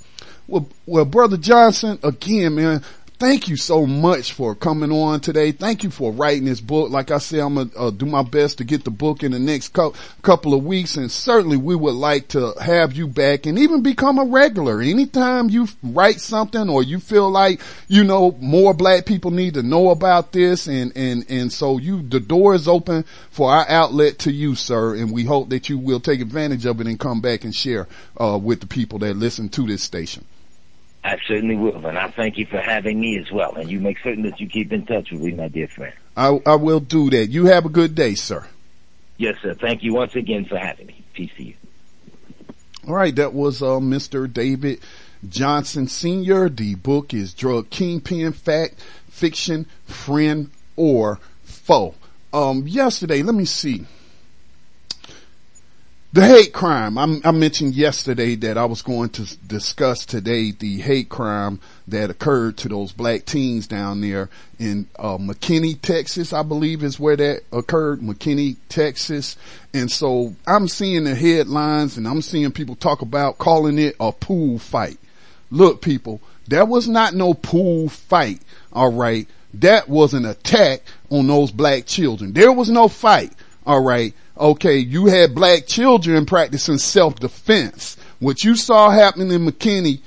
[0.49, 2.83] Well, well, brother Johnson, again, man,
[3.19, 5.53] thank you so much for coming on today.
[5.53, 6.91] Thank you for writing this book.
[6.91, 9.39] Like I said, I'm gonna uh, do my best to get the book in the
[9.39, 13.59] next cou- couple of weeks, and certainly we would like to have you back and
[13.59, 14.81] even become a regular.
[14.81, 19.63] Anytime you write something or you feel like you know more black people need to
[19.63, 24.21] know about this, and and and so you, the door is open for our outlet
[24.21, 27.21] to you, sir, and we hope that you will take advantage of it and come
[27.21, 27.89] back and share
[28.21, 30.25] uh, with the people that listen to this station.
[31.09, 33.55] I certainly will, and I thank you for having me as well.
[33.55, 35.95] And you make certain that you keep in touch with me, my dear friend.
[36.15, 37.31] I, I will do that.
[37.31, 38.47] You have a good day, sir.
[39.17, 39.55] Yes, sir.
[39.55, 41.03] Thank you once again for having me.
[41.15, 41.55] Peace to you.
[42.87, 44.31] All right, that was uh, Mr.
[44.31, 44.81] David
[45.27, 46.51] Johnson Sr.
[46.51, 48.79] The book is Drug Kingpin Fact,
[49.09, 51.95] Fiction, Friend, or Foe.
[52.35, 53.87] Um, yesterday, let me see.
[56.19, 56.99] The hate crime.
[56.99, 62.11] I, I mentioned yesterday that I was going to discuss today the hate crime that
[62.11, 64.29] occurred to those black teens down there
[64.59, 66.33] in uh, McKinney, Texas.
[66.33, 69.37] I believe is where that occurred, McKinney, Texas.
[69.73, 74.11] And so I'm seeing the headlines and I'm seeing people talk about calling it a
[74.11, 74.99] pool fight.
[75.53, 78.43] Look, people, there was not no pool fight.
[78.73, 79.29] All right.
[79.55, 82.33] That was an attack on those black children.
[82.33, 83.35] There was no fight.
[83.65, 84.15] All right.
[84.39, 84.79] Okay.
[84.79, 87.97] You had black children practicing self-defense.
[88.21, 90.01] What you saw happening in McKinney,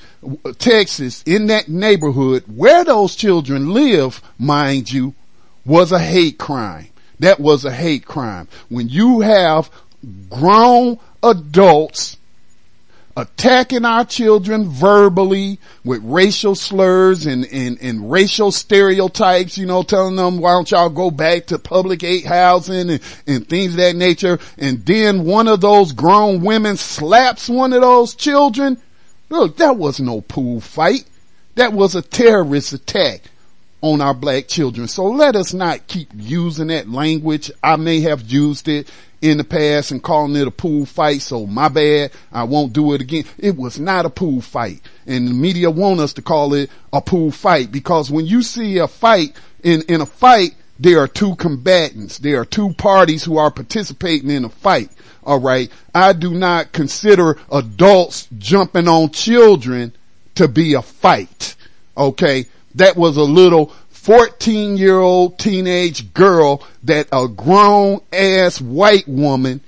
[0.57, 5.13] Texas, in that neighborhood where those children live, mind you,
[5.65, 6.87] was a hate crime.
[7.19, 8.47] That was a hate crime.
[8.69, 9.69] When you have
[10.29, 12.17] grown adults
[13.17, 20.15] attacking our children verbally with racial slurs and, and, and racial stereotypes, you know, telling
[20.15, 23.95] them, why don't y'all go back to public aid housing and, and things of that
[23.95, 24.39] nature.
[24.57, 28.81] And then one of those grown women slaps one of those children.
[29.29, 31.05] Look, that was no pool fight.
[31.55, 33.21] That was a terrorist attack
[33.81, 34.87] on our black children.
[34.87, 37.51] So let us not keep using that language.
[37.63, 38.89] I may have used it
[39.21, 41.21] in the past and calling it a pool fight.
[41.21, 42.11] So my bad.
[42.31, 43.25] I won't do it again.
[43.37, 47.01] It was not a pool fight and the media want us to call it a
[47.01, 51.35] pool fight because when you see a fight in, in a fight, there are two
[51.35, 52.17] combatants.
[52.17, 54.89] There are two parties who are participating in a fight.
[55.23, 55.69] All right.
[55.93, 59.93] I do not consider adults jumping on children
[60.35, 61.55] to be a fight.
[61.95, 62.45] Okay.
[62.75, 69.61] That was a little 14 year old teenage girl that a grown ass white woman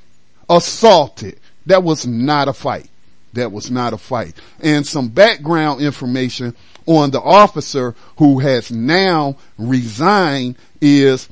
[0.50, 1.40] assaulted.
[1.68, 2.90] That was not a fight.
[3.34, 4.34] That was not a fight.
[4.60, 6.56] And some background information
[6.88, 11.30] on the officer who has now resigned is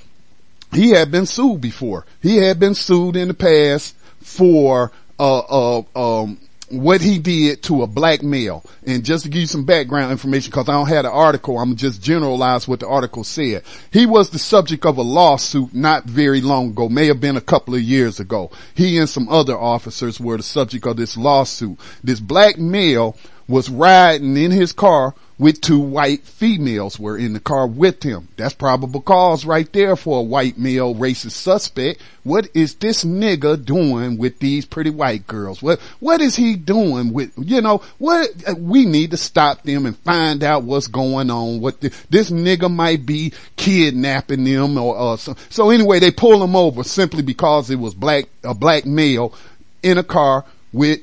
[0.72, 2.06] he had been sued before.
[2.22, 6.40] He had been sued in the past for uh, uh, um,
[6.72, 8.64] what he did to a black male.
[8.86, 11.76] And just to give you some background information, cause I don't have the article, I'm
[11.76, 13.64] just generalize what the article said.
[13.92, 17.42] He was the subject of a lawsuit not very long ago, may have been a
[17.42, 18.52] couple of years ago.
[18.74, 21.80] He and some other officers were the subject of this lawsuit.
[22.04, 23.18] This black male
[23.48, 28.28] was riding in his car with two white females were in the car with him.
[28.38, 32.00] That's probable cause right there for a white male racist suspect.
[32.24, 35.64] What is this nigga doing with these pretty white girls?
[35.64, 39.98] What, what is he doing with, you know, what, we need to stop them and
[39.98, 41.60] find out what's going on.
[41.60, 46.44] What the, this nigga might be kidnapping them or, uh, so, so anyway, they pull
[46.44, 49.34] him over simply because it was black, a black male
[49.82, 51.00] in a car with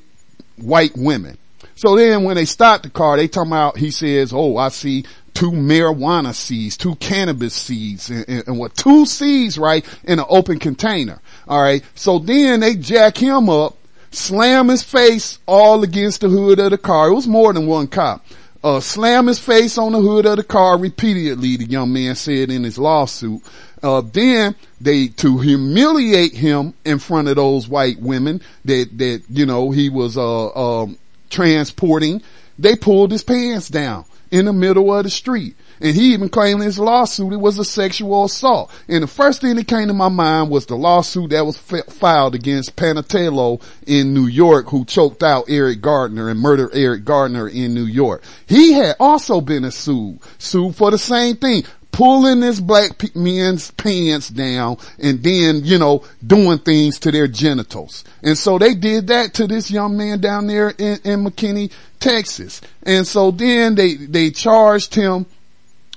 [0.59, 1.39] white women.
[1.79, 5.05] So then when they stop the car, they talking about, he says, oh, I see
[5.33, 10.25] two marijuana seeds, two cannabis seeds, and, and, and, what, two seeds, right, in an
[10.29, 11.21] open container.
[11.47, 11.85] All right.
[11.95, 13.77] So then they jack him up,
[14.11, 17.11] slam his face all against the hood of the car.
[17.11, 18.27] It was more than one cop.
[18.65, 22.51] Uh, slam his face on the hood of the car repeatedly, the young man said
[22.51, 23.41] in his lawsuit.
[23.85, 29.47] Uh, then they, to humiliate him in front of those white women that, that, you
[29.47, 30.99] know, he was, uh, um,
[31.31, 32.23] transporting,
[32.59, 35.57] they pulled his pants down in the middle of the street.
[35.81, 38.73] And he even claimed in his lawsuit it was a sexual assault.
[38.89, 42.35] And the first thing that came to my mind was the lawsuit that was filed
[42.35, 47.75] against Pantaleo in New York who choked out Eric Gardner and murdered Eric Gardner in
[47.75, 48.25] New York.
[48.47, 53.71] He had also been a sued, sued for the same thing pulling this black men's
[53.73, 58.05] pants down and then, you know, doing things to their genitals.
[58.23, 62.61] And so they did that to this young man down there in, in McKinney, Texas.
[62.85, 65.27] And so then they, they charged him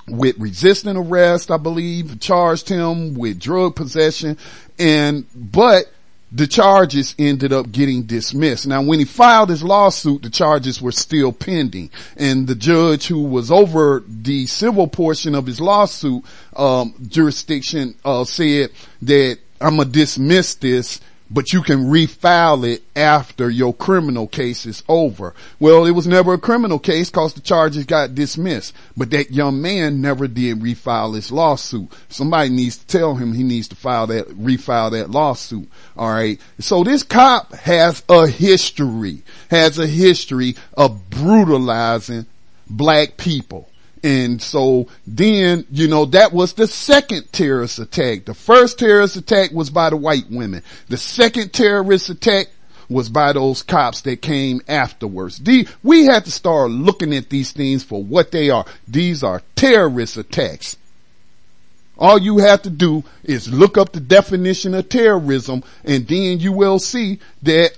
[0.08, 4.38] with resisting arrest, I believe, charged him with drug possession
[4.82, 5.86] and, but
[6.32, 8.68] the charges ended up getting dismissed.
[8.68, 13.24] Now when he filed his lawsuit, the charges were still pending and the judge who
[13.24, 16.24] was over the civil portion of his lawsuit,
[16.56, 18.72] um, jurisdiction, uh, said
[19.02, 21.02] that I'm gonna dismiss this
[21.32, 25.34] but you can refile it after your criminal case is over.
[25.60, 29.62] Well, it was never a criminal case cause the charges got dismissed, but that young
[29.62, 31.90] man never did refile his lawsuit.
[32.10, 35.70] Somebody needs to tell him he needs to file that, refile that lawsuit.
[35.96, 36.40] All right.
[36.60, 42.26] So this cop has a history, has a history of brutalizing
[42.70, 43.71] black people.
[44.04, 48.26] And so then, you know, that was the second terrorist attack.
[48.26, 50.64] The first terrorist attack was by the white women.
[50.90, 52.48] The second terrorist attack
[52.90, 55.38] was by those cops that came afterwards.
[55.38, 58.66] The, we had to start looking at these things for what they are.
[58.88, 60.78] These are terrorist attacks.
[61.98, 66.52] All you have to do is look up the definition of terrorism and then you
[66.52, 67.78] will see that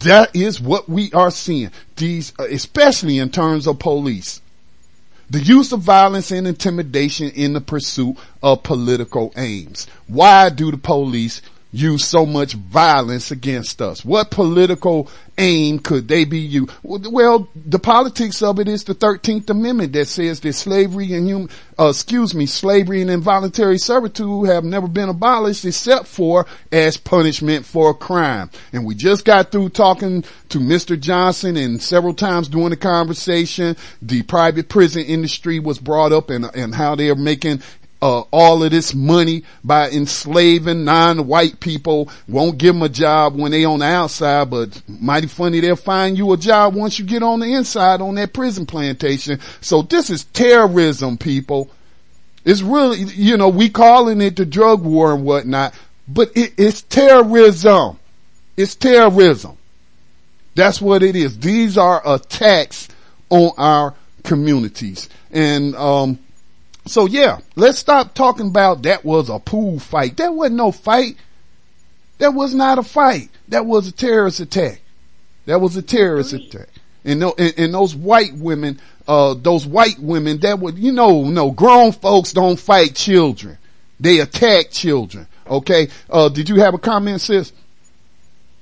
[0.00, 1.70] that is what we are seeing.
[1.96, 4.41] These, especially in terms of police.
[5.32, 9.86] The use of violence and intimidation in the pursuit of political aims.
[10.06, 11.40] Why do the police
[11.72, 14.04] use so much violence against us?
[14.04, 16.70] What political aim could they be used?
[16.82, 21.48] Well, the politics of it is the 13th Amendment that says that slavery and human,
[21.78, 27.64] uh, excuse me, slavery and involuntary servitude have never been abolished except for as punishment
[27.64, 28.50] for a crime.
[28.72, 31.00] And we just got through talking to Mr.
[31.00, 36.44] Johnson and several times during the conversation, the private prison industry was brought up and,
[36.54, 37.62] and how they are making
[38.02, 43.52] uh, all of this money by enslaving non-white people, won't give them a job when
[43.52, 47.22] they on the outside, but mighty funny they'll find you a job once you get
[47.22, 49.38] on the inside on that prison plantation.
[49.60, 51.70] So this is terrorism, people.
[52.44, 55.72] It's really, you know, we calling it the drug war and whatnot,
[56.08, 58.00] but it, it's terrorism.
[58.56, 59.56] It's terrorism.
[60.56, 61.38] That's what it is.
[61.38, 62.88] These are attacks
[63.30, 65.08] on our communities.
[65.30, 66.18] And, um,
[66.86, 70.16] so yeah, let's stop talking about that was a pool fight.
[70.16, 71.16] That wasn't no fight.
[72.18, 73.30] That was not a fight.
[73.48, 74.80] That was a terrorist attack.
[75.46, 76.68] That was a terrorist attack.
[77.04, 81.24] And, no, and, and those white women, uh, those white women that would, you know,
[81.24, 83.58] no, grown folks don't fight children.
[83.98, 85.26] They attack children.
[85.46, 85.88] Okay.
[86.08, 87.52] Uh, did you have a comment, sis?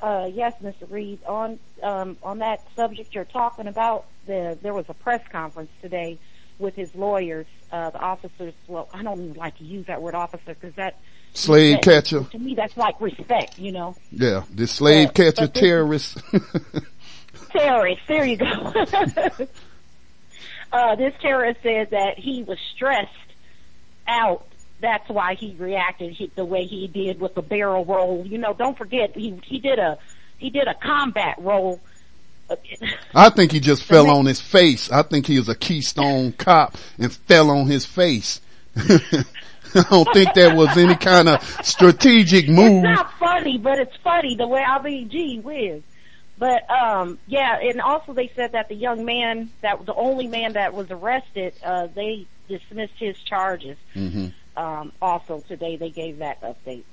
[0.01, 0.91] Uh, yes, Mr.
[0.91, 1.19] Reed.
[1.27, 6.19] On um, on that subject you're talking about, the, there was a press conference today
[6.61, 8.55] with his lawyers, uh, the officers.
[8.69, 10.99] Well, I don't even like to use that word officer because that
[11.33, 12.25] Slave that- catcher.
[12.25, 13.97] To me, that's like respect, you know.
[14.13, 14.43] Yeah.
[14.53, 16.19] The slave But- catcher but terrorist.
[17.51, 18.03] terrorist.
[18.09, 18.47] There you go.
[20.73, 23.09] uh, this terrorist said that he was stressed
[24.07, 24.47] out.
[24.81, 28.27] That's why he reacted he, the way he did with the barrel roll.
[28.27, 29.99] You know, don't forget he he did a
[30.39, 31.81] he did a combat roll.
[33.15, 34.91] I think he just fell on his face.
[34.91, 38.41] I think he was a Keystone cop and fell on his face.
[38.77, 42.85] I don't think that was any kind of strategic move.
[42.85, 45.83] It's not funny, but it's funny the way I mean, gee whiz.
[46.39, 50.55] But um yeah, and also they said that the young man that the only man
[50.55, 53.77] that was arrested, uh they dismissed his charges.
[53.93, 56.85] hmm Um also today they gave that update.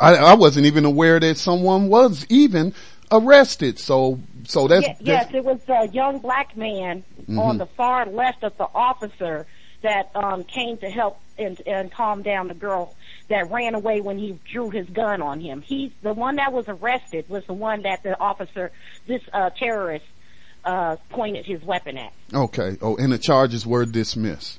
[0.00, 2.74] I, I wasn't even aware that someone was even
[3.10, 3.78] arrested.
[3.78, 7.38] So, so that's, Ye- yes, it was a young black man Mhm.
[7.38, 9.46] on the far left of the officer
[9.82, 12.94] that um came to help and and calm down the girl
[13.28, 15.60] that ran away when he drew his gun on him.
[15.62, 18.70] He's the one that was arrested was the one that the officer
[19.06, 20.04] this uh terrorist
[20.64, 22.12] uh pointed his weapon at.
[22.32, 22.76] okay.
[22.82, 24.58] Oh, and the charges were dismissed.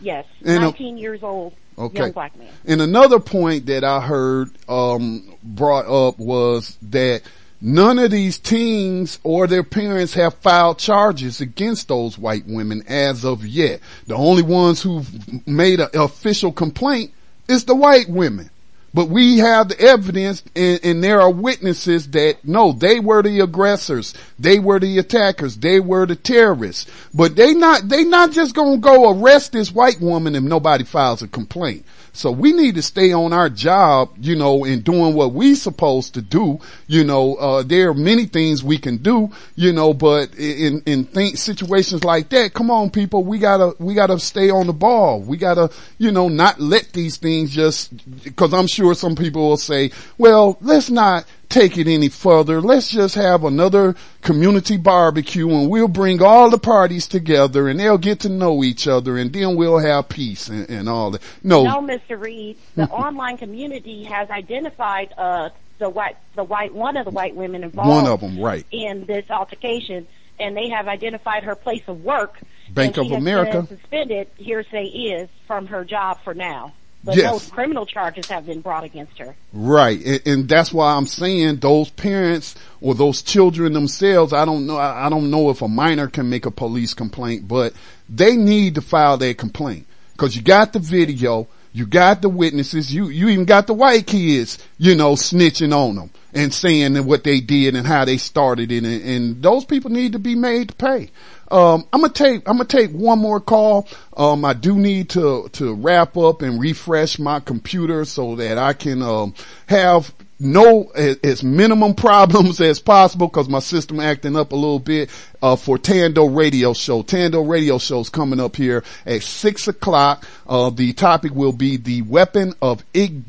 [0.00, 0.26] Yes.
[0.44, 1.98] And, uh, Nineteen years old Okay.
[1.98, 2.48] young black man.
[2.66, 7.22] And another point that I heard um, brought up was that
[7.62, 13.24] none of these teens or their parents have filed charges against those white women as
[13.24, 13.80] of yet.
[14.06, 17.12] The only ones who've made an official complaint
[17.48, 18.50] is the white women.
[18.94, 23.40] But we have the evidence and, and there are witnesses that no, they were the
[23.40, 24.12] aggressors.
[24.38, 25.56] They were the attackers.
[25.56, 26.90] They were the terrorists.
[27.14, 31.22] But they not, they not just gonna go arrest this white woman if nobody files
[31.22, 31.86] a complaint.
[32.12, 36.14] So we need to stay on our job, you know, in doing what we supposed
[36.14, 36.60] to do.
[36.86, 41.04] You know, uh, there are many things we can do, you know, but in, in
[41.04, 45.22] think situations like that, come on people, we gotta, we gotta stay on the ball.
[45.22, 47.92] We gotta, you know, not let these things just,
[48.36, 52.60] cause I'm sure some people will say, well, let's not take it any further.
[52.60, 57.98] Let's just have another community barbecue and we'll bring all the parties together and they'll
[57.98, 61.22] get to know each other and then we'll have peace and, and all that.
[61.42, 62.20] No, No, Mr.
[62.20, 67.34] Reed, the online community has identified uh the white the white one of the white
[67.34, 68.64] women involved one of them, right.
[68.70, 70.06] in this altercation,
[70.38, 72.38] and they have identified her place of work.
[72.70, 73.66] Bank of America.
[73.66, 76.72] suspended, hearsay is, from her job for now.
[77.04, 77.32] But Yes.
[77.32, 79.34] no criminal charges have been brought against her.
[79.52, 80.00] Right.
[80.04, 84.76] And, and that's why I'm saying those parents or those children themselves, I don't know,
[84.76, 87.72] I I don't know if a minor can make a police complaint, but
[88.08, 89.86] they need to file their complaint.
[90.16, 94.06] Cause you got the video, you got the witnesses, you, you even got the white
[94.06, 98.70] kids, you know, snitching on them and saying what they did and how they started
[98.70, 98.84] it.
[98.84, 101.10] And, and those people need to be made to pay.
[101.50, 103.88] Um, I'm gonna take, I'm gonna take one more call.
[104.16, 108.72] Um, I do need to, to wrap up and refresh my computer so that I
[108.72, 109.34] can, um,
[109.66, 115.10] have no, as, minimum problems as possible because my system acting up a little bit,
[115.40, 117.02] uh, for Tando radio show.
[117.02, 120.26] Tando radio show's coming up here at six o'clock.
[120.46, 123.22] Uh, the topic will be the weapon of ig-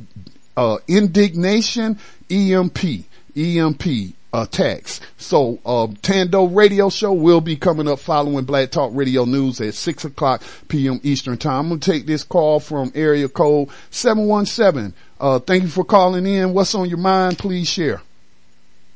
[0.57, 1.99] uh, indignation,
[2.30, 4.99] EMP, EMP attacks.
[5.18, 9.76] So, uh, Tando radio show will be coming up following Black Talk Radio News at
[9.76, 10.99] 6 o'clock p.m.
[11.03, 11.53] Eastern time.
[11.60, 14.93] I'm going to take this call from area code 717.
[15.19, 16.53] Uh, thank you for calling in.
[16.53, 17.38] What's on your mind?
[17.38, 18.01] Please share.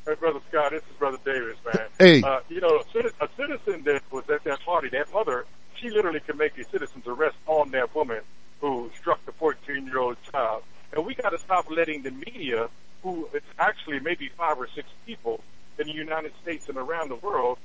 [0.04, 1.86] Hey, Brother Scott, this is Brother Davis, man.
[1.98, 2.22] Hey.
[2.22, 5.44] Uh, you know, a a citizen that was at that party, that mother,
[5.76, 8.20] she literally can make a citizen's arrest on that woman
[8.60, 10.62] who struck the 14-year-old child.
[10.92, 12.68] And we got to stop letting the media,
[13.02, 15.40] who it's actually maybe five or six people
[15.78, 17.58] in the United States and around the world,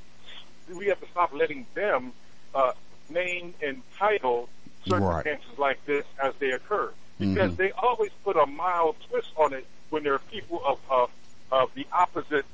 [0.73, 2.13] we have to stop letting them
[2.53, 2.71] uh,
[3.09, 4.49] name and title
[4.85, 6.91] circumstances like this as they occur.
[7.19, 7.57] Because Mhm.
[7.57, 11.09] they always put a mild twist on it when there are people of, of,
[11.51, 12.45] of the opposite,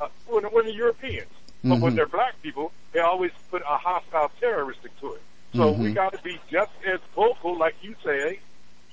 [0.00, 1.30] uh, when, when they're Europeans.
[1.68, 1.96] But when Mhm.
[1.96, 5.22] they're black people, they always put a hostile terroristic to it.
[5.56, 5.94] So we Mhm.
[5.94, 8.40] got to be just as vocal, like you say,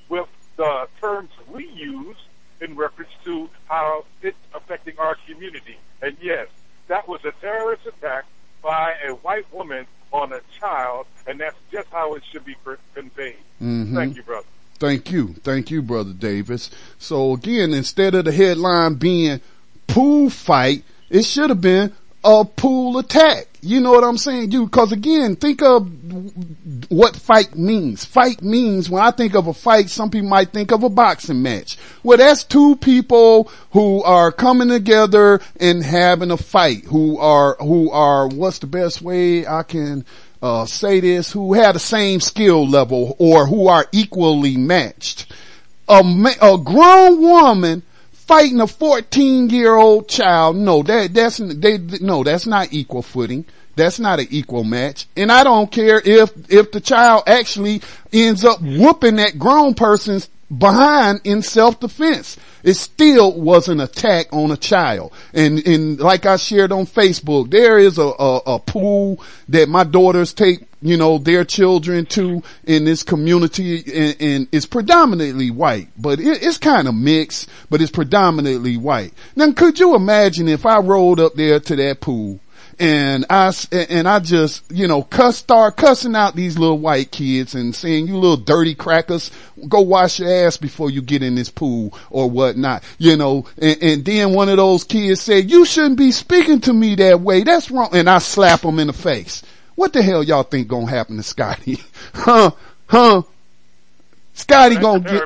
[0.09, 2.17] with the terms we use
[2.61, 5.77] in reference to how it's affecting our community.
[6.01, 6.47] And yes,
[6.87, 8.25] that was a terrorist attack
[8.61, 12.55] by a white woman on a child, and that's just how it should be
[12.93, 13.35] conveyed.
[13.61, 13.93] Mhm.
[13.93, 14.47] Thank you, brother.
[14.79, 15.35] Thank you.
[15.43, 16.69] Thank you, Brother Davis.
[16.99, 19.41] So again, instead of the headline being
[19.87, 21.93] pool fight, it should have been
[22.23, 23.47] a pool attack.
[23.67, 24.51] You know what I'm saying?
[24.51, 25.91] You, cause again, think of
[26.89, 28.05] what fight means.
[28.05, 31.41] Fight means when I think of a fight, some people might think of a boxing
[31.41, 31.77] match.
[32.01, 37.91] Well, that's two people who are coming together and having a fight, who are, who
[37.91, 40.05] are, what's the best way I can,
[40.41, 45.33] uh, say this, who have the same skill level or who are equally matched.
[45.89, 50.55] A, ma- a grown woman fighting a 14 year old child.
[50.55, 53.45] No, that, that's, they, no, that's not equal footing.
[53.77, 55.07] That's not an equal match.
[55.15, 57.81] And I don't care if, if the child actually
[58.11, 62.37] ends up whooping that grown person's behind in self-defense.
[62.63, 65.13] It still was an attack on a child.
[65.33, 69.83] And, and like I shared on Facebook, there is a, a, a pool that my
[69.83, 75.89] daughters take, you know, their children to in this community and, and it's predominantly white,
[75.97, 79.13] but it, it's kind of mixed, but it's predominantly white.
[79.35, 82.39] Now could you imagine if I rolled up there to that pool
[82.79, 87.55] and I and I just you know cuss start cussing out these little white kids
[87.55, 89.31] and saying you little dirty crackers
[89.67, 93.45] go wash your ass before you get in this pool or whatnot you know.
[93.57, 97.21] And, and then one of those kids said you shouldn't be speaking to me that
[97.21, 97.43] way.
[97.43, 97.89] That's wrong.
[97.93, 99.43] And I slap him in the face.
[99.75, 101.79] What the hell y'all think gonna happen to Scotty?
[102.13, 102.51] Huh?
[102.87, 103.21] Huh?
[104.33, 105.23] Scotty That's gonna get.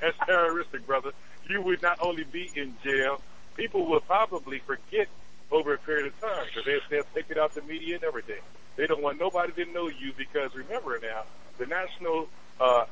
[0.00, 1.12] That's terroristic, brother.
[1.48, 3.20] You would not only be in jail,
[3.56, 5.08] people will probably forget
[5.52, 8.40] over a period of time because they, they'll take it out the media and everything.
[8.76, 11.24] They don't want nobody to know you because remember now,
[11.58, 12.86] the National uh,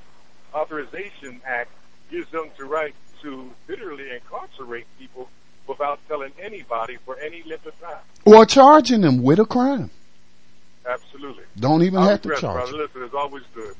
[0.55, 1.71] Authorization Act
[2.11, 5.29] gives them the right to literally incarcerate people
[5.67, 7.99] without telling anybody for any length of time.
[8.25, 9.91] or charging them with a crime
[10.87, 11.45] Absolutely.
[11.59, 12.73] don't even I'll have to charge brother.
[12.73, 13.75] Listen, it's always good.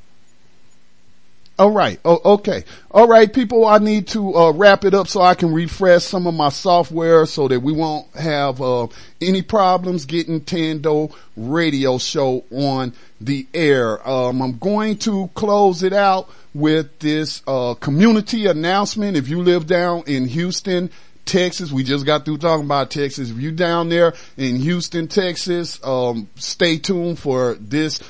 [1.59, 1.99] All right.
[2.03, 2.63] Oh, okay.
[2.89, 3.67] All right, people.
[3.67, 7.25] I need to uh, wrap it up so I can refresh some of my software
[7.25, 8.87] so that we won't have uh,
[9.21, 14.07] any problems getting Tando Radio Show on the air.
[14.07, 19.15] Um, I'm going to close it out with this uh, community announcement.
[19.15, 20.89] If you live down in Houston.
[21.23, 21.71] Texas.
[21.71, 23.29] We just got through talking about Texas.
[23.29, 28.01] If you down there in Houston, Texas, um, stay tuned for this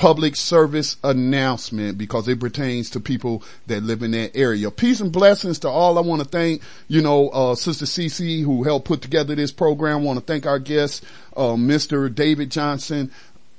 [0.00, 4.70] public service announcement because it pertains to people that live in that area.
[4.70, 5.98] Peace and blessings to all.
[5.98, 9.98] I want to thank, you know, uh, Sister Cece who helped put together this program.
[9.98, 11.04] I want to thank our guest,
[11.36, 12.12] uh, Mr.
[12.12, 13.12] David Johnson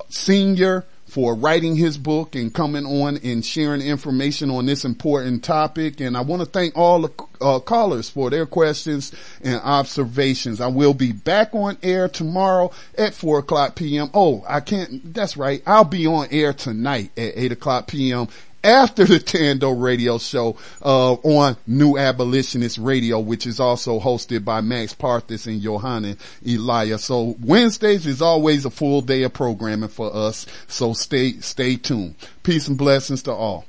[0.10, 6.00] Senior for writing his book and coming on and sharing information on this important topic.
[6.00, 7.12] And I want to thank all the
[7.42, 9.12] uh, callers for their questions
[9.44, 10.62] and observations.
[10.62, 14.10] I will be back on air tomorrow at four o'clock p.m.
[14.14, 15.62] Oh, I can't, that's right.
[15.68, 18.30] I'll be on air tonight at eight o'clock p.m.
[18.64, 24.62] after the Tando radio show, uh, on New Abolitionist Radio, which is also hosted by
[24.62, 26.16] Max Parthis and Johanna
[26.46, 26.98] Elia.
[26.98, 30.46] So Wednesdays is always a full day of programming for us.
[30.68, 32.16] So stay, stay tuned.
[32.44, 33.66] Peace and blessings to all.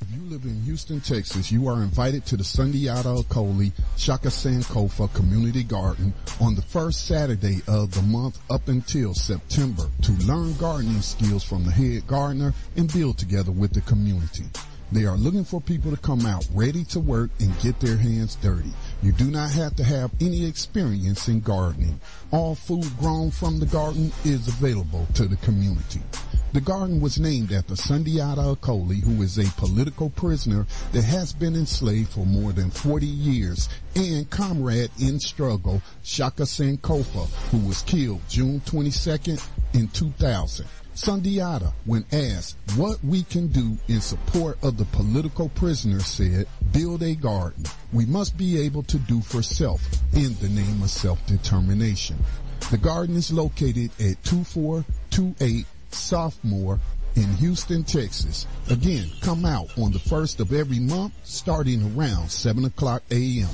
[0.00, 5.12] If you live in Houston, Texas, you are invited to the Sundiata Acoli Shaka Sankofa
[5.12, 11.02] Community Garden on the first Saturday of the month up until September to learn gardening
[11.02, 14.44] skills from the head gardener and build together with the community.
[14.90, 18.36] They are looking for people to come out ready to work and get their hands
[18.36, 18.72] dirty.
[19.02, 22.00] You do not have to have any experience in gardening.
[22.30, 26.00] All food grown from the garden is available to the community.
[26.50, 31.54] The garden was named after Sundiata Acoli, who is a political prisoner that has been
[31.54, 38.22] enslaved for more than 40 years, and comrade in struggle, Shaka Sankofa, who was killed
[38.30, 40.66] June 22nd in 2000.
[40.94, 47.02] Sundiata, when asked what we can do in support of the political prisoner said, build
[47.02, 47.66] a garden.
[47.92, 52.16] We must be able to do for self in the name of self-determination.
[52.70, 56.78] The garden is located at 2428 Southmore
[57.16, 58.46] in Houston, Texas.
[58.70, 63.48] Again, come out on the first of every month starting around 7 o'clock a.m.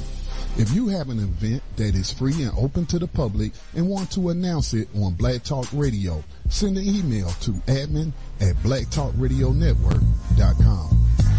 [0.56, 4.10] If you have an event that is free and open to the public and want
[4.12, 10.90] to announce it on Black Talk Radio, send an email to admin at blacktalkradionetwork.com.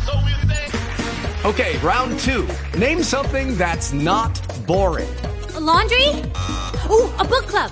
[0.06, 1.46] ChumbaCasino.com.
[1.46, 2.48] Okay, round two.
[2.76, 5.08] Name something that's not boring.
[5.54, 6.08] A laundry?
[6.90, 7.72] Ooh, a book club.